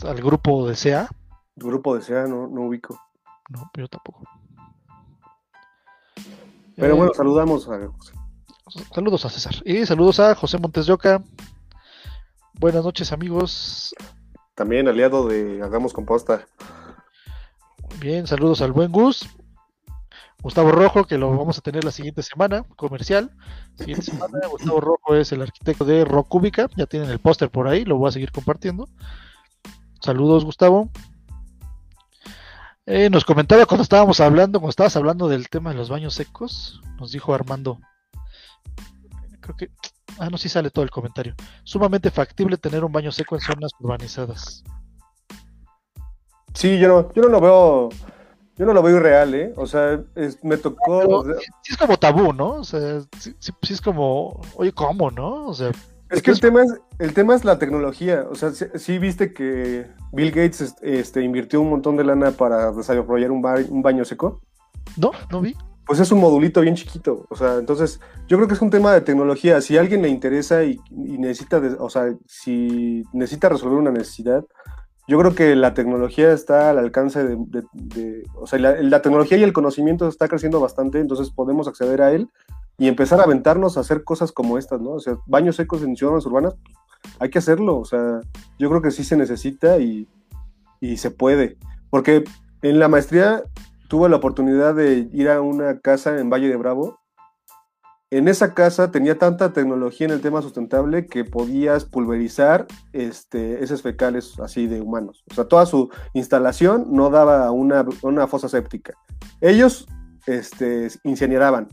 [0.04, 1.08] al grupo de.
[1.56, 3.02] Grupo de no, no ubico.
[3.50, 4.24] No, yo tampoco.
[6.82, 8.14] Pero bueno, eh, saludamos a José.
[8.92, 9.54] Saludos a César.
[9.66, 11.22] Y saludos a José Montes de Oca.
[12.54, 13.94] Buenas noches, amigos.
[14.56, 16.48] También aliado de Hagamos Composta.
[18.00, 19.30] Bien, saludos al buen Gus.
[20.42, 23.30] Gustavo Rojo, que lo vamos a tener la siguiente semana, comercial.
[23.76, 26.68] Siguiente semana, Gustavo Rojo es el arquitecto de Rocúbica.
[26.78, 28.90] Ya tienen el póster por ahí, lo voy a seguir compartiendo.
[30.02, 30.90] Saludos, Gustavo.
[32.88, 36.82] Eh, nos comentaba cuando estábamos hablando, cuando estabas hablando del tema de los baños secos,
[37.00, 37.80] nos dijo Armando,
[39.40, 39.70] creo que,
[40.18, 43.72] ah, no, sí sale todo el comentario, sumamente factible tener un baño seco en zonas
[43.80, 44.64] urbanizadas.
[46.56, 47.90] Sí, yo no, yo no lo veo,
[48.58, 49.54] yo no lo veo irreal, ¿eh?
[49.58, 50.02] O sea,
[50.42, 51.24] me tocó...
[51.62, 52.56] sí, es como tabú, ¿no?
[52.56, 55.46] O sea, sí, sí, es como, oye, ¿cómo, no?
[55.46, 55.72] O sea,
[56.12, 58.26] es que el tema es, el tema es la tecnología.
[58.30, 63.32] O sea, sí, viste que Bill Gates este, invirtió un montón de lana para desarrollar
[63.32, 64.42] un, un baño seco.
[64.98, 65.56] No, no vi.
[65.86, 67.26] Pues es un modulito bien chiquito.
[67.30, 69.62] O sea, entonces yo creo que es un tema de tecnología.
[69.62, 74.46] Si a alguien le interesa y, necesita, o sea, si necesita resolver una necesidad,
[75.08, 79.54] yo creo que la tecnología está al alcance de, o sea, la, tecnología y el
[79.54, 82.30] conocimiento está creciendo bastante, entonces podemos acceder a él
[82.82, 84.94] y empezar a aventarnos a hacer cosas como estas, ¿no?
[84.94, 86.56] O sea, baños secos en ciudades urbanas,
[87.20, 88.22] hay que hacerlo, o sea,
[88.58, 90.08] yo creo que sí se necesita y,
[90.98, 91.60] se puede,
[91.92, 92.24] porque
[92.64, 93.44] en la maestría
[93.88, 96.98] tuve la oportunidad de ir a una casa en Valle de Bravo.
[98.10, 103.84] En esa casa tenía tanta tecnología en el tema sustentable que podías pulverizar este, esos
[103.84, 105.24] fecales así de humanos.
[105.30, 108.96] O sea, toda su instalación no daba una, una fosa séptica.
[109.40, 109.88] Ellos
[110.26, 111.68] este, incineraban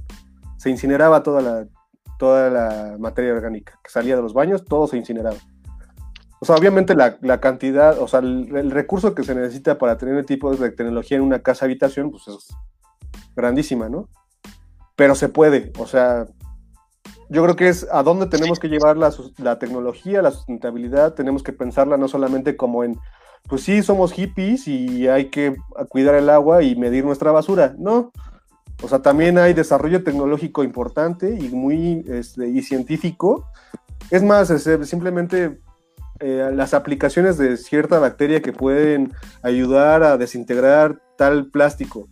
[0.59, 1.67] se incineraba toda la,
[2.19, 5.37] toda la materia orgánica que salía de los baños, todo se incineraba.
[6.41, 10.27] O sea, obviamente la, cantidad, o sea, el, recurso que se necesita para tener el
[10.27, 12.49] tipo de tecnología en una casa habitación, pues es
[13.35, 14.09] grandísima, ¿no?
[14.95, 16.27] Pero se puede, o sea,
[17.29, 21.43] yo creo que es a dónde tenemos que llevar la, la, tecnología, la sustentabilidad, tenemos
[21.43, 22.99] que pensarla no solamente como en,
[23.49, 25.57] pues sí, somos hippies y hay que
[25.89, 28.13] cuidar el agua y medir nuestra basura, no.
[28.83, 33.47] O sea, también hay desarrollo tecnológico importante y muy este, y científico.
[34.11, 34.53] Es más,
[34.85, 35.61] simplemente
[36.21, 39.13] eh, las aplicaciones de cierta bacteria que pueden
[39.43, 42.09] ayudar a desintegrar tal plástico.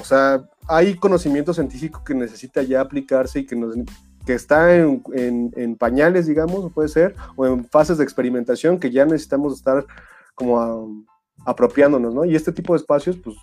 [0.00, 3.74] O sea, hay conocimiento científico que necesita ya aplicarse y que, nos,
[4.24, 9.04] que está en, en, pañales, digamos, puede ser, o en fases de experimentación que ya
[9.04, 9.84] necesitamos estar
[10.34, 11.04] como
[11.44, 12.24] apropiándonos, ¿no?
[12.24, 13.36] Y este tipo de espacios, pues,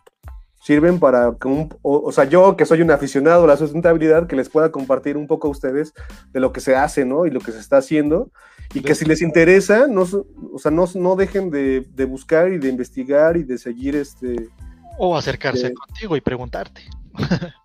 [0.68, 4.50] sirven para, que o, sea, yo que soy un aficionado a la sustentabilidad, que les
[4.50, 5.94] pueda compartir un poco a ustedes
[6.34, 7.26] de lo que se hace, ¿no?
[7.26, 8.32] Y lo que se está haciendo,
[8.74, 12.58] y que si les interesa, no, o sea, no, no dejen de, de buscar y
[12.58, 14.50] de investigar y de seguir este...
[14.98, 16.82] O acercarse contigo y preguntarte.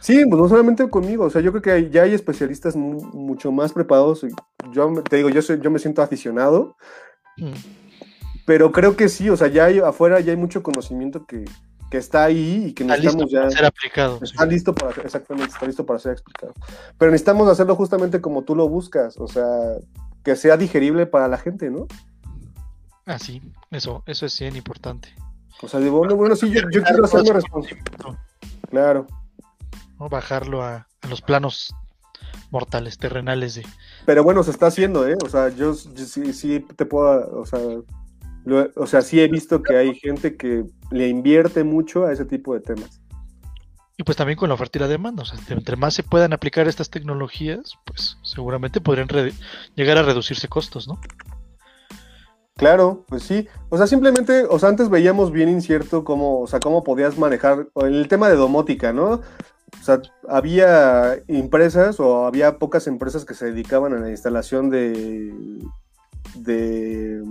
[0.00, 3.72] Sí, pues no solamente conmigo, o sea, yo creo que ya hay especialistas mucho más
[3.72, 4.24] preparados.
[4.70, 6.76] Yo te digo, yo, soy, yo me siento aficionado,
[7.36, 7.50] mm.
[8.46, 11.44] pero creo que sí, o sea, ya hay, afuera ya hay mucho conocimiento que,
[11.92, 13.50] está ahí y que necesitamos ya.
[13.50, 14.18] ser aplicado.
[14.22, 16.52] Está listo para, exactamente, está listo para ser explicado.
[16.98, 19.46] Pero necesitamos hacerlo justamente como tú lo buscas, o sea,
[20.22, 21.86] que sea digerible para la gente, ¿no?
[23.06, 25.14] Ah, sí, eso, eso es bien importante.
[25.62, 27.82] O sea, digo, bueno, bueno sí, yo, yo quiero hacerme responsable.
[28.68, 29.06] Claro.
[29.98, 31.74] Bajarlo a, los planos
[32.50, 33.66] mortales, terrenales de...
[34.04, 35.16] Pero bueno, se está haciendo, ¿eh?
[35.24, 37.60] O sea, yo, sí, sí, te puedo, o sea,
[38.76, 42.54] o sea, sí he visto que hay gente que le invierte mucho a ese tipo
[42.54, 43.00] de temas.
[43.98, 46.32] Y pues también con la oferta y la demanda, o sea, entre más se puedan
[46.32, 49.08] aplicar estas tecnologías, pues seguramente podrían
[49.74, 51.00] llegar a reducirse costos, ¿no?
[52.56, 53.48] Claro, pues sí.
[53.68, 57.68] O sea, simplemente, o sea, antes veíamos bien incierto cómo, o sea, cómo podías manejar
[57.74, 59.22] el tema de domótica, ¿no?
[59.80, 65.34] O sea, había empresas o había pocas empresas que se dedicaban a la instalación de,
[66.34, 67.22] de,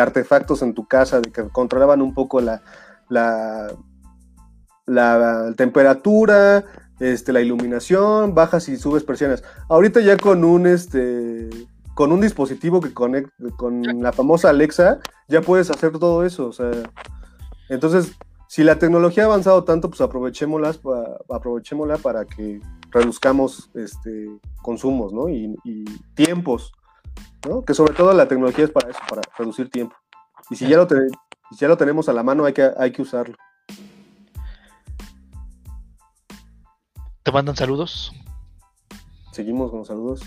[0.00, 2.62] artefactos en tu casa, de que controlaban un poco la,
[3.08, 3.72] la,
[5.56, 6.64] temperatura,
[7.00, 9.44] este, la iluminación, bajas y subes presiones.
[9.68, 11.48] Ahorita ya con un este
[11.94, 16.46] con un dispositivo que conecta con la famosa Alexa, ya puedes hacer todo eso.
[16.46, 16.70] O sea,
[17.68, 18.12] entonces,
[18.46, 20.76] si la tecnología ha avanzado tanto, pues aprovechémosla,
[21.28, 24.30] aprovechémosla para que reduzcamos este,
[24.62, 25.28] consumos, ¿no?
[25.28, 25.54] Y,
[26.14, 26.72] tiempos,
[27.46, 27.64] ¿no?
[27.64, 29.96] Que sobre todo la tecnología es para eso, para reducir tiempo.
[30.50, 30.88] Y si ya lo,
[31.52, 33.36] ya lo tenemos a la mano, hay que, hay que usarlo.
[37.22, 38.12] ¿Te mandan saludos?
[39.32, 40.22] Seguimos con los saludos.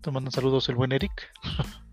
[0.00, 1.12] Te mandan saludos el buen Eric.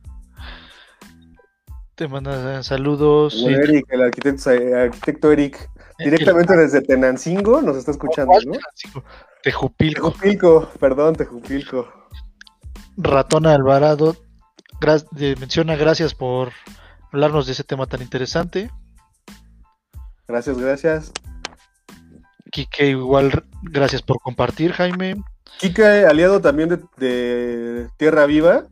[1.95, 3.43] Te manda saludos.
[3.43, 5.69] El Eric, el arquitecto, Eric.
[5.97, 8.53] Directamente desde Tenancingo nos está escuchando, ¿no?
[9.41, 10.11] Tejupilco.
[10.11, 11.87] Tejupilco, perdón, Tejupilco.
[12.97, 14.15] Ratona Alvarado
[15.39, 16.51] menciona gracias por
[17.11, 18.69] hablarnos de ese tema tan interesante.
[20.27, 21.11] Gracias, gracias.
[22.51, 25.15] Quique, igual, gracias por compartir, Jaime.
[25.59, 28.65] Kika, aliado también de, Tierra Viva,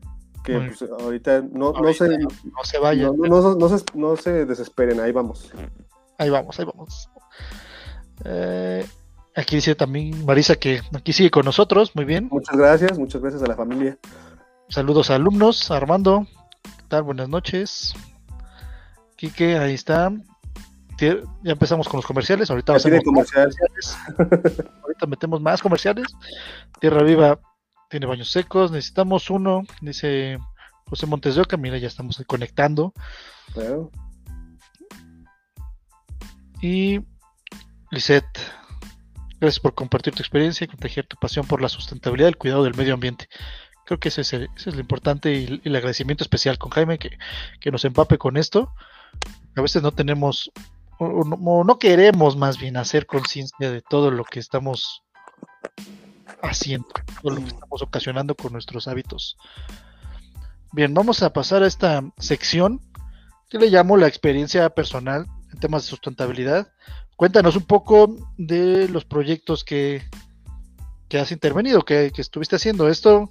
[0.43, 3.15] que pues, ahorita no, no, se, no se vayan.
[3.17, 5.51] No, se, desesperen, ahí vamos.
[6.17, 7.09] Ahí vamos, ahí vamos.
[8.23, 8.85] Eh,
[9.35, 12.29] aquí dice también Marisa que aquí sigue con nosotros, muy bien.
[12.31, 13.97] Muchas gracias, muchas gracias a la familia.
[14.69, 16.27] Saludos a alumnos, Armando,
[16.63, 17.03] ¿qué tal?
[17.03, 17.93] Buenas noches.
[19.15, 20.11] Quique, ahí está
[20.97, 22.73] ya empezamos con los comerciales, ahorita
[23.03, 23.97] comerciales.
[24.83, 26.07] ahorita metemos más comerciales.
[26.79, 27.39] Tierra Viva
[27.89, 30.39] tiene baños secos, necesitamos uno, dice
[30.85, 32.93] José Montes de Oca, mira, ya estamos conectando.
[36.61, 37.01] Y
[37.91, 38.39] Lisette,
[39.45, 42.63] gracias por compartir tu experiencia y contagiar tu pasión por la sustentabilidad y el cuidado
[42.63, 43.29] del medio ambiente.
[43.85, 47.17] Creo que ese es, es lo importante y, el agradecimiento especial con Jaime que,
[47.59, 48.73] que nos empape con esto.
[49.55, 50.51] A veces no tenemos
[50.97, 55.03] o, no, queremos más bien hacer conciencia de todo lo que estamos
[56.41, 56.87] haciendo,
[57.21, 59.37] todo lo que estamos ocasionando con nuestros hábitos.
[60.71, 62.79] Bien, vamos a pasar a esta sección
[63.49, 66.71] que le llamo la experiencia personal en temas de sustentabilidad.
[67.15, 70.01] Cuéntanos un poco de los proyectos que,
[71.07, 72.89] que has intervenido, que, que estuviste haciendo.
[72.89, 73.29] Esto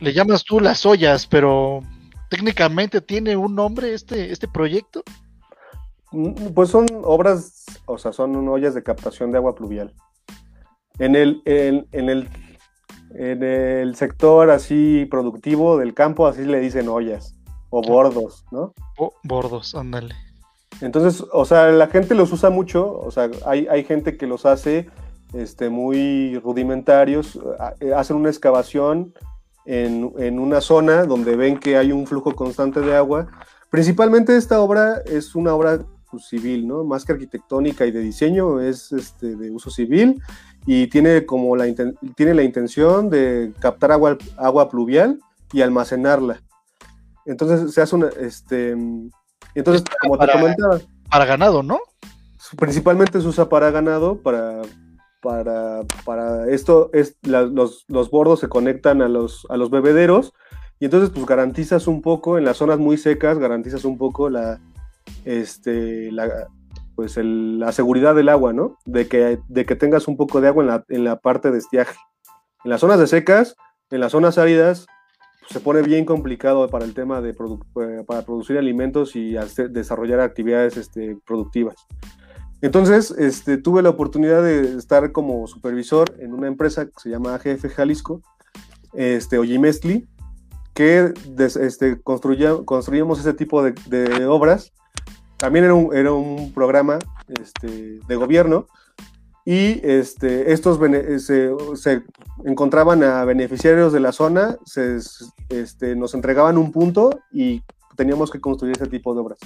[0.00, 1.82] le llamas tú las ollas, pero
[2.30, 5.02] técnicamente tiene un nombre este, este proyecto.
[6.12, 9.92] Mm, pues son obras, o sea, son ollas de captación de agua pluvial.
[10.98, 12.28] En el, en, el,
[13.14, 17.36] en el sector así productivo del campo, así le dicen ollas
[17.68, 18.72] o bordos, ¿no?
[19.24, 20.14] bordos, ándale.
[20.80, 24.44] Entonces, o sea, la gente los usa mucho, o sea, hay, hay gente que los
[24.44, 24.88] hace
[25.32, 27.38] este, muy rudimentarios,
[27.80, 29.14] eh, hacen una excavación
[29.64, 33.26] en, en, una zona donde ven que hay un flujo constante de agua.
[33.70, 36.84] Principalmente esta obra es una obra pues, civil, ¿no?
[36.84, 40.22] Más que arquitectónica y de diseño, es este, de uso civil
[40.66, 41.66] y tiene como la,
[42.16, 45.18] tiene la intención de captar agua, agua pluvial
[45.52, 46.42] y almacenarla.
[47.24, 48.76] Entonces se hace una, este,
[49.58, 50.80] entonces, como te comentaba.
[51.10, 51.78] Para ganado, ¿no?
[52.58, 54.62] Principalmente se usa para ganado, para,
[55.20, 60.32] para, para esto, es, los, los, bordos se conectan a los, a los bebederos
[60.78, 64.60] y entonces pues garantizas un poco, en las zonas muy secas, garantizas un poco la,
[65.24, 66.48] este, la,
[66.94, 68.78] pues la seguridad del agua, ¿no?
[68.84, 71.58] De que, de que tengas un poco de agua en la, en la parte de
[71.58, 71.96] estiaje.
[72.64, 73.56] En las zonas de secas,
[73.90, 74.86] en las zonas áridas,
[75.48, 79.36] se pone bien complicado para el tema de eh, para producir alimentos y
[79.70, 81.76] desarrollar actividades este, productivas.
[82.62, 87.34] Entonces, este, tuve la oportunidad de estar como supervisor en una empresa que se llama
[87.34, 88.22] AGF Jalisco,
[88.94, 90.06] este, Ojimestli,
[90.72, 91.12] que
[91.60, 94.72] este, construíamos ese tipo de, obras.
[95.36, 98.66] También era un, era un programa este, de gobierno
[99.48, 100.76] y este, estos
[101.24, 102.02] se, se,
[102.44, 104.98] encontraban a beneficiarios de la zona, se,
[105.50, 107.62] este, nos entregaban un punto y
[107.96, 109.38] teníamos que construir ese tipo de obras.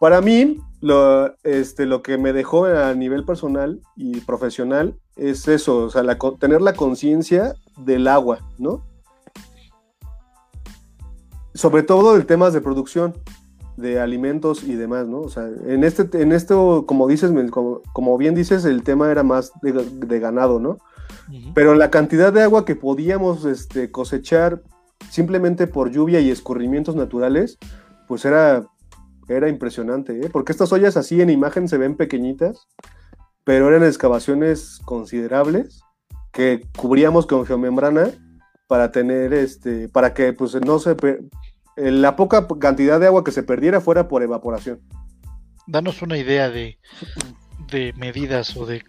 [0.00, 5.84] Para mí, lo, este, lo que me dejó a nivel personal y profesional es eso,
[5.84, 6.02] o sea,
[6.40, 8.82] tener la conciencia del agua, ¿no?
[11.52, 13.12] Sobre todo el temas de producción
[13.76, 15.20] de alimentos y demás, ¿no?
[15.20, 19.52] O sea, en este, en esto, como dices, como, bien dices, el tema era más
[19.62, 20.78] de, ganado, ¿no?
[21.54, 24.62] Pero la cantidad de agua que podíamos este, cosechar
[25.10, 27.58] simplemente por lluvia y escurrimientos naturales,
[28.06, 28.64] pues era,
[29.28, 30.30] era impresionante, ¿eh?
[30.32, 32.68] Porque estas ollas así en imagen se ven pequeñitas,
[33.44, 35.82] pero eran excavaciones considerables
[36.32, 38.10] que cubríamos con geomembrana
[38.66, 40.96] para tener este, para que pues no se
[41.76, 44.80] la poca cantidad de agua que se perdiera fuera por evaporación.
[45.66, 46.78] Danos una idea de,
[47.96, 48.82] medidas o de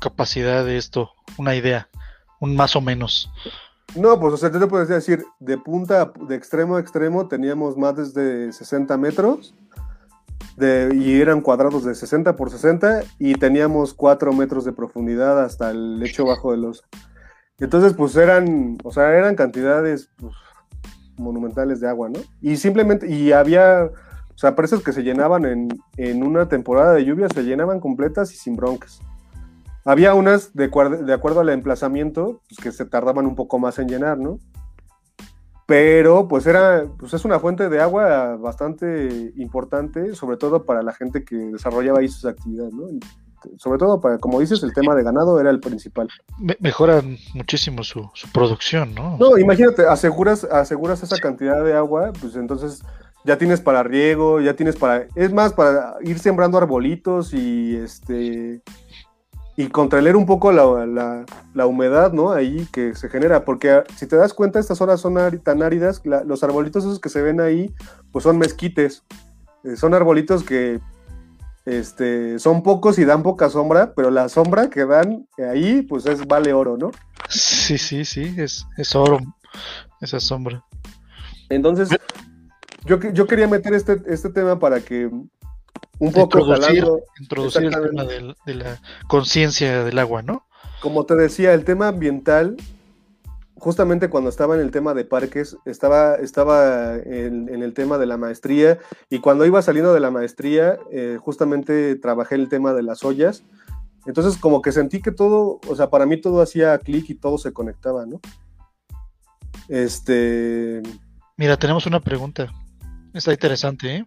[0.00, 1.88] capacidad de esto, una idea,
[2.40, 3.30] un más o menos.
[3.94, 8.14] No, pues o sea, te puedes decir, de punta, de extremo a extremo, teníamos más
[8.14, 9.54] de 60 metros
[10.56, 15.70] de, y eran cuadrados de 60 por 60 y teníamos 4 metros de profundidad hasta
[15.70, 16.84] el lecho bajo de los...
[17.58, 20.34] Entonces, pues eran, o sea, eran cantidades pues,
[21.16, 22.20] monumentales de agua, ¿no?
[22.40, 27.04] Y simplemente, y había, o sea, presas que se llenaban en, en una temporada de
[27.04, 29.00] lluvia, se llenaban completas y sin broncas.
[29.84, 30.68] Había unas, de,
[31.04, 34.38] de acuerdo al emplazamiento, pues, que se tardaban un poco más en llenar, ¿no?
[35.66, 40.92] Pero pues era, pues es una fuente de agua bastante importante, sobre todo para la
[40.92, 42.84] gente que desarrollaba ahí sus actividades, ¿no?
[43.58, 46.08] Sobre todo para, como dices, el tema de ganado era el principal.
[46.60, 49.16] mejoran muchísimo su, producción, ¿no?
[49.18, 52.82] No, imagínate, aseguras, aseguras esa cantidad de agua, pues entonces
[53.24, 58.62] ya tienes para riego, ya tienes para, es más, para ir sembrando arbolitos y este
[59.56, 62.32] y contraer un poco la, humedad, ¿no?
[62.32, 66.42] Ahí que se genera, porque si te das cuenta, estas horas son tan áridas, los
[66.42, 67.72] arbolitos esos que se ven ahí,
[68.10, 69.04] pues son mezquites,
[69.62, 70.80] eh, son arbolitos que
[71.64, 76.26] este, son pocos y dan poca sombra, pero la sombra que dan ahí, pues es
[76.26, 76.90] vale oro, ¿no?
[77.28, 79.18] Sí, sí, sí, es, es oro
[80.00, 80.64] esa sombra.
[81.48, 81.88] Entonces,
[82.84, 86.84] yo, yo quería meter este, este tema para que un poco introducir,
[87.20, 90.46] introducir el tema de la conciencia del agua, ¿no?
[90.80, 92.56] Como te decía, el tema ambiental
[93.64, 98.18] justamente cuando estaba en el tema de parques, estaba, estaba en, el tema de la
[98.18, 98.78] maestría
[99.08, 103.42] y cuando iba saliendo de la maestría, eh, justamente trabajé el tema de las ollas.
[104.04, 107.38] Entonces como que sentí que todo, o sea, para mí todo hacía clic y todo
[107.38, 108.20] se conectaba, ¿no?
[109.68, 110.82] Este...
[111.38, 112.52] Mira, tenemos una pregunta.
[113.14, 114.06] Está interesante, ¿eh?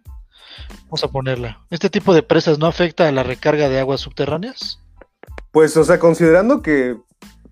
[0.84, 1.66] Vamos a ponerla.
[1.70, 4.78] ¿Este tipo de presas no afecta a la recarga de aguas subterráneas?
[5.50, 6.96] Pues, o sea, considerando que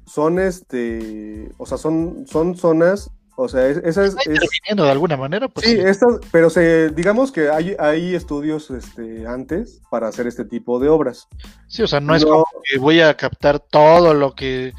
[0.07, 4.17] son este, o sea, son, son zonas, o sea, esas...
[4.25, 5.67] Es, de alguna manera, pues.
[5.67, 10.79] Sí, Estas, pero se, digamos que hay, hay estudios este, antes para hacer este tipo
[10.79, 11.29] de obras.
[11.69, 14.73] Sí, o sea, no, es como que voy a captar todo lo que...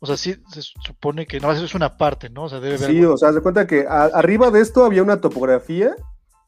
[0.00, 2.44] O sea, sí se supone que no, eso es una parte, ¿no?
[2.44, 5.20] O sea, debe haber Sí, o sea, se cuenta que arriba de esto había una
[5.20, 5.94] topografía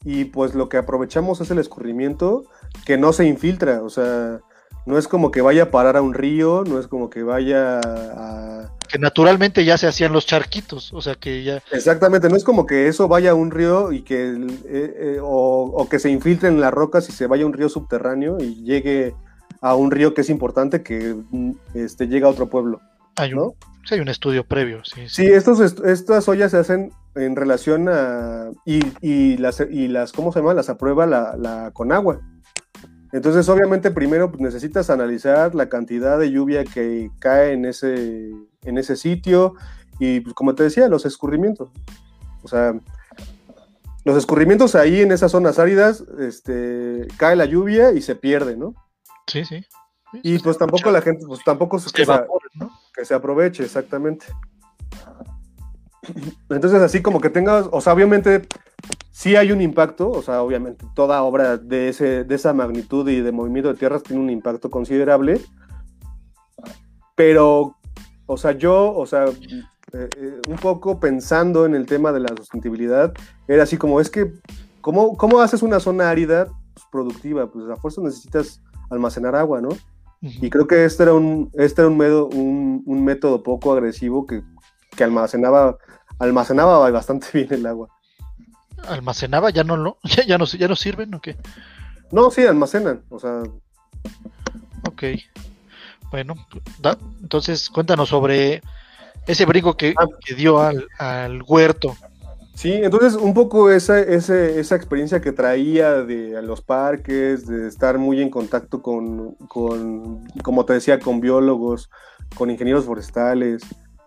[0.05, 2.45] y pues lo que aprovechamos es el escurrimiento
[2.87, 4.41] que no se infiltra, o sea,
[4.87, 7.79] no es como que vaya a parar a un río, no es como que vaya
[7.81, 8.71] a...
[8.89, 11.63] Que naturalmente ya se hacían los charquitos, o sea que ya...
[11.73, 14.33] Exactamente, no es como que eso vaya a un río y que...
[14.33, 17.69] Eh, eh, o, que se infiltre en las rocas y se vaya a un río
[17.69, 19.15] subterráneo y llegue
[19.61, 22.81] a un río que es importante que mm, este, llega a otro pueblo.
[23.17, 23.55] Hay un, ¿no?
[23.87, 25.09] sí, hay un estudio previo, sí.
[25.09, 28.51] Sí, estos, est- estas ollas se hacen en relación a.
[28.65, 30.55] Y, y las, y las, ¿cómo se llama?
[30.55, 32.21] Las aprueba la, la Conagua.
[33.13, 38.31] Entonces, obviamente, primero pues, necesitas analizar la cantidad de lluvia que cae en ese,
[38.65, 39.55] en ese sitio
[39.99, 41.69] y, pues, como te decía, los escurrimientos.
[42.43, 42.75] O sea,
[44.05, 48.75] los escurrimientos ahí en esas zonas áridas, este, cae la lluvia y se pierde, ¿no?
[49.27, 49.65] Sí, sí.
[50.13, 52.13] Sí, Y pues tampoco la gente, pues tampoco se, que, se-
[52.55, 52.71] ¿no?
[52.95, 54.27] que se aproveche, exactamente.
[56.49, 58.43] Entonces, así como que tengas, o sea, obviamente
[59.11, 63.20] sí hay un impacto, o sea, obviamente toda obra de, ese, de esa magnitud y
[63.20, 65.41] de movimiento de tierras tiene un impacto considerable,
[67.15, 67.77] pero,
[68.27, 72.35] o sea, yo, o sea, eh, eh, un poco pensando en el tema de la
[72.37, 73.12] sustentabilidad,
[73.47, 74.33] era así como, es que,
[74.81, 77.51] ¿cómo, cómo haces una zona árida pues, productiva?
[77.51, 78.61] Pues a fuerza necesitas
[78.91, 79.69] almacenar agua, ¿no?
[80.20, 84.24] Y creo que este era un, este era un, medo- un, un método poco agresivo
[84.27, 84.43] que,
[84.97, 85.77] que almacenaba,
[86.23, 87.89] almacenaba bastante bien el agua.
[88.89, 91.36] Almacenaba, ya no lo, ya, ya no, ya no sirven, ¿o qué?
[92.11, 93.03] No, sí, almacenan.
[93.11, 93.43] O sea,
[94.86, 95.05] Ok.
[96.11, 96.35] Bueno,
[96.81, 98.61] da- entonces cuéntanos sobre
[99.27, 100.05] ese brinco que, Ah.
[100.24, 101.97] que dio al, al huerto.
[102.55, 107.66] sí, entonces un poco esa, ese- esa experiencia que traía de a los parques, de
[107.69, 111.89] estar muy en contacto con, con, como te decía, con biólogos,
[112.36, 113.62] con ingenieros forestales,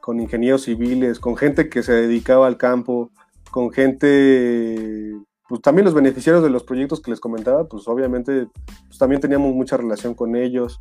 [0.05, 3.09] con ingenieros civiles, con gente que se dedicaba al campo,
[3.49, 5.15] con gente,
[5.49, 8.47] pues también los beneficiarios de los proyectos que les comentaba, pues obviamente
[8.87, 10.79] pues, también teníamos mucha relación con ellos.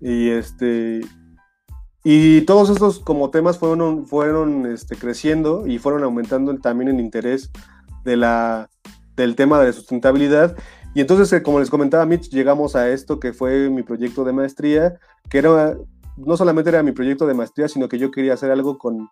[0.00, 1.02] Y este
[2.02, 7.00] y todos estos como temas fueron, fueron este, creciendo y fueron aumentando el- también el
[7.00, 7.50] interés
[8.04, 8.70] de la,
[9.14, 10.56] del tema de la sustentabilidad.
[10.94, 14.32] Y entonces, eh, como les comentaba Mitch, llegamos a esto que fue mi proyecto de
[14.32, 14.98] maestría,
[15.28, 15.76] que era,
[16.24, 19.08] no solamente era mi proyecto de maestría, sino que yo quería hacer algo con,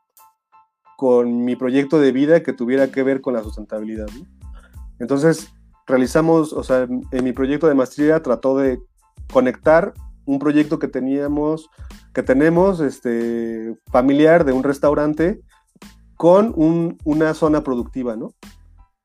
[0.97, 4.07] con mi proyecto de vida que tuviera que ver con la sustentabilidad.
[4.99, 5.53] Entonces,
[5.87, 8.81] realizamos, o sea, en mi proyecto de maestría trató de
[9.33, 11.69] conectar un proyecto que teníamos,
[12.13, 15.41] que tenemos, este, familiar de un restaurante
[16.17, 18.33] con un- una zona productiva, ¿no?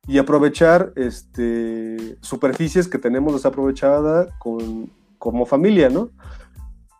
[0.07, 6.10] Y aprovechar este, superficies que tenemos desaprovechada con, como familia, ¿no?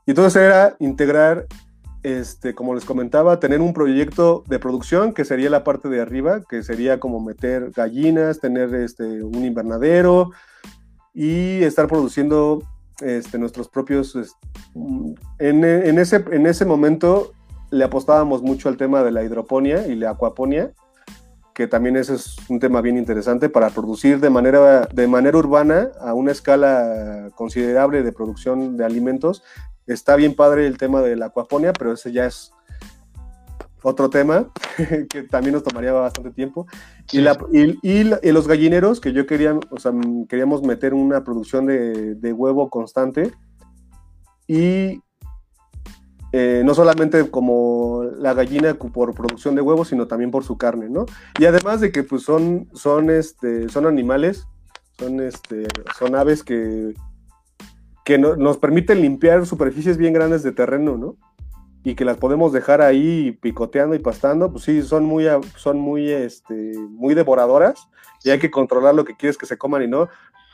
[0.06, 1.48] Y entonces era integrar,
[2.04, 6.42] este, como les comentaba, tener un proyecto de producción que sería la parte de arriba,
[6.50, 10.32] que sería como meter gallinas, tener este, un invernadero
[11.14, 12.64] y estar produciendo
[13.02, 14.18] este, nuestros propios...
[15.40, 17.34] En, en ese, en ese momento
[17.72, 20.72] le apostábamos mucho al tema de la hidroponía y la acuaponía,
[21.54, 25.90] que también ese es un tema bien interesante para producir de manera, de manera urbana
[26.00, 29.44] a una escala considerable de producción de alimentos.
[29.94, 32.52] Está bien padre el tema de la acuaponía, pero ese ya es
[33.84, 34.48] otro tema
[35.10, 36.68] que también nos tomaría bastante tiempo.
[37.12, 40.28] Y, Sí, la- y- y la- y los gallineros, que yo quería, o sea, mm,
[40.28, 43.32] queríamos meter una producción de, de huevo constante
[44.48, 45.02] y
[46.34, 50.90] eh, no solamente como la gallina por producción de huevos, sino también por su carne,
[50.90, 51.06] ¿no?
[51.38, 54.48] Y además de que pues son, son, este, son animales,
[54.98, 55.68] son, este,
[56.00, 56.94] son aves que,
[58.06, 61.16] que no- nos permiten limpiar superficies bien grandes de terreno, ¿no?
[61.84, 65.26] Y que las podemos dejar ahí picoteando y pastando, pues sí, son muy,
[65.56, 66.54] son muy, este,
[66.90, 67.88] muy devoradoras
[68.24, 70.08] y hay que controlar lo que quieres que se coman y no.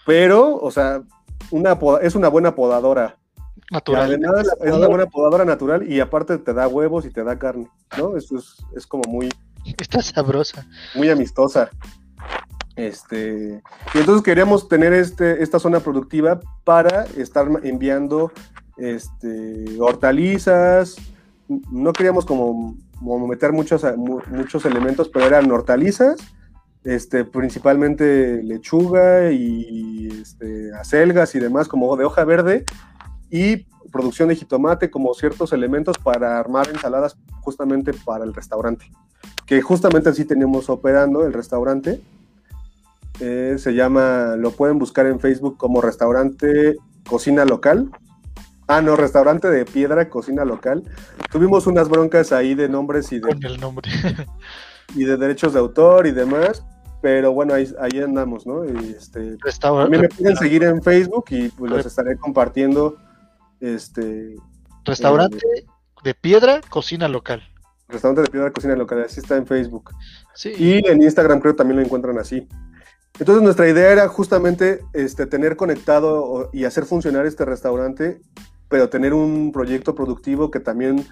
[0.06, 1.04] Pero, o sea,
[1.52, 3.18] una, es una buena podadora.
[3.72, 4.04] Natural.
[4.04, 7.68] además es una buena podadora natural y aparte te da huevos y te da carne,
[7.98, 8.16] ¿no?
[8.16, 9.30] Eso es, es como muy,
[9.78, 10.66] Está sabrosa.
[10.96, 11.70] muy amistosa.
[12.78, 13.62] Este,
[13.94, 18.32] y entonces queríamos tener este, esta zona productiva para estar enviando
[18.78, 20.96] este, hortalizas.
[21.72, 26.18] No queríamos como, como meter muchos, mu- muchos elementos, pero eran hortalizas,
[26.84, 32.64] este, principalmente lechuga y este, acelgas y demás, como de hoja verde,
[33.32, 38.86] y producción de jitomate como ciertos elementos para armar ensaladas justamente para el restaurante.
[39.48, 42.02] Que justamente así tenemos operando el restaurante.
[43.20, 46.76] Eh, se llama, lo pueden buscar en Facebook como restaurante
[47.08, 47.90] cocina local.
[48.68, 50.84] Ah, no, restaurante de piedra, cocina local.
[51.32, 53.90] Tuvimos unas broncas ahí de nombres y de, Con el nombre.
[54.96, 56.66] y de derechos de autor y demás,
[57.02, 58.66] pero bueno, ahí, ahí andamos, ¿no?
[58.66, 62.98] Y este, también me pueden seguir en Facebook y pues los estaré compartiendo.
[63.60, 64.36] Este,
[64.86, 65.40] Restaurante
[66.04, 67.42] de piedra, cocina local.
[67.88, 69.92] restaurante de piedra cocina local, así está en Facebook.
[70.36, 70.54] Sí.
[70.58, 72.48] Y en Instagram creo también lo encuentran así.
[73.20, 78.22] Entonces nuestra idea era justamente este, tener conectado y hacer funcionar este restaurante,
[78.70, 81.04] pero tener un proyecto productivo que también,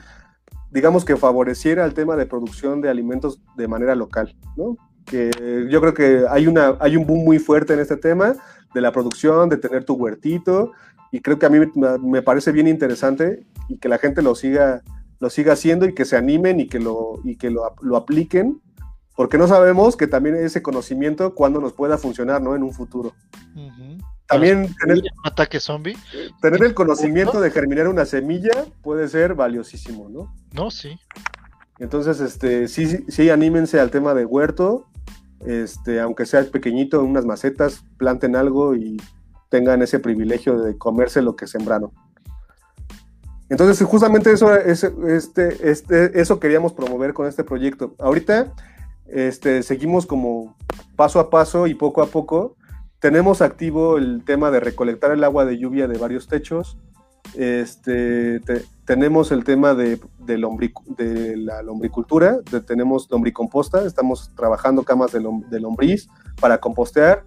[0.70, 4.78] digamos que favoreciera el tema de producción de alimentos de manera local, ¿no?
[5.06, 5.32] Que
[5.70, 8.36] yo creo que hay, una, hay un boom muy fuerte en este tema
[8.74, 10.74] de la producción, de tener tu huertito,
[11.12, 11.60] y creo que a mí
[12.02, 14.84] me parece bien interesante y que la gente lo siga,
[15.20, 18.62] lo siga haciendo y que se animen y que lo, y que lo, lo apliquen
[19.16, 22.56] porque no sabemos que también ese conocimiento cuando nos pueda funcionar, ¿no?
[22.56, 23.14] En un futuro.
[24.28, 25.96] También tener, un ataque zombie.
[26.42, 30.34] Tener el conocimiento de germinar una semilla puede ser valiosísimo, ¿no?
[30.52, 31.00] No, sí.
[31.80, 34.88] Entonces, este, sí, sí, anímense al tema de huerto,
[35.46, 38.98] este, aunque sea pequeñito, unas macetas, planten algo y
[39.50, 41.92] tengan ese privilegio de comerse lo que sembraron.
[43.48, 47.94] Entonces, justamente eso, este, este, eso queríamos promover con este proyecto.
[48.00, 48.54] Ahorita
[49.08, 50.56] este, seguimos como
[50.96, 52.56] paso a paso y poco a poco.
[53.00, 56.78] Tenemos activo el tema de recolectar el agua de lluvia de varios techos.
[57.34, 58.40] Este,
[58.86, 60.38] tenemos el tema de, de,
[61.38, 66.08] la lombricultura, tenemos lombricomposta, estamos trabajando camas de, lombriz
[66.40, 67.26] para compostear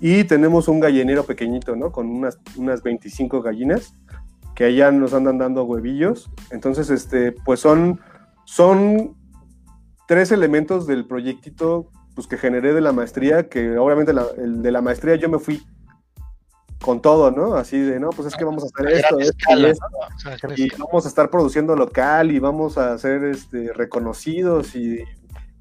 [0.00, 1.90] y tenemos un gallinero pequeñito, ¿no?
[1.90, 3.94] Con unas, unas 25 gallinas
[4.54, 6.30] que allá nos andan dando huevillos.
[6.50, 8.00] Entonces, este, pues son,
[8.44, 9.16] son
[10.12, 14.82] tres elementos del proyectito pues, que generé de la maestría, que obviamente el de la
[14.82, 15.62] maestría yo me fui
[16.82, 17.54] con todo, ¿no?
[17.54, 21.06] Así de, no, pues es que vamos a hacer esto, esto y esto, y vamos
[21.06, 25.02] a estar produciendo local y vamos a ser este, reconocidos y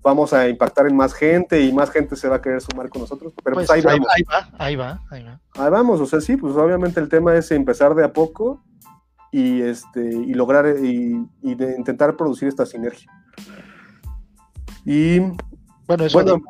[0.01, 3.03] vamos a impactar en más gente y más gente se va a querer sumar con
[3.03, 3.31] nosotros.
[3.41, 4.05] Pero pues, pues ahí, vamos.
[4.13, 5.39] ahí va, ahí va, ahí va.
[5.53, 8.61] Ahí vamos, o sea, sí, pues obviamente el tema es empezar de a poco
[9.31, 13.09] y, este, y lograr y, y de intentar producir esta sinergia.
[14.85, 15.19] Y
[15.87, 16.41] bueno, eso bueno,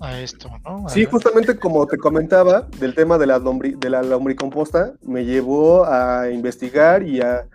[0.00, 0.88] a, esto, ¿no?
[0.88, 6.30] sí, justamente como te comentaba, del tema de la, de la lombricomposta, me llevó a
[6.30, 7.46] investigar y a,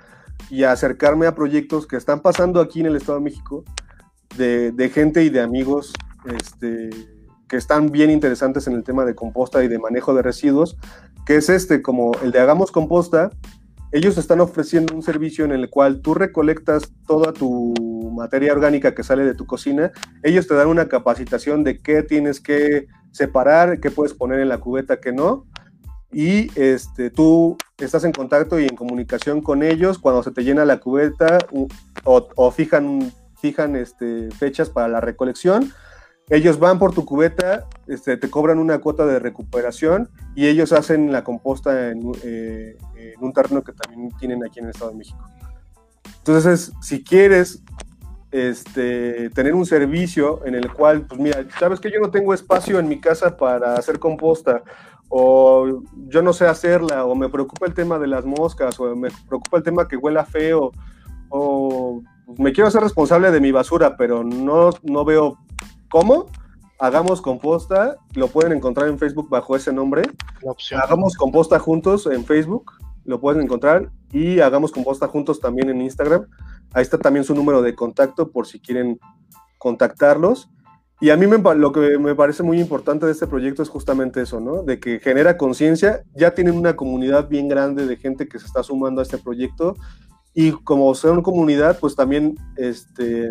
[0.49, 3.63] y a acercarme a proyectos que están pasando aquí en el Estado de México,
[4.37, 5.93] de, de gente y de amigos
[6.25, 6.89] este,
[7.47, 10.77] que están bien interesantes en el tema de composta y de manejo de residuos,
[11.25, 13.31] que es este, como el de Hagamos Composta,
[13.91, 17.73] ellos están ofreciendo un servicio en el cual tú recolectas toda tu
[18.15, 19.91] materia orgánica que sale de tu cocina.
[20.23, 24.59] Ellos te dan una capacitación de qué tienes que separar, qué puedes poner en la
[24.59, 25.45] cubeta, qué no.
[26.11, 30.65] Y este, tú estás en contacto y en comunicación con ellos cuando se te llena
[30.65, 31.39] la cubeta
[32.03, 35.71] o, fijan, fijan este, fechas para la recolección
[36.29, 41.11] ellos van por tu cubeta, este, te cobran una cuota de recuperación y ellos hacen
[41.11, 42.77] la composta en, eh,
[43.19, 45.23] un terreno que también tienen aquí en el Estado de México.
[46.17, 47.63] Entonces, si quieres
[48.31, 52.79] este, tener un servicio en el cual, pues mira, sabes que yo no tengo espacio
[52.79, 54.63] en mi casa para hacer composta,
[55.07, 59.09] o yo no sé hacerla, o me preocupa el tema de las moscas, o me
[59.27, 60.71] preocupa el tema que huela feo,
[61.29, 65.37] o pues, me quiero hacer responsable de mi basura, pero no, no veo
[65.89, 66.27] ¿Cómo?
[66.79, 70.03] Hagamos composta, lo pueden encontrar en Facebook bajo ese nombre.
[70.81, 72.71] Hagamos composta juntos en Facebook,
[73.05, 73.91] lo pueden encontrar.
[74.11, 76.27] Y hagamos composta juntos también en Instagram.
[76.73, 78.99] Ahí está también su número de contacto por si quieren
[79.57, 80.49] contactarlos.
[81.01, 84.41] Y a mí lo que me parece muy importante de este proyecto es justamente eso,
[84.41, 84.63] ¿no?
[84.63, 86.03] De que genera conciencia.
[86.13, 89.75] Ya tienen una comunidad bien grande de gente que se está sumando a este proyecto
[90.33, 93.29] y como son comunidad, pues también este,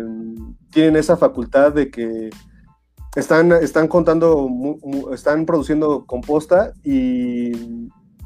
[0.71, 2.29] tienen esa facultad de que
[3.15, 4.49] están, están contando,
[5.13, 7.51] están produciendo composta y,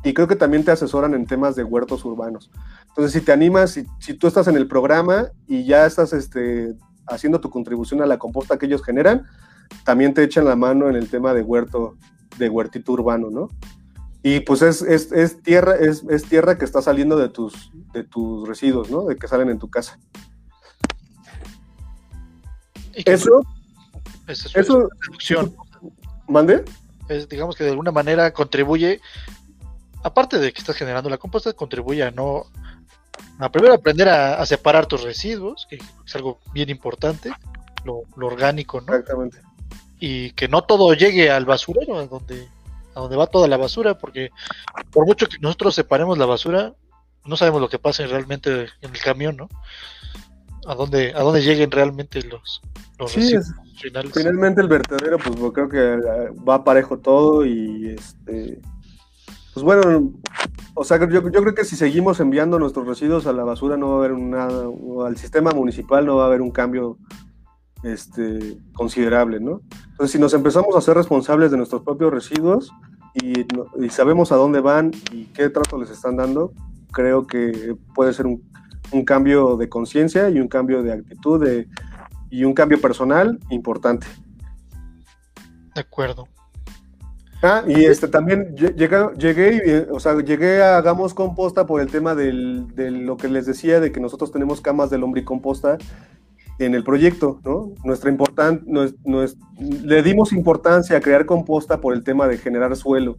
[0.03, 2.51] y, creo que también te asesoran en temas de huertos urbanos.
[2.89, 6.75] Entonces, si te animas, si, si tú estás en el programa y ya estás este,
[7.07, 9.25] haciendo tu contribución a la composta que ellos generan,
[9.85, 11.97] también te echan la mano en el tema de huerto,
[12.37, 13.49] de huertito urbano, ¿no?
[14.21, 18.03] Y pues es, es, es tierra, es, es, tierra que está saliendo de tus, de
[18.03, 19.03] tus residuos, ¿no?
[19.03, 19.99] De que salen en tu casa.
[22.93, 23.41] Eso,
[24.27, 25.53] eso, eso reducción.
[26.29, 26.63] ¿Mande?
[27.09, 29.01] Es, digamos que de alguna manera contribuye,
[30.03, 32.45] aparte de que estás generando la composta, contribuye a no,
[33.39, 37.31] a primero aprender a, separar tus residuos, que es algo bien importante,
[37.85, 38.93] lo, lo orgánico, ¿no?
[38.93, 39.39] Exactamente.
[39.99, 42.47] Y que no todo llegue al basurero, donde
[42.95, 44.29] a donde va toda la basura, porque
[44.91, 46.73] por mucho que nosotros separemos la basura,
[47.25, 49.49] no sabemos lo que pasa realmente en el camión, ¿no?
[50.67, 52.61] A dónde, a dónde lleguen realmente los,
[52.99, 53.35] los sí,
[53.81, 54.11] finales.
[54.13, 58.61] Finalmente el vertedero, pues creo que eh, va parejo todo y este
[59.53, 60.13] pues bueno,
[60.73, 63.89] o sea, yo, yo, creo que si seguimos enviando nuestros residuos a la basura no
[63.89, 64.65] va a haber nada,
[65.05, 66.97] al sistema municipal no va a haber un cambio
[67.83, 69.61] este, considerable, ¿no?
[69.91, 72.71] Entonces, si nos empezamos a ser responsables de nuestros propios residuos
[73.13, 73.45] y,
[73.89, 76.51] sabemos a dónde van y qué trato les están dando,
[76.91, 78.41] creo que puede ser un,
[79.05, 81.43] cambio de conciencia y un cambio de actitud
[82.29, 84.05] y un cambio personal importante.
[85.73, 86.27] De acuerdo.
[87.45, 92.15] Ah, y este también llegué, llegué, o sea, llegué a Hagamos Composta por el tema
[92.15, 95.77] de lo que les decía, de que nosotros tenemos camas de lombricomposta
[96.59, 97.73] en el proyecto, ¿no?
[97.83, 98.63] Nuestra important,
[99.83, 103.17] le dimos importancia a crear composta por el tema de generar suelo.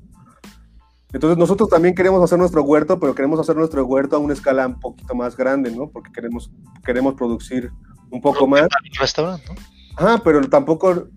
[1.12, 4.66] Entonces nosotros también queremos hacer nuestro huerto, pero queremos hacer nuestro huerto a una escala
[4.66, 5.90] un poquito más grande, ¿no?
[5.90, 6.50] Porque queremos,
[6.82, 7.70] queremos producir
[8.10, 8.68] un poco más.
[8.98, 9.54] Restaurante, ¿no?
[9.98, 11.08] Ah, pero tampoco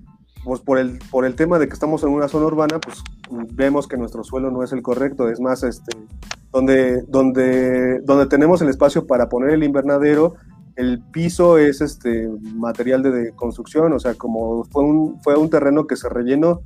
[0.43, 3.03] pues por el, por el tema de que estamos en una zona urbana, pues
[3.51, 5.97] vemos que nuestro suelo no es el correcto, es más, este,
[6.51, 10.35] donde, donde, donde tenemos el espacio para poner el invernadero,
[10.75, 15.87] el piso es este material de, construcción, o sea, como fue un, fue un terreno
[15.87, 16.61] que se rellenó.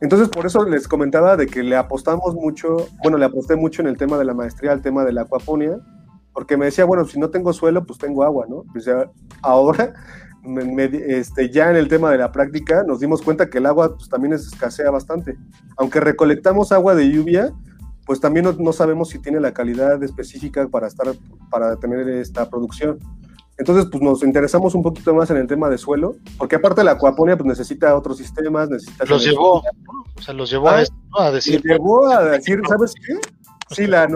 [0.00, 3.88] Entonces, por eso les comentaba de que le apostamos mucho, bueno, le aposté mucho en
[3.88, 5.78] el tema de la maestría, al tema de la acuaponia,
[6.32, 8.64] porque me decía, bueno, si no tengo suelo, pues tengo agua, ¿no?
[8.72, 8.88] Pues
[9.42, 9.94] ahora
[10.44, 14.08] este, ya en el tema de la práctica nos dimos cuenta que el agua pues,
[14.08, 15.36] también escasea bastante.
[15.76, 17.52] Aunque recolectamos agua de lluvia,
[18.06, 21.08] pues también no, sabemos si tiene la calidad específica para, estar,
[21.50, 22.98] para tener esta producción.
[23.58, 26.92] Entonces, pues nos interesamos un poquito más en el tema de suelo, porque aparte la
[26.92, 29.04] acuaponia pues necesita otros sistemas, necesita...
[29.04, 29.62] Los llevó,
[30.16, 30.80] o sea, los llevó a,
[31.18, 31.60] ah, a decir...
[31.62, 33.18] llevó a decir, ¿sabes qué?
[33.74, 34.08] Sí, la,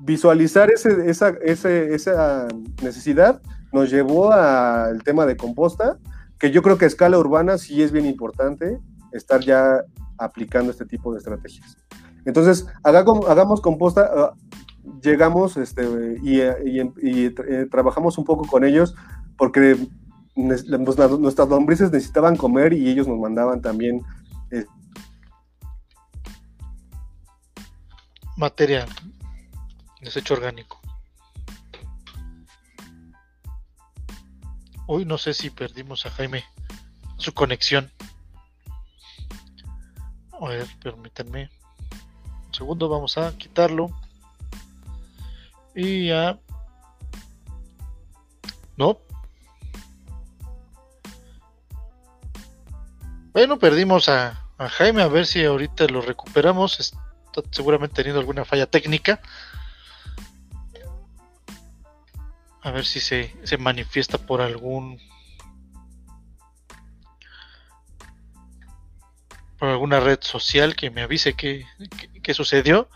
[0.00, 2.46] visualizar ese, esa, ese, esa
[2.82, 3.40] necesidad
[3.76, 5.98] nos llevó al tema de composta,
[6.38, 8.78] que yo creo que a escala urbana sí es bien importante
[9.12, 9.84] estar ya
[10.16, 11.76] aplicando este tipo de estrategias.
[12.24, 14.34] Entonces, hagamos composta, ah,
[15.02, 15.84] llegamos este,
[16.22, 18.94] y, eh, trabajamos un poco con ellos
[19.36, 19.76] porque
[20.34, 24.00] pues, nuestras lombrices necesitaban comer y ellos nos mandaban también
[24.52, 24.64] eh,
[28.38, 28.88] material,
[30.00, 30.85] desecho orgánico.
[34.86, 36.44] Uy, no sé si perdimos a Jaime
[37.18, 37.90] su conexión.
[40.40, 41.50] A ver, permítanme.
[42.46, 43.90] Un segundo, vamos a quitarlo.
[45.74, 46.38] Y ya.
[48.76, 48.98] No.
[53.32, 55.02] Bueno, perdimos a, a Jaime.
[55.02, 56.78] A ver si ahorita lo recuperamos.
[56.78, 59.20] Está seguramente teniendo alguna falla técnica.
[62.66, 63.30] A ver si se,
[63.60, 64.98] manifiesta por algún.
[69.56, 72.88] por alguna red social que me avise qué sucedió.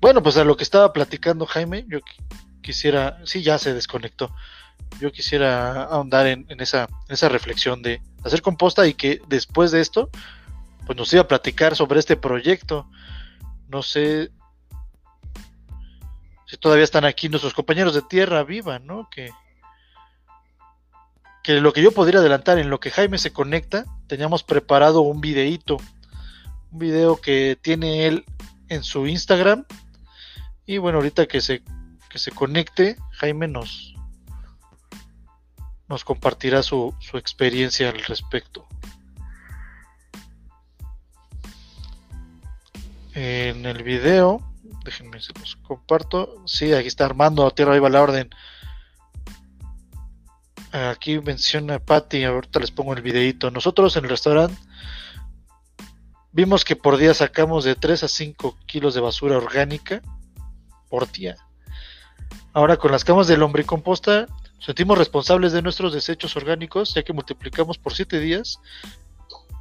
[0.00, 2.00] Bueno, pues a lo que estaba platicando Jaime, yo
[2.60, 3.20] quisiera.
[3.24, 4.34] Sí, ya se desconectó.
[4.98, 9.80] Yo quisiera ahondar en, esa, en esa reflexión de hacer composta y que después de
[9.80, 10.10] esto,
[10.86, 12.90] pues nos iba a platicar sobre este proyecto.
[13.68, 14.32] No sé
[16.58, 19.08] todavía están aquí nuestros compañeros de Tierra Viva, ¿no?
[19.10, 19.30] Que,
[21.42, 25.20] que lo que yo podría adelantar en lo que Jaime se conecta, teníamos preparado un
[25.20, 25.78] videíto,
[26.70, 28.24] un video que tiene él
[28.68, 29.64] en su Instagram.
[30.66, 31.62] Y bueno, ahorita que se,
[32.08, 33.94] que se conecte, Jaime nos,
[35.88, 38.66] nos compartirá su, su experiencia al respecto.
[43.12, 44.53] En el video
[44.84, 46.42] Déjenme se los comparto.
[46.46, 48.30] Sí, aquí está Armando, Tierra Viva la Orden.
[50.72, 53.50] Aquí menciona Patty, ahorita les pongo el videito.
[53.50, 54.56] Nosotros en el restaurante
[56.32, 60.02] vimos que por día sacamos de 3 a 5 kilos de basura orgánica
[60.90, 61.36] por día.
[62.52, 64.26] Ahora con las camas de lombricomposta
[64.58, 68.58] sentimos responsables de nuestros desechos orgánicos, ya que multiplicamos por 7 días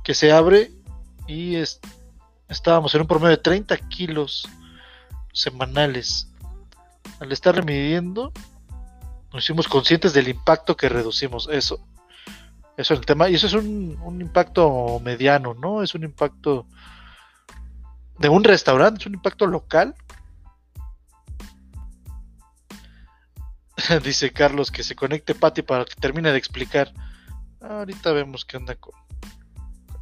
[0.03, 0.71] que se abre
[1.27, 1.55] y
[2.49, 4.49] estábamos en un promedio de 30 kilos
[5.33, 6.29] semanales.
[7.19, 8.31] Al estar midiendo,
[9.33, 11.49] nos hicimos conscientes del impacto que reducimos.
[11.51, 11.85] Eso,
[12.77, 13.29] eso es el tema.
[13.29, 15.83] Y eso es un, un impacto mediano, ¿no?
[15.83, 16.65] Es un impacto
[18.19, 19.95] de un restaurante, es un impacto local.
[24.03, 26.93] Dice Carlos que se conecte Pati para que termine de explicar.
[27.61, 28.93] Ahorita vemos qué onda con,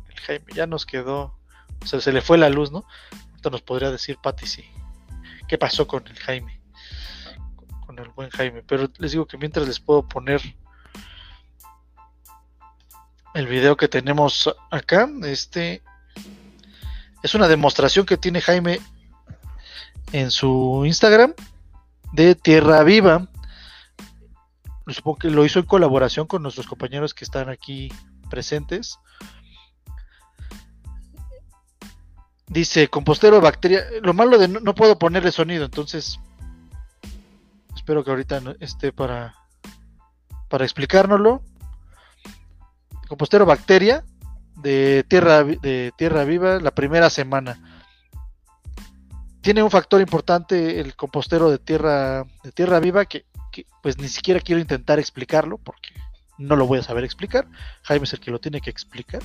[0.09, 0.45] el Jaime.
[0.53, 1.37] Ya nos quedó.
[1.83, 2.85] O sea, se le fue la luz, ¿no?
[3.31, 4.63] Ahorita nos podría decir Pati si,
[5.51, 6.61] qué pasó con el Jaime,
[7.85, 8.63] con el buen Jaime.
[8.63, 10.41] Pero les digo que mientras les puedo poner
[13.33, 15.83] el video que tenemos acá, este
[17.21, 18.79] es una demostración que tiene Jaime
[20.13, 21.33] en su Instagram
[22.13, 23.27] de Tierra Viva.
[24.87, 27.91] supongo que lo hizo en colaboración con nuestros compañeros que están aquí
[28.29, 28.99] presentes.
[32.51, 33.85] Dice, compostero de bacteria.
[34.01, 36.19] Lo malo de no, puedo ponerle sonido, entonces
[37.73, 39.35] espero que ahorita esté para,
[40.49, 41.41] para explicárnoslo.
[43.07, 44.03] Compostero bacteria
[44.57, 47.57] de tierra, de tierra viva la primera semana.
[49.39, 53.25] Tiene un factor importante el compostero de tierra, de tierra viva que,
[53.81, 55.93] pues ni siquiera quiero intentar explicarlo porque
[56.37, 57.47] no lo voy a saber explicar.
[57.83, 59.21] Jaime es el que lo tiene que explicar.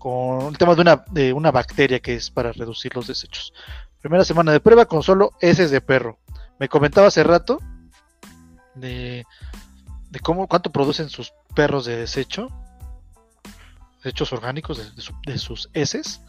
[0.00, 3.52] Con el tema de una, de una bacteria que es para reducir los desechos.
[4.00, 6.18] Primera semana de prueba con solo heces de perro.
[6.58, 7.60] Me comentaba hace rato
[8.74, 9.24] de,
[10.10, 12.48] de cómo cuánto producen sus perros de desecho
[14.02, 14.94] desechos orgánicos
[15.26, 16.22] de, sus heces,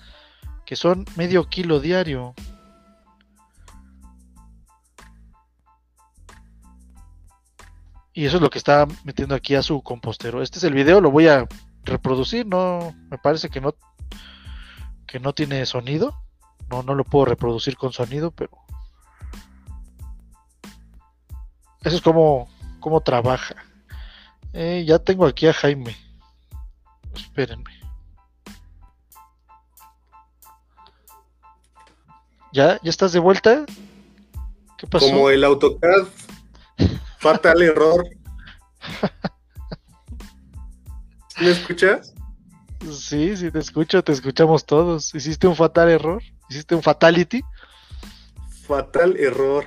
[0.65, 2.33] que son medio kilo diario.
[8.13, 10.41] Y eso es lo que está metiendo aquí a su compostero.
[10.41, 11.47] Este es el video, lo voy a
[11.83, 12.45] reproducir.
[12.45, 13.75] No, me parece que no,
[15.07, 16.15] que no tiene sonido.
[16.69, 18.51] No, no lo puedo reproducir con sonido, pero
[21.83, 22.49] eso es como,
[22.79, 23.55] como trabaja.
[24.53, 25.95] Eh, ya tengo aquí a Jaime.
[27.13, 27.71] Espérenme.
[32.53, 32.79] ¿Ya?
[32.81, 33.65] ¿Ya estás de vuelta?
[34.77, 35.07] ¿Qué pasó?
[35.07, 36.07] Como el AutoCAD.
[37.17, 38.05] Fatal error.
[41.41, 42.13] ¿Me escuchas?
[42.91, 45.15] Sí, sí, te escucho, te escuchamos todos.
[45.15, 46.21] ¿Hiciste un fatal error?
[46.47, 47.41] ¿Hiciste un fatality?
[48.67, 49.65] Fatal error.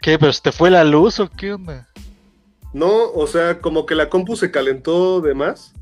[0.00, 0.18] ¿Qué?
[0.18, 1.88] ¿Pero se te fue la luz o qué onda?
[2.72, 5.74] No, o sea, como que la compu se calentó de más.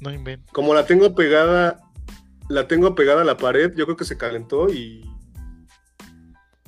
[0.00, 0.52] No invento.
[0.52, 1.80] Como la tengo pegada,
[2.48, 5.08] la tengo pegada a la pared, yo creo que se calentó y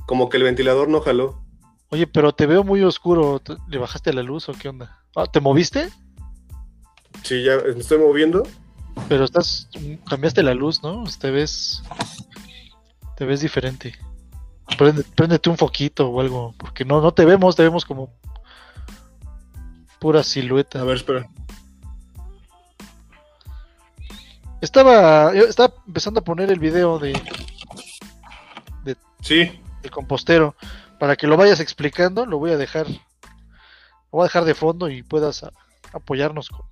[0.07, 1.45] como que el ventilador no jaló.
[1.89, 3.43] Oye, pero te veo muy oscuro.
[3.67, 5.04] ¿Le bajaste la luz o qué onda?
[5.17, 5.91] Ah, ¿Te moviste?
[7.23, 8.43] Sí, ya me estoy moviendo.
[9.09, 9.69] Pero estás.
[10.09, 11.05] cambiaste la luz, ¿no?
[11.19, 11.83] Te ves.
[13.17, 13.95] Te ves diferente.
[15.15, 16.55] préndete un foquito o algo.
[16.59, 18.13] Porque no, no te vemos, te vemos como
[20.01, 20.81] pura silueta.
[20.81, 21.29] A ver, espera.
[24.61, 27.13] Estaba, estaba empezando a poner el video de,
[28.85, 29.61] de sí.
[29.83, 30.57] el compostero
[30.99, 32.27] para que lo vayas explicando.
[32.27, 32.87] Lo voy a dejar,
[34.15, 35.45] lo voy a dejar de fondo y puedas
[35.93, 36.65] apoyarnos con,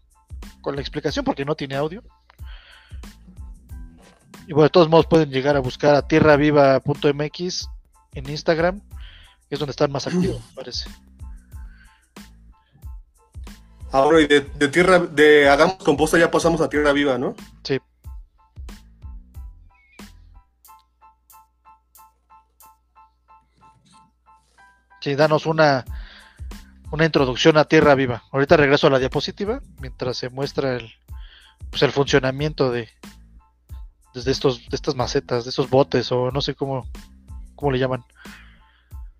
[0.60, 2.00] con la explicación porque no tiene audio.
[4.46, 7.68] Y bueno, de todos modos pueden llegar a buscar a tierraviva.mx
[8.14, 8.80] en Instagram,
[9.50, 10.88] es donde están más activos, parece.
[13.90, 17.34] Ahora, y de, tierra, de hagamos composta ya pasamos a tierra viva, ¿no?
[17.64, 17.80] Sí.
[25.00, 25.84] Sí, danos una,
[26.92, 28.22] una introducción a tierra viva.
[28.30, 30.92] Ahorita regreso a la diapositiva mientras se muestra el,
[31.70, 32.88] pues el funcionamiento de,
[34.14, 36.86] estos, de estas macetas, de estos botes o no sé cómo,
[37.56, 38.04] cómo le llaman.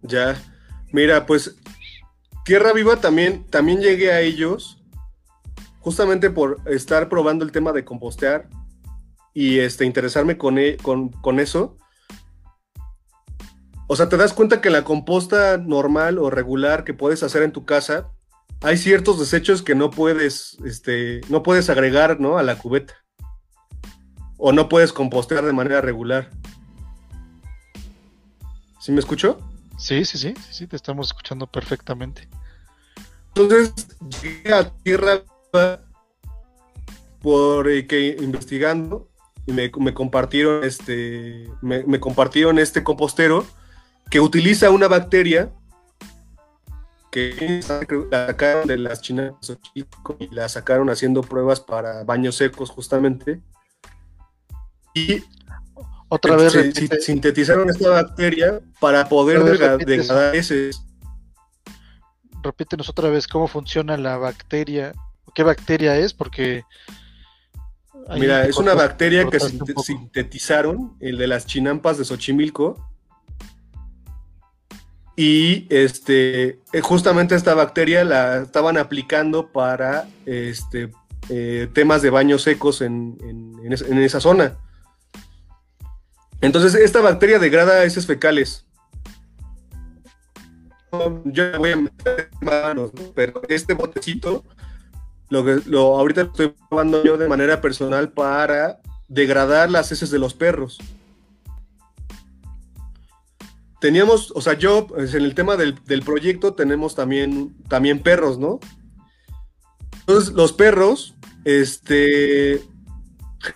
[0.02, 0.36] Ya,
[0.92, 1.56] mira, pues
[2.44, 4.78] Tierra Viva también, también llegué a ellos
[5.80, 8.48] justamente por estar probando el tema de compostear
[9.32, 11.78] y este, interesarme con, e, con, eso.
[13.92, 17.52] O sea, te das cuenta que la composta normal o regular que puedes hacer en
[17.52, 18.08] tu casa,
[18.62, 22.38] hay ciertos desechos que no puedes, este, no puedes agregar ¿no?
[22.38, 22.94] a la cubeta.
[24.38, 26.30] O no puedes compostear de manera regular.
[28.80, 29.38] ¿Sí me escucho?
[29.76, 32.26] Sí, sí, sí, sí, te estamos escuchando perfectamente.
[33.34, 33.74] Entonces
[34.22, 35.20] llegué a tierra
[37.20, 39.10] por eh, investigando
[39.44, 43.44] y me, compartieron este me, compartieron este compostero
[44.10, 45.50] que utiliza una bacteria
[47.10, 47.60] que
[48.10, 49.34] la sacaron de las chinas
[49.74, 49.84] y
[50.34, 53.40] la sacaron haciendo pruebas para baños secos justamente.
[54.94, 55.22] Y
[56.08, 56.54] otra vez
[57.00, 59.42] sintetizaron esta bacteria para poder
[59.84, 60.70] degradar ese
[62.42, 64.92] repítenos otra vez cómo funciona la bacteria,
[65.34, 66.64] qué bacteria es, porque...
[68.14, 72.91] Mira, es una bacteria que sintetizaron, el de las chinampas de Xochimilco.
[75.22, 80.90] Y este, eh, justamente esta bacteria la estaban aplicando para este,
[81.28, 83.16] eh, temas de baños secos en,
[83.62, 84.56] en esa zona.
[86.40, 88.66] Entonces, esta bacteria degrada heces fecales
[91.24, 94.44] yo voy a meter manos, pero este botecito,
[95.30, 100.10] lo que lo, ahorita lo estoy probando yo de manera personal para degradar las heces
[100.10, 100.78] de los perros.
[103.82, 108.60] Teníamos, o sea, yo, pues, en el tema del, proyecto tenemos también, también perros, ¿no?
[109.98, 112.62] Entonces, los perros, este,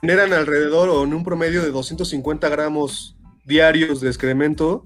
[0.01, 4.83] generan alrededor o en un promedio de 250 gramos diarios de excremento.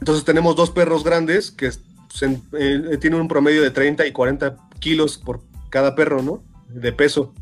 [0.00, 1.70] Entonces tenemos dos perros grandes que
[2.98, 6.42] tienen un promedio de 30 y 40 kilos por cada perro, ¿no?
[6.68, 7.34] De peso.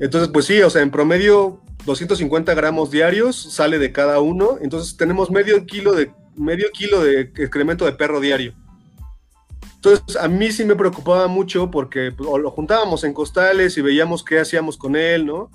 [0.00, 4.58] Entonces, pues sí, o sea, en promedio 250 gramos diarios sale de cada uno.
[4.60, 8.54] Entonces tenemos medio kilo de, medio kilo de excremento de perro diario.
[9.76, 14.22] Entonces, a mí sí me preocupaba mucho porque pues, lo juntábamos en costales y veíamos
[14.22, 15.50] qué hacíamos con él, ¿no?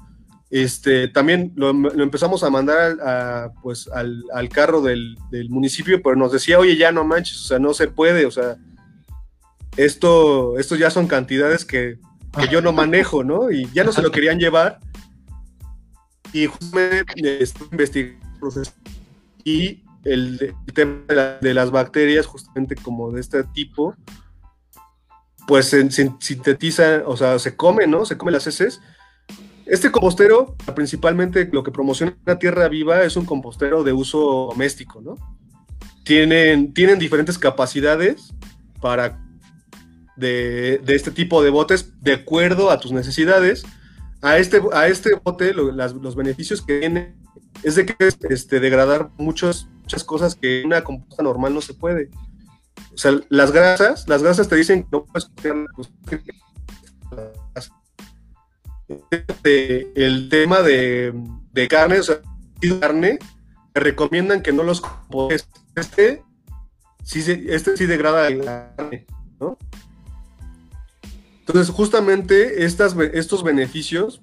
[0.50, 5.18] Este, también lo, empezamos a mandar a, pues, al, carro del,
[5.50, 8.58] municipio, pero nos decía, oye, ya no manches, o sea, no se puede, o sea,
[9.78, 11.98] esto, esto ya son cantidades que,
[12.52, 13.50] yo no manejo, ¿no?
[13.50, 14.80] Y ya no se lo querían llevar.
[16.38, 18.72] Y justamente estuve investigando el proceso
[19.44, 21.02] y el, tema
[21.42, 23.96] de, las bacterias, justamente como de este tipo,
[25.48, 28.06] pues se, sintetiza, o sea, se come, ¿no?
[28.06, 28.82] Se come las heces.
[29.66, 35.02] Este compostero, principalmente lo que promociona la tierra viva, es un compostero de uso doméstico,
[35.02, 35.16] ¿no?
[36.04, 38.32] Tienen, tienen diferentes capacidades
[38.80, 39.20] para
[40.16, 43.64] de, este tipo de botes de acuerdo a tus necesidades.
[44.28, 47.16] A este, a este bote, los beneficios que tiene
[47.64, 47.96] es de que
[48.30, 52.10] este, degradar muchos, muchas cosas que en una composta normal no se puede.
[52.94, 55.32] O sea, las grasas, las grasas te dicen que no puedes
[59.12, 61.14] este, el tema de,
[61.54, 62.18] de carne, o sea,
[62.82, 63.20] carne,
[63.72, 64.82] te recomiendan que no los
[65.76, 66.24] Este
[67.04, 69.06] sí, este sí degrada la carne,
[69.40, 69.58] ¿no?
[71.48, 74.22] Entonces, justamente estos beneficios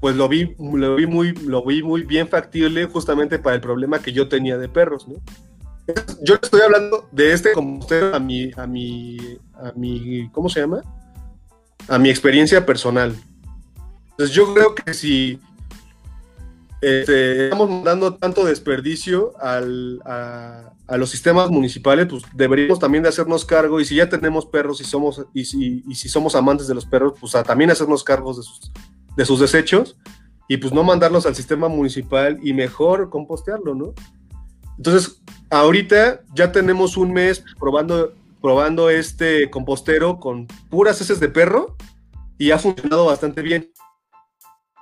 [0.00, 4.00] pues lo vi, lo vi muy, lo vi muy bien factible justamente para el problema
[4.00, 5.16] que yo tenía de perros, ¿no?
[6.22, 9.16] Yo estoy hablando de este compostero a mi, a mi,
[9.54, 10.82] a mi, ¿cómo se llama?
[11.88, 13.16] A mi experiencia personal.
[14.10, 15.40] Entonces yo creo que si
[16.80, 23.08] este, estamos dando tanto desperdicio al, a, a, los sistemas municipales, pues deberíamos también de
[23.08, 26.68] hacernos cargo, y si ya tenemos perros y somos, y si, y si somos amantes
[26.68, 28.72] de los perros, pues a también hacernos cargos de sus
[29.18, 29.96] de sus desechos
[30.46, 33.92] y pues no mandarlos al sistema municipal y mejor compostearlo, ¿no?
[34.76, 41.76] Entonces, ahorita ya tenemos un mes probando, probando este compostero con puras heces de perro
[42.38, 43.72] y ha funcionado bastante bien.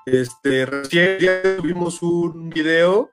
[0.07, 3.11] Este, recién ya tuvimos un video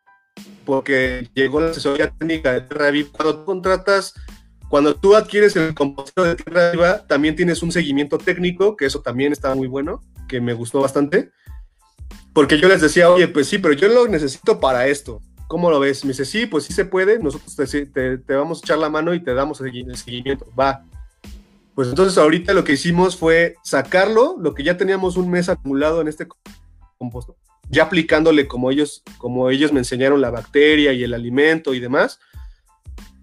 [0.64, 3.10] porque llegó la asesoría técnica de Tierra Viva.
[3.12, 4.14] Cuando tú contratas,
[4.70, 9.02] cuando tú adquieres el compostero de Tierra Viva, también tienes un seguimiento técnico, que eso
[9.02, 11.32] también está muy bueno que me gustó bastante,
[12.32, 15.20] porque yo les decía, oye, pues sí, pero yo lo necesito para esto.
[15.48, 16.06] ¿Cómo lo ves?
[16.06, 19.24] Me dice, sí, pues sí se puede, nosotros te, vamos a echar la mano y
[19.24, 20.48] te damos el seguimiento.
[20.60, 20.86] Va.
[21.74, 26.02] Pues entonces ahorita lo que hicimos fue sacarlo, lo que ya teníamos un mes acumulado
[26.02, 26.28] en este
[27.04, 27.36] composto,
[27.70, 32.20] ya aplicándole como ellos, como ellos me enseñaron la bacteria y el alimento y demás.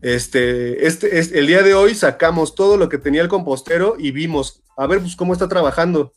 [0.03, 4.13] Este, este, este, el día de hoy sacamos todo lo que tenía el compostero y
[4.13, 6.13] vimos, a ver, pues cómo está trabajando.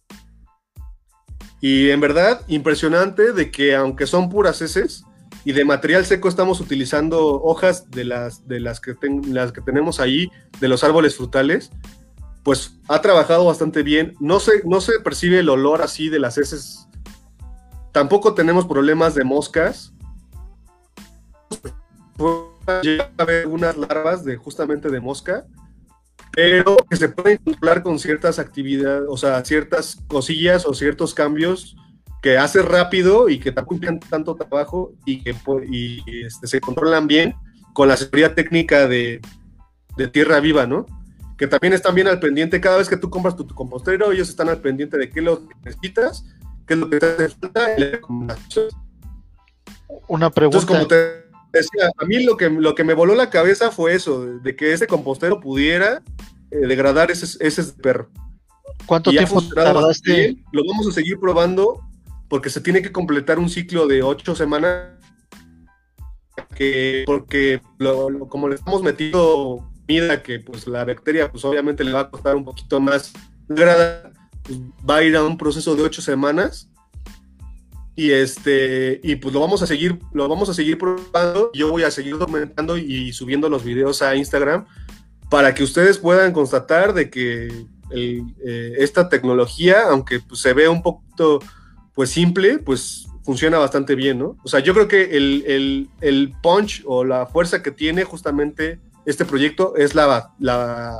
[1.61, 5.05] Y en verdad, impresionante de que aunque son puras heces
[5.45, 8.95] y de material seco estamos utilizando hojas de las, de las, que,
[9.27, 10.29] las que tenemos ahí,
[10.59, 11.71] de los árboles frutales,
[12.43, 14.15] pues ha trabajado bastante bien.
[14.19, 16.87] No se, no se percibe el olor así de las heces.
[17.93, 19.93] Tampoco tenemos problemas de moscas.
[22.81, 25.45] Llega haber unas larvas de justamente de mosca
[26.33, 31.77] pero que se pueden controlar con ciertas actividades, o sea, ciertas cosillas o ciertos cambios
[32.23, 35.35] que hace rápido y que tampoco tanto trabajo y que
[35.69, 37.35] y, este, se controlan bien
[37.73, 39.21] con la seguridad técnica de,
[40.11, 40.87] tierra viva, ¿no?
[41.37, 44.49] Que también están bien al pendiente, cada vez que tú compras tu, compostero, ellos están
[44.49, 46.25] al pendiente de qué lo necesitas,
[46.65, 47.99] qué es lo que te hace falta y
[50.07, 50.59] Una pregunta.
[50.59, 53.93] Entonces, como te decía, a mí lo que, lo que me voló la cabeza fue
[53.93, 56.01] eso, de que ese compostero pudiera
[56.51, 58.09] eh, degradar ese, ese perro.
[58.85, 60.37] ¿Cuánto tiempo tardaste?
[60.51, 61.81] Lo vamos a seguir probando
[62.27, 64.89] porque se tiene que completar un ciclo de ocho semanas.
[66.55, 67.61] Que, porque
[68.29, 72.35] como le estamos metiendo comida que pues la bacteria pues obviamente le va a costar
[72.35, 73.13] un poquito más
[73.47, 74.12] degradar,
[74.87, 76.69] va a ir a un proceso de ocho semanas
[77.95, 81.51] y este, y pues lo vamos a seguir, lo vamos a seguir probando.
[81.53, 84.65] Yo voy a seguir documentando y subiendo los videos a Instagram
[85.29, 88.23] para que ustedes puedan constatar de que eh,
[88.77, 91.39] esta tecnología, aunque pues, se ve un poquito
[91.93, 94.37] pues simple, pues funciona bastante bien, ¿no?
[94.43, 99.25] O sea, yo creo que el, el, punch o la fuerza que tiene justamente este
[99.25, 100.31] proyecto es la,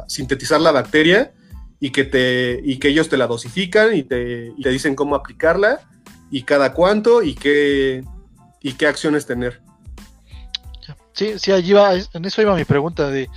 [0.08, 1.34] sintetizar la bacteria
[1.84, 5.82] y que, te, y que ellos te la dosifican y te, te dicen cómo aplicarla
[6.32, 8.06] y cada cuánto y qué,
[8.62, 9.60] y qué acciones tener.
[11.12, 13.30] Sí, sí, allí va, en eso iba mi pregunta de,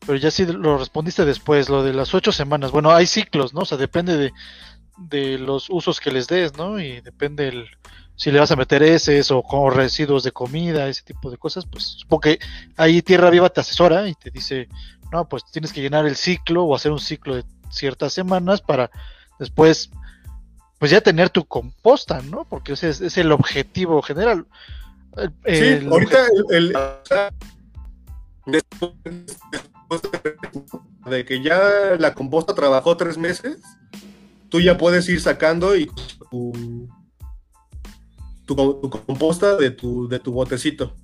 [0.00, 2.70] pero ya sí lo respondiste después, lo de las ocho semanas.
[2.70, 3.60] Bueno, hay ciclos, ¿no?
[3.60, 4.32] O sea, depende de,
[4.98, 6.78] de los usos que les des, ¿no?
[6.78, 7.66] Y depende el,
[8.14, 11.64] si le vas a meter heces o con residuos de comida, ese tipo de cosas,
[11.64, 12.40] pues supongo que
[12.76, 14.68] ahí Tierra Viva te asesora y te dice,
[15.12, 18.90] no, pues tienes que llenar el ciclo o hacer un ciclo de ciertas semanas para
[19.38, 19.90] después,
[20.78, 22.44] pues ya tener tu composta, ¿no?
[22.44, 24.46] Porque ese es, el objetivo general.
[25.46, 26.76] sí, ahorita el,
[28.46, 28.92] después
[31.06, 33.58] de que ya la composta trabajó tres meses,
[34.48, 35.86] tú ya puedes ir sacando y
[36.30, 36.88] tu,
[38.46, 40.94] tu, composta de tu, de tu botecito.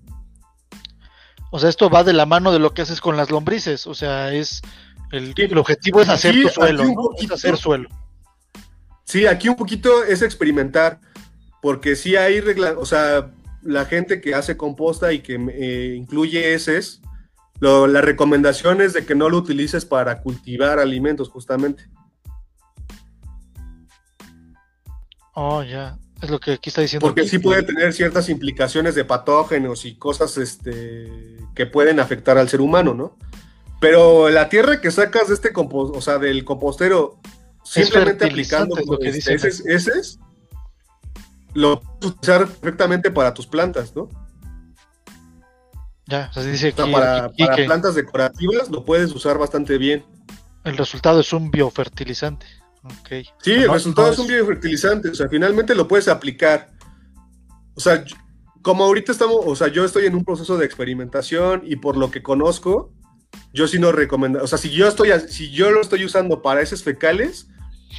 [1.51, 3.87] O sea, esto va de la mano de lo que haces con las lombrices.
[3.87, 4.63] O sea, es
[5.13, 6.85] el, objetivo es hacer tu suelo,
[7.19, 7.89] es hacer suelo.
[9.05, 11.01] Sí, aquí un poquito es experimentar,
[11.61, 13.31] porque sí hay reglas, o sea,
[13.63, 17.03] la gente que hace composta y que eh, incluye heces,
[17.61, 21.85] la recomendación es de que no lo utilices para cultivar alimentos, justamente.
[25.35, 25.97] Oh, ya.
[26.21, 27.07] Es lo que aquí está diciendo.
[27.07, 32.49] Porque sí puede tener ciertas implicaciones de patógenos y cosas este, que pueden afectar al
[32.49, 33.17] ser humano, ¿no?
[33.83, 37.19] Pero la tierra que sacas de este compost, o sea, del compostero,
[37.65, 39.91] simplemente aplicando lo que este, ese,
[41.53, 44.09] lo puedes usar perfectamente para tus plantas, ¿no?
[46.07, 50.05] Ya, o sea, dice que para, para plantas decorativas lo puedes usar bastante bien.
[50.63, 52.47] El resultado es un biofertilizante.
[53.43, 56.71] Sí, el resultado es un biofertilizante, o sea, finalmente lo puedes aplicar.
[57.75, 58.05] O sea,
[58.63, 62.13] como ahorita estamos, o sea, yo estoy en un proceso de experimentación y por lo
[62.13, 62.93] que conozco,
[63.53, 66.63] yo sí no recomiendo, o sea, si yo estoy, si yo lo estoy usando para
[66.63, 67.49] heces fecales,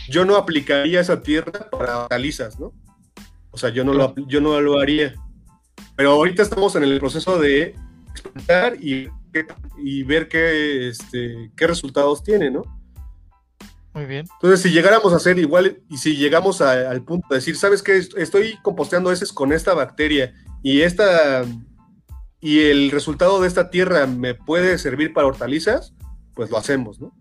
[0.10, 2.74] yo no aplicaría esa tierra para hortalizas, ¿no?
[3.52, 5.14] O sea, yo no, lo, yo no lo haría.
[5.96, 7.76] Pero ahorita estamos en el proceso de
[8.10, 9.10] experimentar y,
[9.78, 12.64] y ver qué, este, qué resultados tiene, ¿no?
[13.94, 14.26] Muy bien.
[14.34, 17.98] Entonces, si llegáramos a hacer igual y si llegamos al punto de decir, ¿sabes qué?
[18.18, 20.34] Estoy composteando heces con esta bacteria
[20.64, 21.46] y esta
[22.44, 25.94] y el resultado de esta tierra me puede servir para hortalizas,
[26.34, 27.16] pues lo hacemos, ¿no?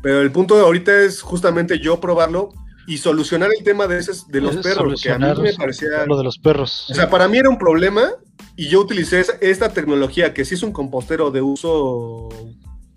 [0.00, 2.50] Pero el punto de ahorita es justamente yo probarlo
[2.86, 6.06] y solucionar el tema de, esos, de los perros, que a mí me parecía...
[6.06, 6.88] Lo de los perros.
[6.88, 8.10] O sea, para mí era un problema
[8.54, 12.28] y yo utilicé esta tecnología que sí es un compostero de uso,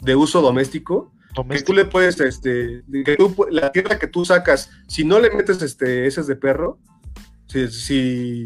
[0.02, 1.12] de uso doméstico,
[1.49, 3.18] que tú le puedes, este, que
[3.49, 6.78] la tierra que tú sacas, si no le metes este, heces de perro,
[7.48, 8.45] si, si,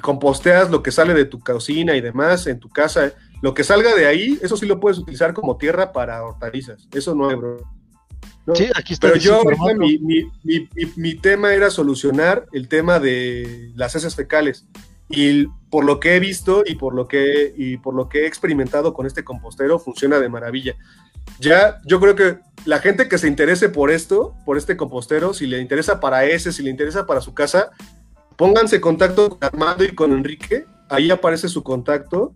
[0.00, 3.94] composteas lo que sale de tu cocina y demás en tu casa, lo que salga
[3.94, 6.88] de ahí, eso sí lo puedes utilizar como tierra para hortalizas.
[6.92, 7.58] Eso no bro.
[8.54, 9.08] Sí, aquí está.
[9.08, 9.42] Pero yo,
[9.78, 14.66] mi, mi, mi, mi, tema era solucionar el tema de las heces fecales.
[15.08, 18.26] Y por lo que he visto y por lo que, y por lo que he
[18.26, 20.76] experimentado con este compostero, funciona de maravilla
[21.38, 25.46] ya yo creo que la gente que se interese por esto, por este compostero, si
[25.46, 27.70] le interesa para ese, si le interesa para su casa,
[28.40, 30.64] pónganse en contacto con Armando y con Enrique.
[30.88, 32.32] Ahí aparece su contacto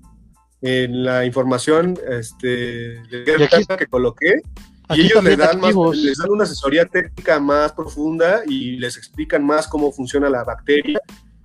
[0.61, 4.43] en la información este, que coloqué.
[4.91, 9.47] Y ellos le dan, más, les dan una asesoría técnica más profunda y les explican
[9.47, 11.01] más cómo funciona la bacteria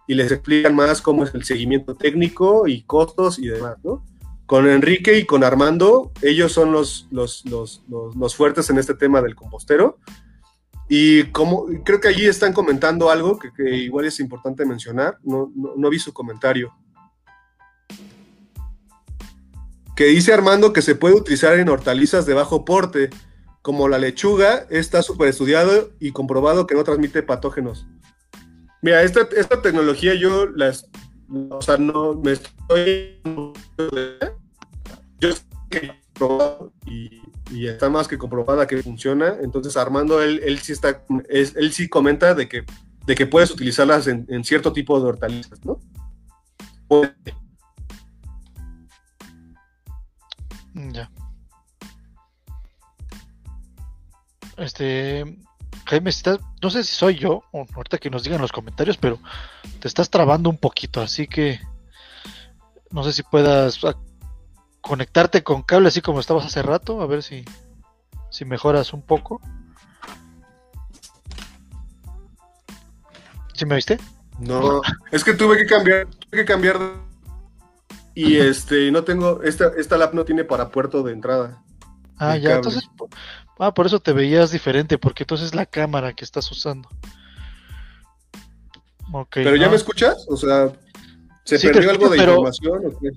[0.08, 4.04] y les explican más cómo es el seguimiento técnico y costos y demás, ¿no?
[4.46, 10.00] con Enrique y con Armando, ellos son los, los, fuertes en este tema del compostero.
[10.92, 15.52] Y como creo que allí están comentando algo que, igual es importante mencionar, no,
[15.90, 16.74] vi su comentario.
[19.96, 23.12] Que dice Armando que se puede utilizar en hortalizas de bajo porte,
[23.62, 27.86] como la lechuga, está súper estudiado y comprobado que no transmite patógenos.
[28.82, 30.90] Mira, esta, esta tecnología yo las,
[31.52, 33.22] o sea, no me estoy
[35.20, 35.30] yo
[35.70, 37.22] que probado y,
[37.66, 39.38] está más que comprobada que funciona.
[39.42, 42.64] Entonces, Armando, él, él sí está, él sí comenta de que,
[43.08, 45.80] de que puedes utilizarlas en, cierto tipo de hortalizas, ¿no?
[50.74, 51.10] Ya.
[54.58, 55.40] Este,
[55.86, 56.12] Jaime,
[56.62, 59.18] no sé si soy yo, o ahorita que nos digan los comentarios, pero
[59.80, 61.60] te estás trabando un poquito, así que
[62.92, 63.80] no sé si puedas
[64.90, 67.46] conectarte con cable así como estabas hace rato, a ver si,
[68.32, 69.40] si mejoras un poco.
[73.54, 74.00] ¿Sí me viste?
[74.40, 76.80] No, es que tuve que cambiar, tuve que cambiar
[78.16, 81.62] y este no tengo esta esta lap no tiene para puerto de entrada.
[82.18, 82.56] Ah, ya, cable.
[82.56, 82.90] entonces.
[83.60, 86.90] Ah, por eso te veías diferente, porque entonces es la cámara que estás usando.
[89.14, 89.30] Ok.
[89.36, 90.26] Pero ya no, me escuchas?
[90.30, 90.72] O sea,
[91.44, 93.10] ¿se Sí, perdió algo escucho, de pero- información o qué?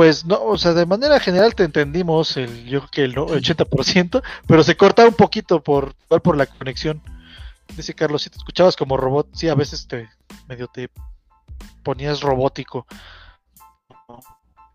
[0.00, 3.26] Pues no, o sea, de manera general te entendimos el, yo creo que el no-
[3.26, 7.02] 80%, pero se cortaba un poquito por, por la conexión.
[7.76, 10.08] Dice Carlos, si te escuchabas como robot, sí, a veces te
[10.48, 10.88] medio te
[11.82, 12.86] ponías robótico.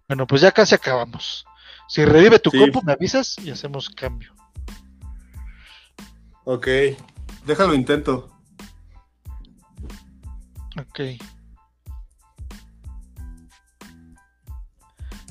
[0.07, 1.43] Bueno, pues ya casi acabamos.
[1.88, 2.60] Si revive tu Sí.
[2.60, 4.31] compu, me avisas y hacemos cambio.
[6.43, 6.68] Ok,
[7.47, 8.30] déjalo intento.
[10.80, 10.99] Ok.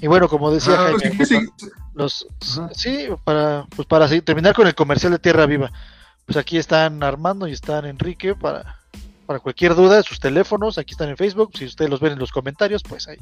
[0.05, 1.66] Y bueno, como decía Ah, Jaime, sí, sí, sí.
[1.94, 2.26] los
[2.59, 2.68] Ajá.
[2.74, 5.72] sí, para pues para terminar con el comercial de Tierra Viva.
[6.26, 8.76] Pues aquí están Armando y están Enrique para
[9.24, 12.32] para cualquier duda, sus teléfonos, aquí están en Facebook, si ustedes los ven en los
[12.32, 13.16] comentarios, pues ahí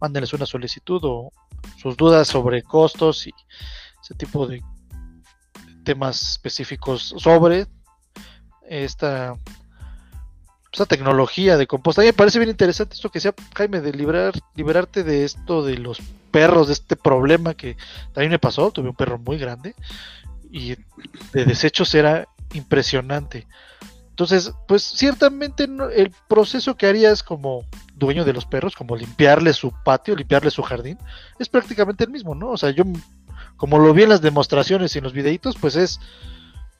[0.00, 1.32] mándenles una solicitud o
[1.76, 3.32] sus dudas sobre costos y
[4.00, 4.62] ese tipo de
[5.84, 7.66] temas específicos sobre
[8.68, 9.34] esta
[10.72, 12.00] esta tecnología de composta.
[12.00, 15.62] A mí me parece bien interesante esto que sea Jaime de liberar, liberarte de esto
[15.62, 16.00] de los
[16.30, 17.76] perros, de este problema que
[18.14, 19.74] también me pasó, tuve un perro muy grande
[20.50, 20.74] y
[21.32, 23.46] de desechos era impresionante.
[24.08, 29.72] Entonces, pues ciertamente el proceso que harías como dueño de los perros, como limpiarle su
[29.84, 30.98] patio, limpiarle su jardín,
[31.38, 32.50] es prácticamente el mismo, ¿no?
[32.50, 32.84] O sea, yo
[33.56, 36.00] como lo vi en las demostraciones y en los videitos, pues es,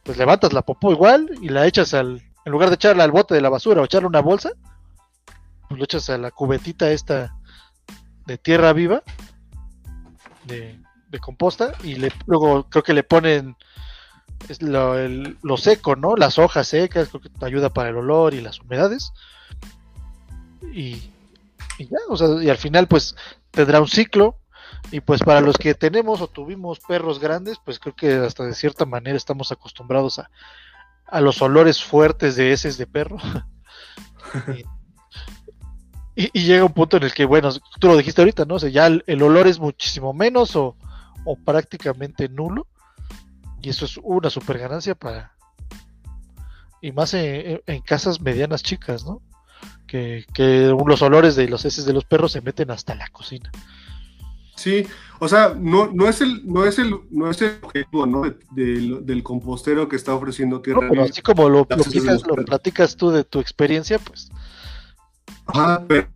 [0.03, 3.35] pues levantas la popó igual y la echas al, en lugar de echarla al bote
[3.35, 4.51] de la basura o echarle una bolsa,
[5.69, 7.37] pues lo echas a la cubetita esta
[8.27, 9.03] de tierra viva,
[10.45, 10.79] de,
[11.21, 13.55] composta, y le, luego creo que le ponen
[14.49, 16.17] es lo, el- lo seco, ¿no?
[16.17, 19.13] Las hojas secas, creo que te ayuda para el olor y las humedades.
[20.73, 20.95] Y
[21.79, 23.15] ya, o sea, y al final pues
[23.51, 24.37] tendrá un ciclo.
[24.91, 28.55] Y pues para los que tenemos o tuvimos perros grandes, pues creo que hasta de
[28.55, 30.31] cierta manera estamos acostumbrados a,
[31.13, 33.19] a los olores fuertes de heces de perro.
[36.17, 38.57] y, y llega un punto en el que, bueno, tú lo dijiste ahorita, ¿no?
[38.57, 40.77] O sea, ya el, el olor es muchísimo menos o,
[41.25, 42.67] o prácticamente nulo.
[43.63, 45.33] Y eso es una super ganancia para.
[46.81, 49.23] Y más en, en- en casas medianas chicas, ¿no?
[49.87, 53.51] Que, que los olores de los heces de los perros se meten hasta la cocina.
[54.55, 54.87] Sí,
[55.19, 58.23] o sea, no, no es el, no es el, no es el objetivo, ¿no?
[58.23, 62.45] de- del- del compostero que está ofreciendo No, Tierra pero así como lo, lo lo
[62.45, 64.31] platicas tú de tu experiencia, pues
[65.47, 66.07] Ajá, pero,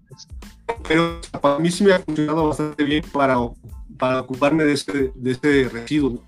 [0.87, 3.37] pero para mí sí me ha funcionado bastante bien para,
[3.99, 6.11] para ocuparme de ese, de ese residuo.
[6.11, 6.21] ¿no?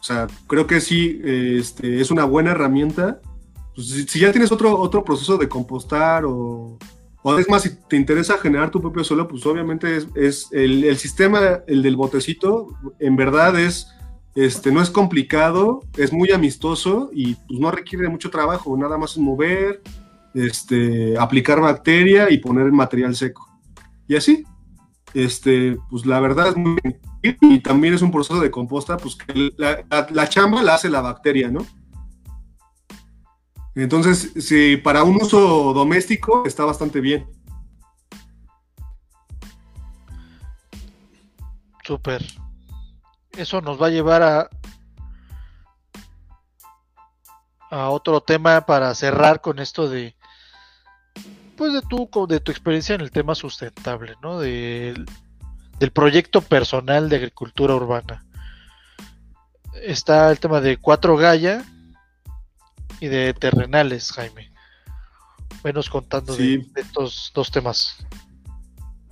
[0.00, 3.20] O sea, creo que sí este, es una buena herramienta.
[3.74, 6.78] Pues, si, si ya tienes otro, otro proceso de compostar o,
[7.22, 10.84] o es más, si te interesa generar tu propio suelo, pues obviamente es, es el,
[10.84, 12.68] el sistema, el del botecito,
[12.98, 13.88] en verdad es,
[14.34, 19.12] este, no es complicado, es muy amistoso y pues no requiere mucho trabajo, nada más
[19.12, 19.82] es mover,
[20.34, 23.46] este, aplicar bacteria y poner material seco.
[24.08, 24.44] Y así,
[25.14, 26.78] este, pues la verdad es muy
[27.42, 30.88] y también es un proceso de composta, pues que la, la- la chamba la hace
[30.88, 31.66] la bacteria, ¿no?
[33.74, 37.26] Entonces, si para un uso doméstico está bastante bien.
[41.90, 42.24] súper.
[43.36, 44.48] Eso nos va a llevar a
[47.68, 50.14] a otro tema para cerrar con esto de
[51.56, 54.38] pues de tu de tu experiencia en el tema sustentable, ¿no?
[54.38, 55.06] Del,
[55.92, 58.24] proyecto personal de agricultura urbana.
[59.82, 61.64] Está el tema de cuatro Gaia
[63.00, 64.52] y de terrenales, Jaime.
[65.64, 66.70] Venos contando de- Sí.
[66.74, 67.96] de estos dos temas.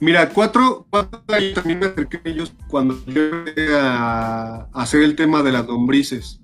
[0.00, 3.20] Mira, cuatro, cuatro ahí también me acerqué a ellos cuando yo
[3.76, 6.40] a, a hacer el tema de las lombrices.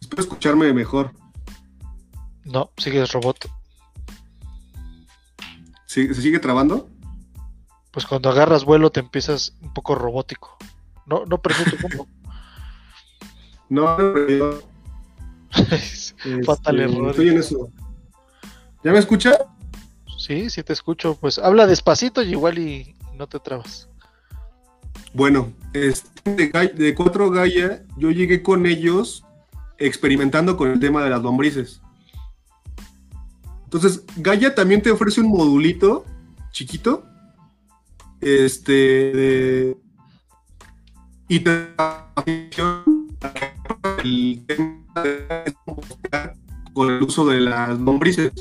[0.00, 1.12] Espero escucharme mejor.
[2.44, 3.48] No, sigues robot.
[5.86, 6.88] ¿Sí- ¿Se sigue trabando?
[7.92, 10.56] pues cuando agarras vuelo te empiezas un poco robótico.
[11.04, 12.08] No, no pregunto cómo.
[13.68, 14.62] No, no, Fatal
[15.56, 16.30] este,
[16.82, 17.10] error.
[17.10, 17.70] Estoy en eso.
[18.84, 19.32] ¿Ya me escucha?
[20.18, 21.16] sí, sí te escucho.
[21.20, 23.88] Pues habla despacito y igual y no te trabas.
[25.14, 29.24] Bueno, este, de, de cuatro Gaia, yo llegué con ellos
[29.78, 31.80] experimentando con el tema de las lombrices.
[33.64, 36.04] Entonces, Gaia también te ofrece un modulito
[36.50, 37.04] chiquito.
[38.20, 38.72] Este.
[38.72, 39.76] de-
[41.28, 41.68] y te
[44.04, 45.54] el tema de
[46.72, 48.32] con el uso de las lombrices.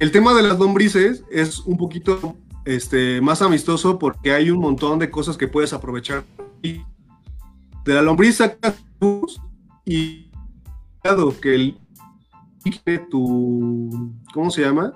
[0.00, 4.98] el tema de las lombrices es un poquito este, más amistoso porque hay un montón
[4.98, 6.24] de cosas que puedes aprovechar.
[6.62, 8.82] De la lombriz sacas
[9.84, 10.30] y
[11.40, 11.78] que el
[13.10, 14.92] tu ¿cómo se llama?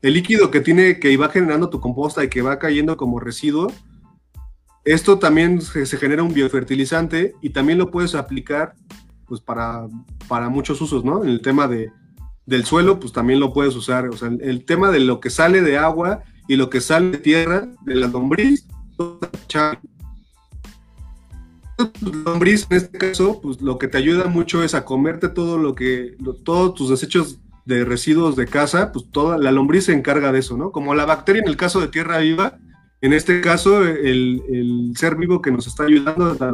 [0.00, 3.70] El líquido que tiene que va generando tu composta y que va cayendo como residuo.
[4.84, 8.74] Esto también se, genera un biofertilizante y también lo puedes aplicar
[9.26, 9.86] pues para,
[10.26, 11.22] para muchos usos, ¿no?
[11.22, 11.92] En el tema de,
[12.46, 14.08] del suelo, pues también lo puedes usar.
[14.08, 17.18] O sea, el, tema de lo que sale de agua y lo que sale de
[17.18, 18.66] tierra, de la lombriz,
[22.24, 25.74] lombriz en este caso, pues lo que te ayuda mucho es a comerte todo lo
[25.74, 30.40] que, todos tus desechos de residuos de casa, pues toda la lombriz se encarga de
[30.40, 30.72] eso, ¿no?
[30.72, 32.58] Como la bacteria en el caso de tierra viva,
[33.00, 36.52] en este caso el, el ser vivo que nos está ayudando es la.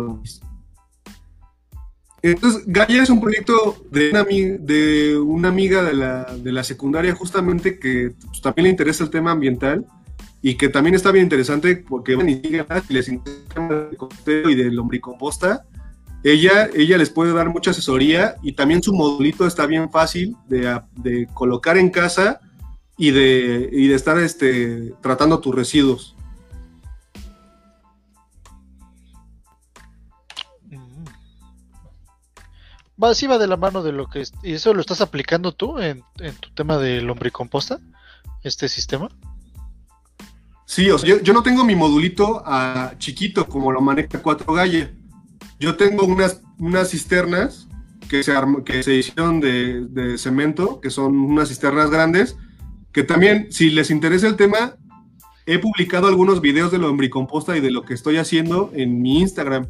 [2.22, 7.14] Entonces, Gaia es un proyecto de una, de una amiga de la, de la, secundaria
[7.14, 9.84] justamente que pues, también le interesa el tema ambiental
[10.42, 12.40] y que también está bien interesante porque van y
[12.88, 15.66] les interesa el costeo y del lombricomposta.
[16.24, 20.80] Ella, ella les puede dar mucha asesoría y también su modulito está bien fácil de,
[20.96, 22.40] de colocar en casa
[22.96, 26.15] y de, y de estar este, tratando tus residuos.
[33.02, 34.24] Va, sí va de la mano de lo que...
[34.42, 36.02] ¿Y eso lo estás aplicando tú en,
[36.40, 37.78] tu tema de lombricomposta?
[38.42, 39.08] ¿Este sistema?
[40.64, 44.94] Sí, o sea, yo, no tengo mi modulito a chiquito como lo maneja 4 Galle.
[45.60, 47.68] Yo tengo unas, unas cisternas
[48.08, 52.36] que se, que se hicieron de, de, cemento, que son unas cisternas grandes,
[52.92, 54.76] que también, si les interesa el tema,
[55.46, 59.68] he publicado algunos videos de lombricomposta y de lo que estoy haciendo en mi Instagram.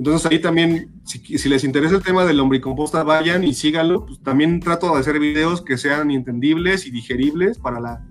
[0.00, 4.06] Entonces ahí también, si, les interesa el tema del lombricomposta, vayan y síganlo.
[4.06, 8.02] Pues, también trato de hacer videos que sean entendibles y digeribles para la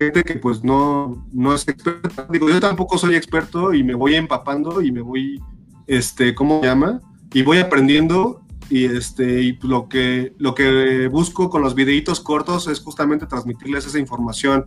[0.00, 2.26] gente que pues no, no es experta.
[2.30, 5.38] Digo, yo tampoco soy experto y me voy empapando y me voy,
[5.86, 7.02] este, ¿cómo se llama?
[7.34, 8.40] Y voy aprendiendo
[8.70, 13.86] y este y lo que lo que busco con los videitos cortos es justamente transmitirles
[13.86, 14.64] esa información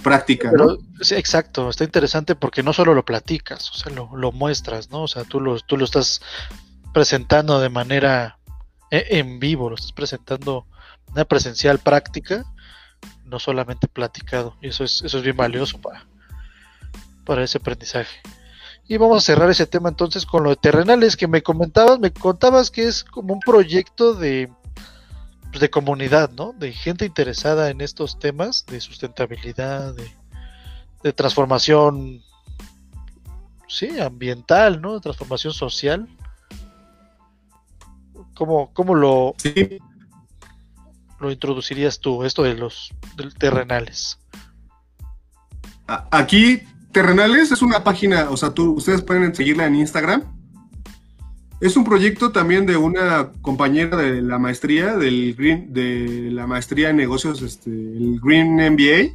[0.00, 0.78] práctica, ¿no?
[1.00, 5.02] Sí, exacto, está interesante porque no solo lo platicas, o sea, lo, muestras, ¿no?
[5.02, 6.20] O sea, tú lo, tú lo estás
[6.92, 8.38] presentando de manera
[8.90, 10.66] e, en vivo, lo estás presentando
[11.08, 12.44] manera presencial práctica,
[13.24, 16.06] no solamente platicado, y eso es, eso es bien valioso para,
[17.24, 18.20] para ese aprendizaje.
[18.88, 22.12] Y vamos a cerrar ese tema entonces con lo de terrenales que me comentabas, me
[22.12, 24.50] contabas que es como un proyecto de
[25.50, 26.52] pues, de comunidad, ¿no?
[26.52, 32.22] De gente interesada en estos temas de sustentabilidad, de, transformación,
[33.68, 34.94] sí, ambiental, ¿no?
[34.94, 36.08] De transformación social.
[38.34, 39.34] ¿Cómo, cómo lo,
[41.18, 42.92] lo introducirías tú, esto de los
[43.38, 44.18] terrenales?
[45.86, 46.62] Aquí,
[46.92, 50.39] Terrenales es una página, o sea, tú, ustedes pueden seguirla en Instagram
[51.60, 56.90] es un proyecto también de una compañera de la maestría, del Green, de la maestría
[56.90, 59.14] en negocios, este, el Green MBA,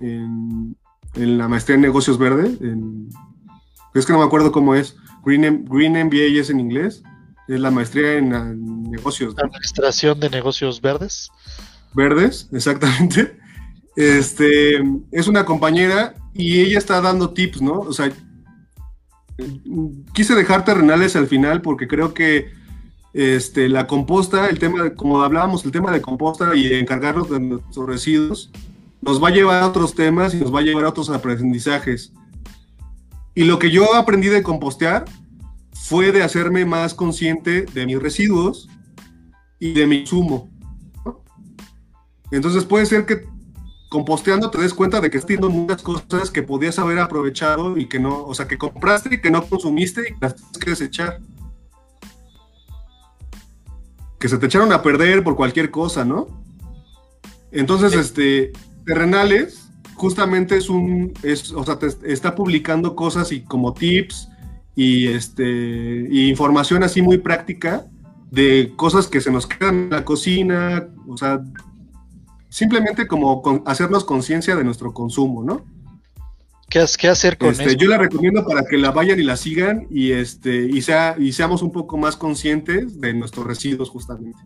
[0.00, 0.76] en,
[1.14, 2.58] la maestría en negocios verde.
[3.94, 4.96] es que no me acuerdo cómo es.
[5.24, 7.02] Green, Green MBA es en inglés.
[7.46, 9.34] Es la maestría en, negocios.
[9.38, 11.30] Administración de negocios verdes.
[11.94, 13.38] Verdes, exactamente.
[13.94, 17.78] Este, es una compañera y ella está dando tips, ¿no?
[17.78, 18.12] O sea,
[20.12, 22.50] quise dejar terrenales al final porque creo que
[23.12, 27.86] este, la composta, el tema, como hablábamos, el tema de composta y encargarnos de nuestros
[27.86, 28.50] residuos,
[29.00, 32.12] nos va a llevar a otros temas y nos va a llevar a otros aprendizajes.
[33.34, 35.04] Y lo que yo aprendí de compostear
[35.72, 38.68] fue de hacerme más consciente de mis residuos
[39.58, 40.50] y de mi consumo.
[42.30, 43.24] Entonces puede ser que
[43.96, 47.86] composteando te des cuenta de que estás teniendo muchas cosas que podías haber aprovechado y
[47.86, 50.68] que no, o sea, que compraste y que no consumiste y que las tienes que
[50.68, 51.20] desechar.
[54.18, 56.26] Que se te echaron a perder por cualquier cosa, ¿no?
[57.50, 58.52] Entonces, este,
[58.84, 64.28] Terrenales justamente es un, es, o sea, te está publicando cosas y como tips
[64.74, 67.86] y este, y información así muy práctica
[68.30, 71.40] de cosas que se nos quedan en la cocina, o sea,
[72.56, 75.66] simplemente como hacernos conciencia de nuestro consumo, ¿no?
[76.70, 79.86] ¿Qué, qué hacer con este, Yo la recomiendo para que la vayan y la sigan
[79.90, 84.38] y, este, y, sea, y seamos un poco más conscientes de nuestros residuos justamente.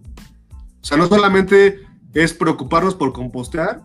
[0.82, 1.82] O sea, no solamente
[2.12, 3.80] es preocuparnos por compostear,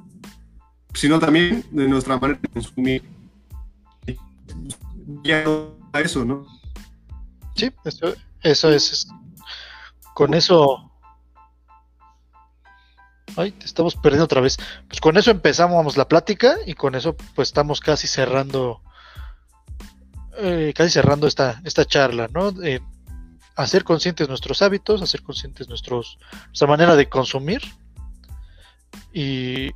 [0.96, 3.04] sino también de nuestra manera de consumir.
[5.24, 5.44] Ya
[5.94, 6.48] a eso, ¿no?
[7.56, 9.08] Sí, eso, eso es.
[10.16, 10.85] Con eso
[13.38, 14.58] Ay, te estamos perdiendo otra vez.
[14.88, 18.82] Pues con eso empezamos la plática y con eso pues estamos casi cerrando
[20.38, 22.54] eh, casi cerrando esta, esta charla, ¿no?
[23.56, 26.18] hacer conscientes nuestros hábitos, hacer conscientes nuestros,
[26.48, 27.62] nuestra manera de consumir
[29.14, 29.72] y,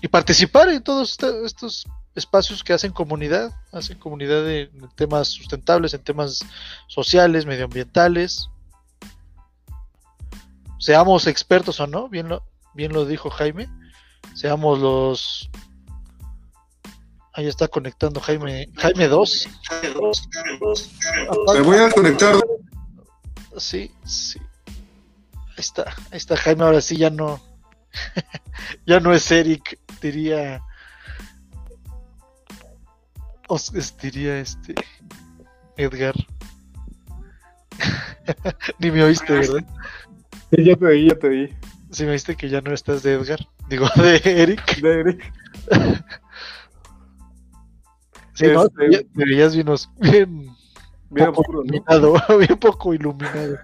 [0.00, 6.02] y participar en todos estos espacios que hacen comunidad, hacen comunidad en temas sustentables, en
[6.02, 6.46] temas
[6.86, 8.48] sociales, medioambientales.
[10.78, 12.42] Seamos expertos o no, bien lo,
[12.74, 13.68] bien lo dijo Jaime,
[14.34, 15.50] seamos los
[17.32, 19.48] Ahí está conectando Jaime, Jaime 2.
[21.54, 22.34] Me voy a conectar.
[23.56, 24.40] Sí, sí.
[25.36, 27.40] Ahí está, ahí está Jaime, ahora sí ya no.
[28.86, 30.60] ya no es Eric, diría.
[33.48, 33.72] Os,
[34.02, 34.74] diría este.
[35.76, 36.14] Edgar.
[38.80, 39.64] Ni me oíste, ¿verdad?
[40.50, 41.56] Sí, ya te oí, ya te oí.
[41.90, 43.40] Sí, me oíste que ya no estás de Edgar.
[43.68, 44.80] Digo, de Eric.
[44.80, 45.32] De Eric.
[48.34, 48.64] Sí, ¿no?
[48.64, 49.66] Este, te veías bien,
[51.10, 53.58] bien, poco iluminado, bien poco iluminado.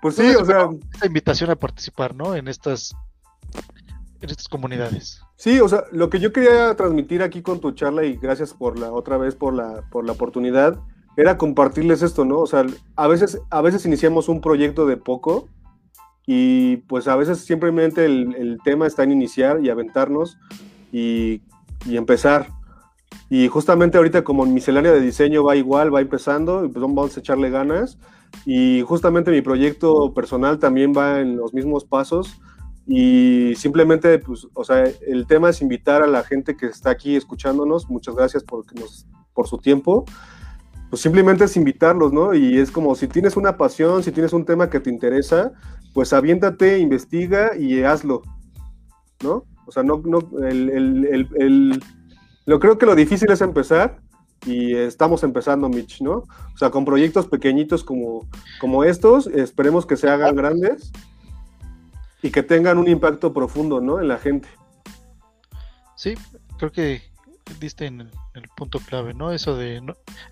[0.00, 0.68] pues sí, o sea.
[0.92, 2.36] Esta invitación a participar, ¿no?
[2.36, 2.94] En estas,
[4.20, 5.20] en estas comunidades.
[5.36, 8.78] Sí, o sea, lo que yo quería transmitir aquí con tu charla y gracias por
[8.78, 10.78] la otra vez por la, por la oportunidad
[11.16, 12.38] era compartirles esto, ¿no?
[12.38, 12.66] O sea,
[12.96, 15.48] a veces, a veces iniciamos un proyecto de poco
[16.26, 20.38] y pues a veces simplemente el, el tema está en iniciar y aventarnos
[20.92, 21.40] y
[21.84, 22.48] y empezar.
[23.28, 27.20] Y justamente ahorita como miscelánea de diseño va igual, va empezando, y pues vamos a
[27.20, 27.98] echarle ganas.
[28.44, 32.38] Y justamente mi proyecto personal también va en los mismos pasos.
[32.86, 37.16] Y simplemente, pues, o sea, el tema es invitar a la gente que está aquí
[37.16, 37.88] escuchándonos.
[37.90, 38.64] Muchas gracias por,
[39.32, 40.04] por su tiempo.
[40.96, 42.32] Pues simplemente es invitarlos, ¿no?
[42.32, 45.52] Y es como si tienes una pasión, si tienes un tema que te interesa,
[45.92, 48.22] pues aviéntate, investiga y hazlo,
[49.22, 49.44] ¿no?
[49.66, 51.84] O sea, no, no, el, el, el,
[52.46, 54.00] lo creo que lo difícil es empezar
[54.46, 56.12] y estamos empezando, Mitch, ¿no?
[56.54, 58.26] O sea, con proyectos pequeñitos como,
[58.58, 60.92] como estos, esperemos que se hagan grandes
[62.22, 64.00] y que tengan un impacto profundo, ¿no?
[64.00, 64.48] En la gente.
[65.94, 66.14] Sí,
[66.56, 67.02] creo que
[67.60, 69.32] diste en el, punto clave, ¿no?
[69.32, 69.82] Eso de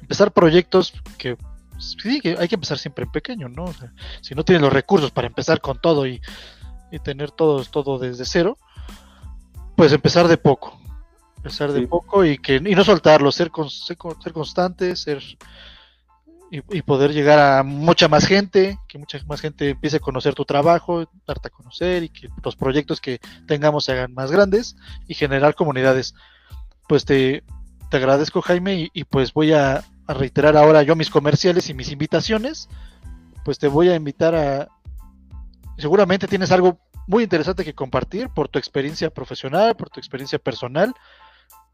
[0.00, 1.36] empezar proyectos que
[1.78, 3.64] sí, que hay que empezar siempre en pequeño, ¿no?
[3.64, 6.20] O sea, si no tienes los recursos para empezar con todo y,
[6.90, 8.58] y tener todo, todo desde cero,
[9.76, 10.78] pues empezar de poco,
[11.36, 15.22] empezar de poco y que y no soltarlo, ser, ser, ser constante, ser
[16.70, 20.44] y, poder llegar a mucha más gente, que mucha más gente empiece a conocer tu
[20.44, 24.76] trabajo, darte a conocer y que los proyectos que tengamos se hagan más grandes
[25.08, 26.14] y generar comunidades.
[26.88, 27.42] Pues te,
[27.90, 32.68] te agradezco Jaime y, pues voy a, reiterar ahora yo mis comerciales y mis invitaciones.
[33.44, 34.68] Pues te voy a invitar a...
[35.78, 40.92] Seguramente tienes algo muy interesante que compartir por tu experiencia profesional, por tu experiencia personal.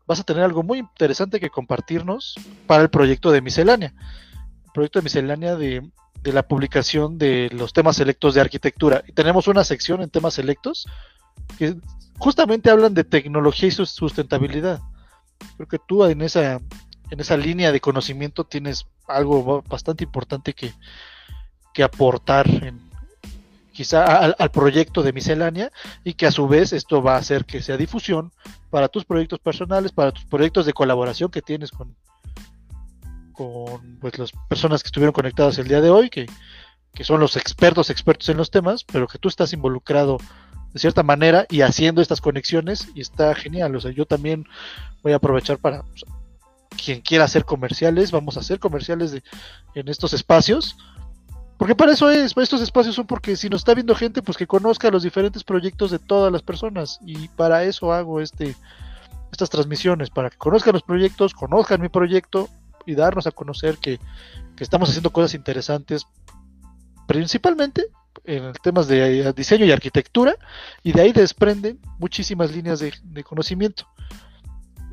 [0.07, 2.35] Vas a tener algo muy interesante que compartirnos
[2.66, 3.95] para el proyecto de miscelánea.
[4.66, 5.91] El proyecto de miscelánea de,
[6.24, 9.03] la publicación de los temas selectos de arquitectura.
[9.07, 10.87] Y tenemos una sección en temas selectos
[11.59, 11.77] que
[12.19, 14.81] justamente hablan de tecnología y sustentabilidad.
[15.56, 16.60] Creo que tú en esa,
[17.10, 20.72] en esa línea de conocimiento tienes algo bastante importante que,
[21.74, 22.90] que aportar en,
[23.80, 25.72] quizá al, proyecto de miscelánea
[26.04, 28.30] y que a su vez esto va a hacer que sea difusión
[28.68, 31.96] para tus proyectos personales, para tus proyectos de colaboración que tienes con,
[33.32, 36.26] con pues, las personas que estuvieron conectadas el día de hoy, que,
[37.00, 40.18] son los expertos, expertos en los temas, pero que tú estás involucrado
[40.72, 43.74] de cierta manera y haciendo estas conexiones y está genial.
[43.76, 44.47] O sea, yo también
[45.02, 45.84] voy a aprovechar para
[46.82, 49.22] quien quiera hacer comerciales, vamos a hacer comerciales de,
[49.74, 50.76] en estos espacios
[51.60, 54.47] porque para eso es, estos espacios son porque si nos está viendo gente, pues que
[54.47, 56.98] conozca los diferentes proyectos de todas las personas.
[57.05, 58.56] Y para eso hago este,
[59.30, 62.48] estas transmisiones, para que conozcan los proyectos, conozcan mi proyecto
[62.86, 64.01] y darnos a conocer que,
[64.59, 66.06] estamos haciendo cosas interesantes,
[67.11, 67.87] principalmente
[68.24, 70.37] en temas de eh, diseño y arquitectura,
[70.85, 73.85] y de ahí desprenden muchísimas líneas de, de conocimiento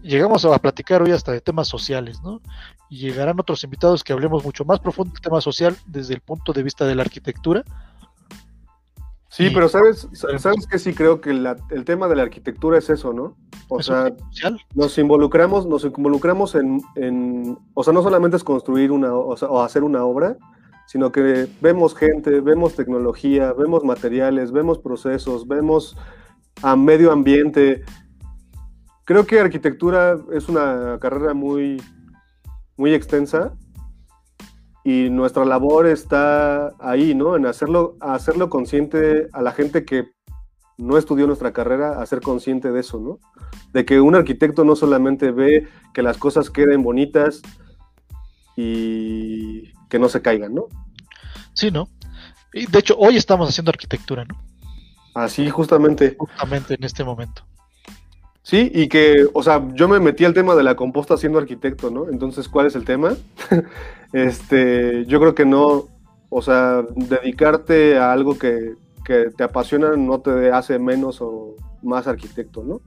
[0.07, 2.41] llegamos a platicar hoy hasta de temas sociales, ¿no?
[2.89, 6.53] Y llegarán otros invitados que hablemos mucho más profundo del tema social desde el punto
[6.53, 7.63] de vista de la arquitectura.
[9.29, 13.13] Sí, pero sabes, sabes que sí creo que el tema de la arquitectura es eso,
[13.13, 13.35] ¿no?
[13.67, 14.11] O sea,
[14.73, 20.05] nos involucramos, nos involucramos en, o sea, no solamente es construir una, o, hacer una
[20.05, 20.37] obra,
[20.87, 25.95] sino que vemos gente, vemos tecnología, vemos materiales, vemos procesos, vemos
[26.63, 27.83] a medio ambiente,
[29.07, 31.81] Creo que arquitectura es una carrera muy,
[32.75, 33.53] muy extensa
[34.83, 37.37] y nuestra labor está ahí, ¿no?
[37.37, 40.09] En hacerlo, hacerlo consciente a la gente que
[40.77, 43.19] no estudió nuestra carrera, hacer consciente de eso, ¿no?
[43.71, 47.41] De que un arquitecto no solamente ve que las cosas queden bonitas
[48.57, 50.65] y que no se caigan, ¿no?
[51.53, 51.89] Sí, ¿no?
[52.53, 54.35] Y de hecho, hoy estamos haciendo arquitectura, ¿no?
[55.13, 56.15] Así, justamente.
[56.17, 57.43] Justamente en este momento.
[58.43, 61.91] Sí, y que, o sea, yo me metí al tema de la composta siendo arquitecto,
[61.91, 62.07] ¿no?
[62.09, 63.17] Entonces, ¿cuál es el tema?
[64.13, 65.87] este, yo creo que no,
[66.29, 72.61] o sea, dedicarte a algo que, te apasiona no te hace menos o más arquitecto,
[72.61, 72.81] ¿no?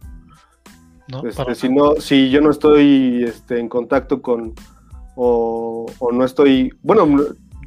[1.09, 4.55] no este, si no, si yo no estoy este, en contacto con,
[5.14, 7.06] o, o, no estoy, bueno,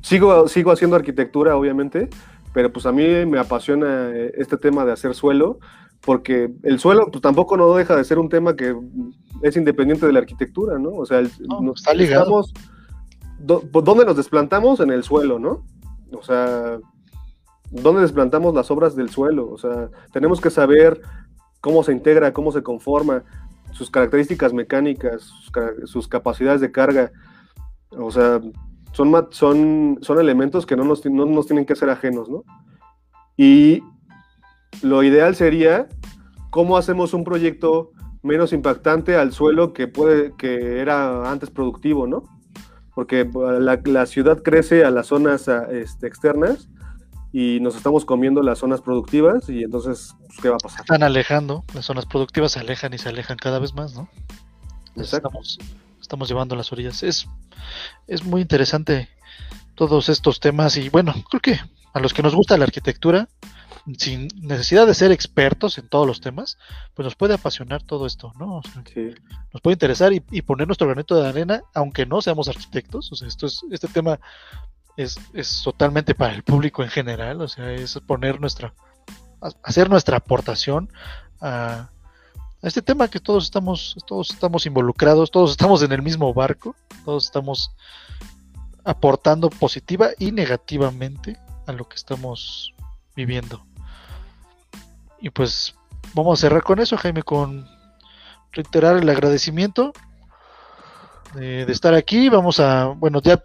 [0.01, 2.09] sigo, sigo haciendo arquitectura, obviamente,
[2.53, 5.59] pero pues a mí me apasiona este tema de hacer suelo
[6.05, 8.75] porque el suelo pues tampoco no deja de ser un tema que
[9.41, 10.89] es independiente de la arquitectura, ¿no?
[10.91, 11.21] O sea,
[11.61, 12.31] nos está ligado.
[12.31, 12.53] Pues,
[13.39, 14.79] ¿Dónde nos desplantamos?
[14.79, 15.63] En el suelo, ¿no?
[16.11, 16.77] O sea,
[17.71, 19.49] ¿dónde desplantamos las obras del suelo?
[19.49, 21.01] O sea, tenemos que saber
[21.59, 23.23] cómo se integra, cómo se conforma,
[23.71, 25.31] sus características mecánicas,
[25.85, 27.11] sus, capacidades de carga.
[27.97, 28.41] O sea,
[28.91, 32.43] son, son, son elementos que no nos, no nos tienen que ser ajenos, ¿no?
[33.37, 33.81] Y
[34.81, 35.87] lo ideal sería
[36.49, 37.91] cómo hacemos un proyecto
[38.21, 42.23] menos impactante al suelo que puede que era antes productivo, ¿no?
[42.95, 43.27] Porque
[43.59, 46.69] la, ciudad crece a las zonas este, externas
[47.31, 50.81] y nos estamos comiendo las zonas productivas y entonces pues, ¿qué va a pasar?
[50.81, 54.07] Están alejando, las zonas productivas se alejan y se alejan cada vez más, ¿no?
[54.95, 55.57] Estamos,
[56.03, 57.01] estamos llevando a las orillas.
[57.01, 57.27] Es,
[58.07, 59.09] es muy interesante
[59.73, 61.59] todos estos temas y bueno, creo que
[61.93, 63.29] a los que nos gusta la arquitectura,
[63.97, 66.57] sin necesidad de ser expertos en todos los temas,
[66.93, 68.61] pues nos puede apasionar todo esto, ¿no?
[69.53, 73.11] Nos puede interesar y, poner nuestro granito de arena, aunque no seamos arquitectos.
[73.11, 74.19] O sea, esto es, este tema
[74.97, 75.17] es,
[75.63, 78.73] totalmente para el público en general, o sea, es poner nuestra,
[79.63, 80.91] hacer nuestra aportación
[81.41, 81.89] a,
[82.63, 86.75] a este tema que todos estamos, todos estamos involucrados, todos estamos en el mismo barco,
[87.03, 87.71] todos estamos
[88.85, 91.37] aportando positiva y negativamente
[91.67, 92.73] a lo que estamos
[93.17, 93.65] viviendo.
[95.19, 95.75] Y pues
[96.13, 97.67] vamos a cerrar con eso, Jaime, con
[98.53, 99.91] reiterar el agradecimiento
[101.35, 102.29] de, estar aquí.
[102.29, 103.43] Vamos a, bueno, ya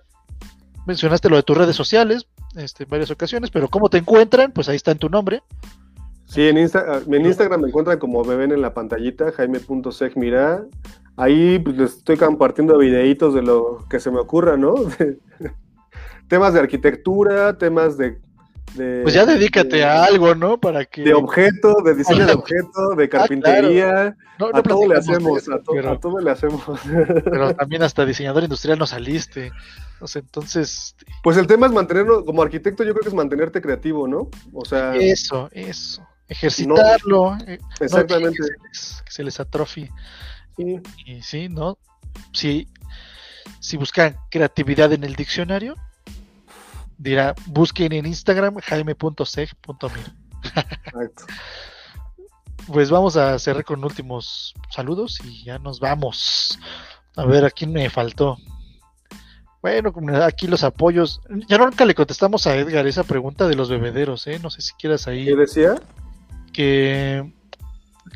[0.87, 4.53] mencionaste lo de tus redes sociales este, en varias ocasiones, pero ¿cómo te encuentran?
[4.53, 5.43] Pues ahí está en tu nombre.
[6.29, 10.65] Sí, en, en Instagram me encuentran como me ven en la pantallita, jaime.segmira.
[11.17, 14.75] Ahí pues, les estoy compartiendo videitos de lo que se me ocurra, ¿no?
[16.29, 18.21] temas de arquitectura, temas de
[18.77, 20.59] pues ya dedícate a algo, ¿no?
[20.59, 21.03] Para que...
[21.03, 24.17] De objeto, de diseño de objeto, de ah, carpintería.
[24.53, 25.59] a todo le hacemos, a,
[25.99, 26.63] todo le hacemos.
[27.25, 29.51] Pero también hasta diseñador industrial nos saliste.
[30.15, 30.95] entonces...
[31.23, 34.29] Pues el tema es mantenerlo, como arquitecto yo creo que es mantenerte creativo, ¿no?
[34.53, 34.95] O sea...
[34.97, 36.07] Eso, eso.
[36.29, 37.37] Ejercitarlo.
[37.47, 38.39] Eh, exactamente.
[38.39, 39.91] que, se les, atrofie.
[40.57, 40.81] Sí.
[41.07, 41.79] Y sí, ¿no?
[42.33, 42.69] Si,
[43.61, 45.75] si buscan creatividad en el diccionario,
[46.99, 50.13] dirá, busquen en Instagram jaime.seg.mir.
[52.67, 56.59] pues vamos a cerrar con últimos saludos y ya nos vamos.
[57.17, 58.37] A ver, ¿a quién me faltó?
[59.63, 59.93] Bueno,
[60.23, 61.21] aquí los apoyos.
[61.49, 64.39] Ya nunca le contestamos a Edgar esa pregunta de los bebederos, ¿eh?
[64.41, 65.25] No sé si quieras ahí.
[65.25, 65.75] ¿Qué decía?
[66.59, 67.23] Que,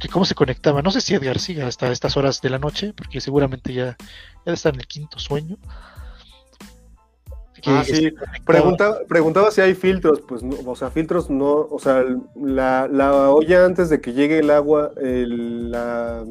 [0.01, 0.83] que cómo se conectaba.
[0.83, 3.97] No sé si Edgar sigue hasta estas horas de la noche, porque seguramente ya,
[4.45, 5.59] ya está en el quinto sueño.
[7.65, 8.13] Ah, sí.
[8.45, 12.05] Pregunta, preguntaba si hay filtros, pues no, o sea, filtros no, o sea,
[12.35, 16.25] la, la olla antes de que llegue el agua, la...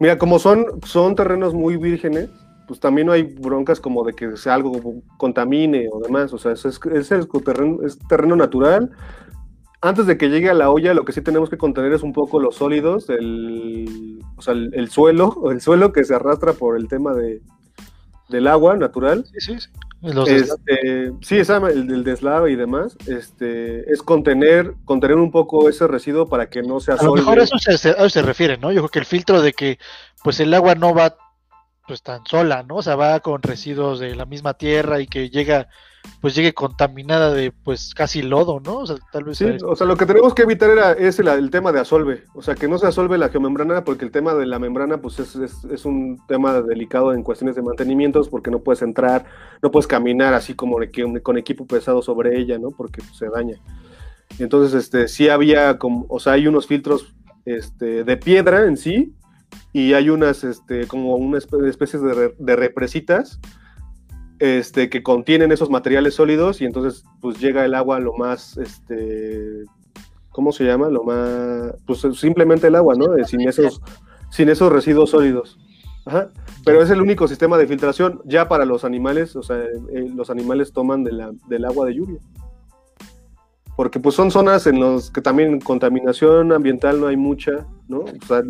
[0.00, 2.30] Mira, como son, son terrenos muy vírgenes,
[2.66, 6.50] pues también no hay broncas como de que sea algo contamine o demás, o sea,
[6.50, 6.80] es, es,
[7.12, 8.90] es, terreno, es terreno natural.
[9.82, 12.12] Antes de que llegue a la olla, lo que sí tenemos que contener es un
[12.12, 16.76] poco los sólidos, el, o sea, el, el suelo, el suelo que se arrastra por
[16.76, 17.40] el tema de,
[18.28, 19.24] del agua natural.
[19.26, 19.68] Sí, sí, sí.
[20.02, 26.48] Este, sí, el, deslave y demás, este, es contener, contener un poco ese residuo para
[26.48, 28.72] que no sea A lo mejor eso se, a eso se refiere, ¿no?
[28.72, 29.78] Yo creo que el filtro de que
[30.22, 31.16] pues el agua no va
[31.86, 32.76] pues tan sola, ¿no?
[32.76, 35.68] O sea, va con residuos de la misma tierra y que llega
[36.20, 38.78] pues llegue contaminada de pues casi lodo, ¿no?
[38.78, 39.38] O sea, tal vez...
[39.38, 42.42] Sí, o sea, lo que tenemos que evitar era, es el, tema de asolve, o
[42.42, 45.34] sea, que no se asolve la geomembrana porque el tema de la membrana pues es,
[45.36, 49.24] es, un tema delicado en cuestiones de mantenimientos porque no puedes entrar,
[49.62, 50.76] no puedes caminar así como
[51.22, 52.70] con equipo pesado sobre ella, ¿no?
[52.70, 53.56] Porque pues, se daña.
[54.38, 57.14] Entonces, este, sí había como, o sea, hay unos filtros
[57.46, 59.14] este, de piedra en sí
[59.72, 63.40] y hay unas, este, como unas especies de, de represitas
[64.40, 69.64] este, que contienen esos materiales sólidos y entonces pues llega el agua lo más, este,
[70.30, 70.88] ¿cómo se llama?
[70.88, 73.22] Lo más, pues simplemente el agua, ¿no?
[73.26, 73.82] sin esos,
[74.30, 75.58] sin esos residuos sólidos.
[76.06, 76.30] Ajá.
[76.64, 80.30] Pero es el único sistema de filtración ya para los animales, o sea, eh, los
[80.30, 82.20] animales toman de la, del agua de lluvia.
[83.76, 88.00] Porque pues son zonas en las que también contaminación ambiental no hay mucha, ¿no?
[88.00, 88.42] O sea,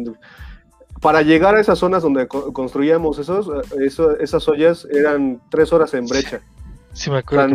[1.01, 3.49] para llegar a esas zonas donde construíamos esos,
[4.21, 6.41] esas ollas eran tres horas en brecha.
[6.93, 7.55] Sí, me acuerdo.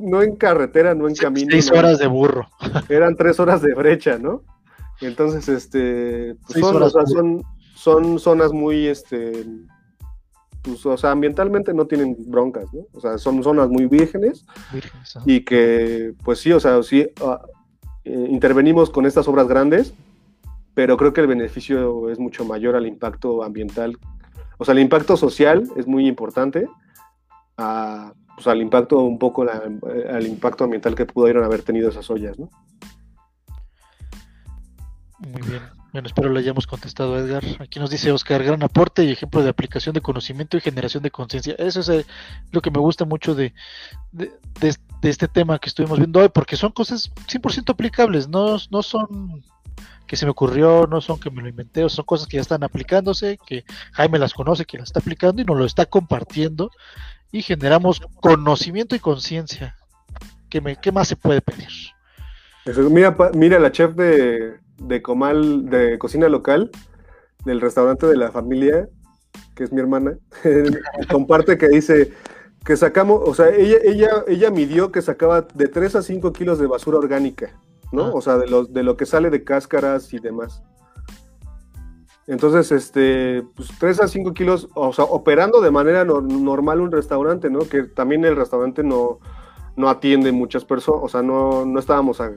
[0.00, 1.48] no, en, carretera, no en camino.
[1.50, 2.48] Seis horas de burro.
[2.88, 4.42] Eran tres horas de brecha, ¿no?
[5.00, 7.44] Entonces, este, pues son,
[7.74, 9.46] son, zonas muy, este,
[10.62, 12.86] pues, o sea, ambientalmente no tienen broncas, ¿no?
[12.92, 14.44] O sea, son zonas muy vírgenes,
[15.24, 17.42] y que, pues sí, o sea, sí, ah,
[18.04, 19.94] eh, intervenimos con estas obras grandes,
[20.76, 23.96] pero creo que el beneficio es mucho mayor al impacto ambiental.
[24.58, 26.68] O sea, el impacto social es muy importante,
[27.56, 32.38] a, pues, al impacto un poco, al impacto ambiental que pudieron haber tenido esas ollas,
[32.38, 32.50] ¿no?
[35.20, 35.62] Muy bien.
[35.92, 37.42] Bueno, espero le hayamos contestado Edgar.
[37.58, 41.10] Aquí nos dice Oscar, gran aporte y ejemplo de aplicación de conocimiento y generación de
[41.10, 41.54] conciencia.
[41.56, 42.04] Eso es eh,
[42.52, 43.54] lo que me gusta mucho de,
[44.12, 49.42] de, este tema que estuvimos viendo hoy, porque son cosas 100% aplicables, no, no son
[50.06, 52.62] que se me ocurrió, no son que me lo inventé, son cosas que ya están
[52.62, 56.70] aplicándose, que Jaime las conoce, que las está aplicando y nos lo está compartiendo
[57.32, 59.76] y generamos conocimiento y conciencia.
[60.48, 61.68] ¿Qué, ¿Qué, más se puede pedir?
[62.90, 66.70] Mira, mira la chef de, de Comal, de cocina local,
[67.44, 68.88] del restaurante de la familia,
[69.54, 70.16] que es mi hermana,
[71.10, 72.12] comparte que dice
[72.64, 76.58] que sacamos, o sea, ella, ella, ella midió que sacaba de 3 a 5 kilos
[76.58, 77.52] de basura orgánica.
[77.92, 78.06] ¿No?
[78.06, 78.10] Ah.
[78.14, 80.62] O sea, de, los, de lo que sale de cáscaras y demás.
[82.26, 87.50] Entonces, este, pues 3 a 5 kilos, o sea, operando de manera normal un restaurante,
[87.50, 87.60] ¿no?
[87.60, 89.20] Que también el restaurante no,
[89.76, 92.32] no atiende muchas personas, o sea, no, no estábamos a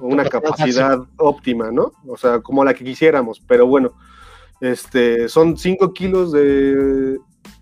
[0.00, 1.92] una capacidad óptima, ¿no?
[2.08, 3.92] O sea, como la que quisiéramos, pero bueno,
[4.60, 7.18] este, son 5 kilos de,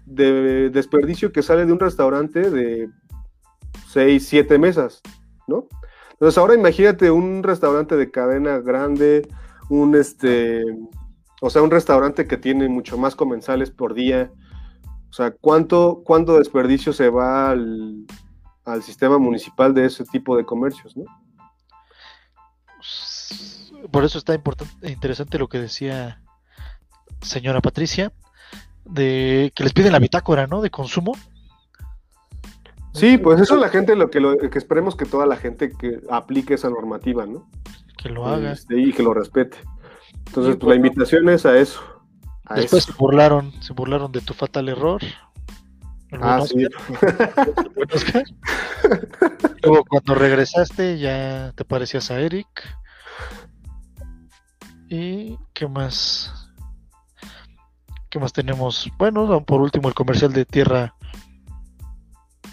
[0.07, 2.89] de desperdicio que sale de un restaurante de
[3.89, 5.03] 6, 7 mesas,
[5.47, 5.69] ¿no?
[6.25, 9.29] Entonces ahora imagínate un restaurante de cadena grande,
[9.69, 10.65] un este,
[11.43, 14.33] o sea, un restaurante que tiene mucho más comensales por día.
[15.11, 18.07] O sea, ¿cuánto, cuánto desperdicio se va al,
[18.81, 21.05] sistema municipal de ese tipo de comercios, ¿no?
[23.91, 26.23] Por eso está importante, interesante lo que decía
[27.21, 28.15] señora Patricia,
[28.87, 30.63] de que les piden la bitácora, ¿no?
[30.63, 31.19] De consumo
[32.95, 35.71] Sí, pues eso es la gente lo que, lo que esperemos que toda la gente
[35.71, 37.51] que aplique esa normativa, ¿no?
[38.01, 38.53] Que lo haga.
[38.53, 39.57] Este, y que lo respete.
[40.27, 41.83] Entonces, pues, la invitación es a eso.
[42.55, 45.03] Después se burlaron, se burlaron de tu fatal error.
[46.13, 46.55] Ah, sí.
[49.63, 52.47] Luego cuando regresaste ya te parecías a Eric.
[54.89, 56.53] ¿Y qué más?
[58.09, 58.89] ¿Qué más tenemos?
[58.99, 61.04] Bueno, por último el comercial de Tierra ¿Dónde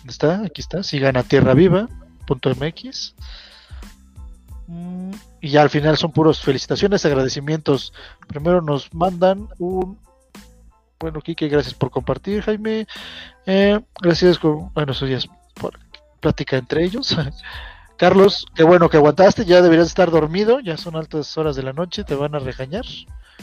[0.10, 0.44] está?
[0.46, 0.84] Aquí está.
[0.84, 1.88] Sigan a Tierra Viva.
[2.36, 3.16] .mx.
[4.68, 5.12] Mm,
[5.42, 7.94] y ya al final son puros felicitaciones, agradecimientos.
[8.28, 9.98] Primero nos mandan un.
[11.00, 12.88] Bueno, Kike, gracias por compartir, Jaime.
[13.46, 15.74] Eh, gracias, con, bueno, eso ya es por
[16.20, 17.18] plática entre ellos.
[17.98, 21.74] Carlos, qué bueno que aguantaste, ya deberías estar dormido, ya son altas horas de la
[21.74, 22.86] noche, te van a regañar.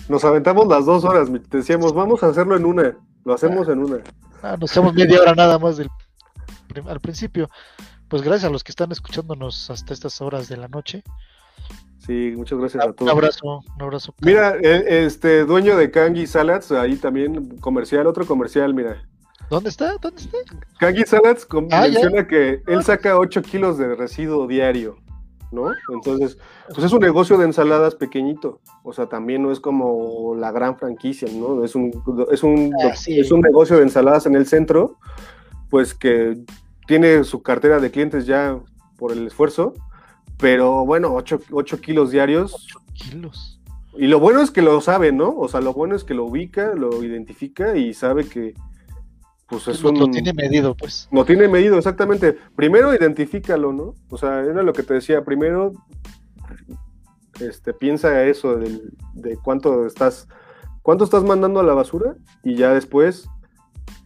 [0.09, 3.99] Nos aventamos las dos horas, decíamos, vamos a hacerlo en una, lo hacemos en una.
[4.43, 5.89] Ah, nos hacemos media hora nada más del
[6.87, 7.49] al principio.
[8.09, 11.03] Pues gracias a los que están escuchándonos hasta estas horas de la noche.
[12.09, 13.03] Sí, muchas gracias a todos.
[13.03, 14.15] Un abrazo, un abrazo.
[14.23, 19.03] Mira, e, este dueño de Kangi Salads, ahí también comercial, otro comercial, mira.
[19.51, 19.97] ¿Dónde está?
[20.01, 20.39] ¿Dónde está?
[20.79, 24.97] Kangi Salads ah, menciona que él saca 8 kilos de residuo diario,
[25.53, 25.71] ¿no?
[25.93, 26.39] Entonces,
[26.69, 30.79] pues es un negocio de ensaladas pequeñito, o sea, también no es como la gran
[30.79, 31.63] franquicia, ¿no?
[31.63, 31.91] Es un,
[32.31, 34.97] es un, ah, es un negocio de ensaladas en el centro,
[35.69, 36.39] pues que
[36.89, 38.59] tiene su cartera de clientes ya
[38.97, 39.75] por el esfuerzo,
[40.39, 42.55] pero bueno, 8, kilos diarios.
[42.55, 43.61] 8 kilos.
[43.95, 45.37] Y lo bueno es que lo sabe, ¿no?
[45.37, 48.55] O sea, lo bueno es que lo ubica, lo identifica y sabe que
[49.49, 49.99] pues es un...
[49.99, 51.09] Lo tiene medido, pues.
[51.13, 52.39] Lo tiene medido, exactamente.
[52.57, 53.95] Primero identifícalo, ¿no?
[54.09, 55.73] O sea, era lo que te decía, primero
[57.39, 58.81] este, piensa eso de,
[59.13, 60.27] de cuánto estás,
[60.81, 63.29] cuánto estás mandando a la basura y ya después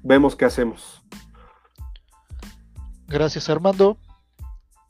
[0.02, 1.02] vemos qué hacemos.
[3.12, 3.98] Gracias Armando.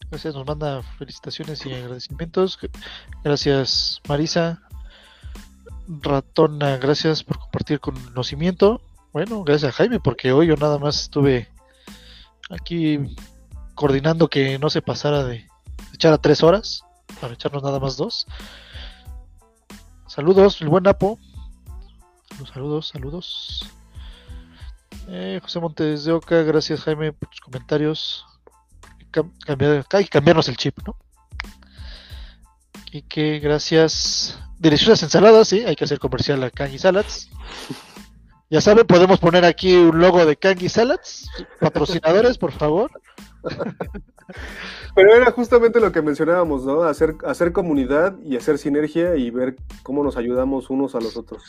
[0.09, 2.57] Gracias, nos manda felicitaciones y agradecimientos.
[3.25, 4.63] Gracias Marisa.
[5.89, 8.81] Ratona, gracias por compartir conocimiento.
[9.13, 11.49] Bueno, gracias Jaime, porque hoy yo nada más estuve
[12.49, 13.01] aquí
[13.75, 15.49] coordinando que no se pasara de
[15.93, 16.85] echar a tres horas,
[17.21, 18.29] para echarnos nada más dos.
[20.07, 21.19] Saludos, el buen Apo.
[22.53, 23.67] Saludos, saludos.
[25.09, 28.25] Eh, José Montes de Oca, gracias Jaime por tus comentarios.
[29.11, 30.97] cambiar, hay que cambiarnos el chip, ¿no?
[32.93, 34.39] Y que gracias.
[34.59, 37.31] Deliciosas ensaladas, sí, hay que hacer comercial a Kangi Salads.
[38.49, 41.29] Ya saben, podemos poner aquí un logo de Kangi Salads.
[41.59, 42.93] Patrocinadores, por favor.
[44.95, 46.83] Pero era justamente lo que mencionábamos, ¿no?
[46.83, 51.43] Hacer, hacer comunidad y hacer sinergia y ver cómo nos ayudamos unos a los otros.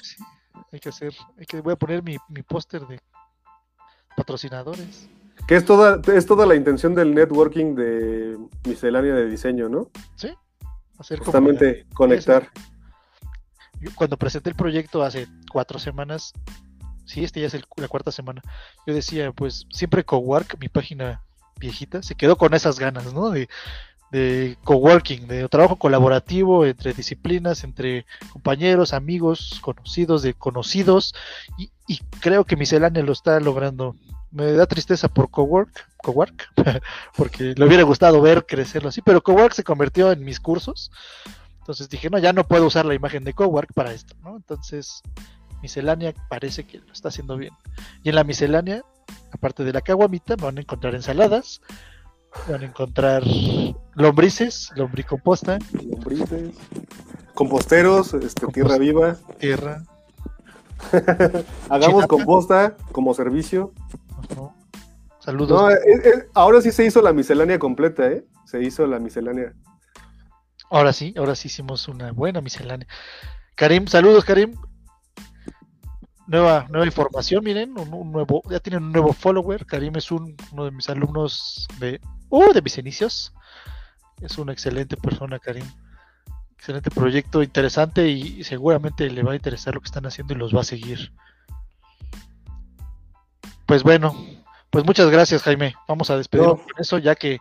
[0.72, 3.00] hay que hacer, hay que, voy a poner mi, mi póster de
[4.16, 5.10] patrocinadores.
[5.48, 9.90] Que es toda, es toda la intención del networking de miscelánea de diseño, ¿no?
[10.16, 10.30] Sí.
[10.98, 12.50] Hacer Justamente conectar.
[13.96, 16.34] cuando presenté el proyecto hace cuatro semanas,
[17.06, 18.42] sí, este ya es la cuarta semana,
[18.88, 21.22] yo decía, pues siempre Cowork, mi página
[21.60, 23.30] viejita, se quedó con esas ganas, ¿no?
[23.30, 23.50] De,
[24.14, 31.16] de coworking, de trabajo colaborativo entre disciplinas, entre compañeros, amigos, conocidos, de conocidos,
[31.58, 31.72] y,
[32.20, 33.96] creo que Miscelánea lo está logrando.
[34.32, 36.48] Me da tristeza por Cowork, Cowork,
[37.18, 40.92] porque le hubiera gustado ver crecerlo así, pero Cowork se convirtió en mis cursos.
[41.60, 44.36] Entonces dije, no, ya no puedo usar la imagen de Cowork para esto, ¿no?
[44.36, 45.02] Entonces,
[45.64, 47.54] miscelánea parece que lo está haciendo bien.
[48.04, 48.84] Y en la miscelánea,
[49.32, 51.62] aparte de la caguamita, van a encontrar ensaladas,
[52.48, 53.24] van a encontrar
[53.94, 55.60] lombrices, lombricomposta.
[55.84, 56.56] Lombrices,
[57.34, 59.18] composteros, este, tierra viva.
[59.40, 59.84] Tierra.
[61.70, 63.74] Hagamos composta como servicio.
[65.20, 65.72] Saludos.
[65.72, 68.26] Eh, eh, ahora sí se hizo la miscelánea completa, ¿eh?
[68.46, 69.54] Se hizo la miscelánea.
[70.70, 72.88] Ahora sí, ahora sí hicimos una buena miscelánea.
[73.56, 74.56] Karim, saludos, Karim
[76.28, 79.66] nueva, nueva información, miren, un, nuevo, ya tienen un nuevo follower.
[79.66, 82.00] Karim es un, uno de mis alumnos de,
[82.34, 83.34] uh, de mis inicios.
[84.22, 85.66] Es una excelente persona, Karim.
[86.58, 90.56] Excelente proyecto, interesante y seguramente le va a interesar lo que están haciendo y los
[90.56, 91.12] va a seguir.
[93.66, 94.16] Pues bueno,
[94.70, 95.76] pues muchas gracias, Jaime.
[95.88, 97.40] Vamos a despedirnos con eso, ya que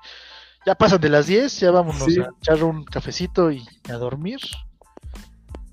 [0.66, 4.40] ya pasan de las 10, ya vámonos a echar un cafecito y a dormir.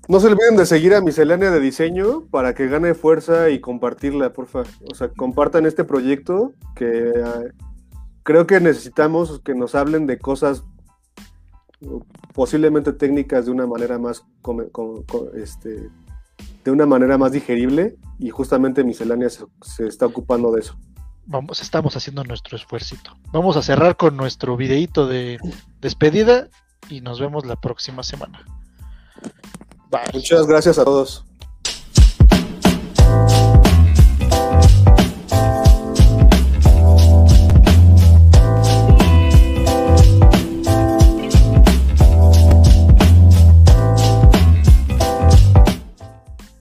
[0.08, 4.32] No se olviden de seguir a Miscelánea de Diseño para que gane fuerza y compartirla,
[4.32, 4.62] porfa.
[4.90, 7.12] O sea, compartan este proyecto que
[8.22, 10.64] creo que necesitamos que nos hablen de cosas
[12.34, 14.24] posiblemente técnicas de una manera más
[15.34, 15.88] este,
[16.64, 20.76] de una manera más digerible y justamente Miscelánea se, se, está ocupando de eso.
[21.26, 22.96] Vamos, estamos haciendo nuestro esfuerzo.
[23.32, 25.38] Vamos a cerrar con nuestro videíto de
[25.80, 26.48] despedida
[26.88, 28.44] y nos vemos la próxima semana.
[30.12, 31.24] Muchas gracias a todos.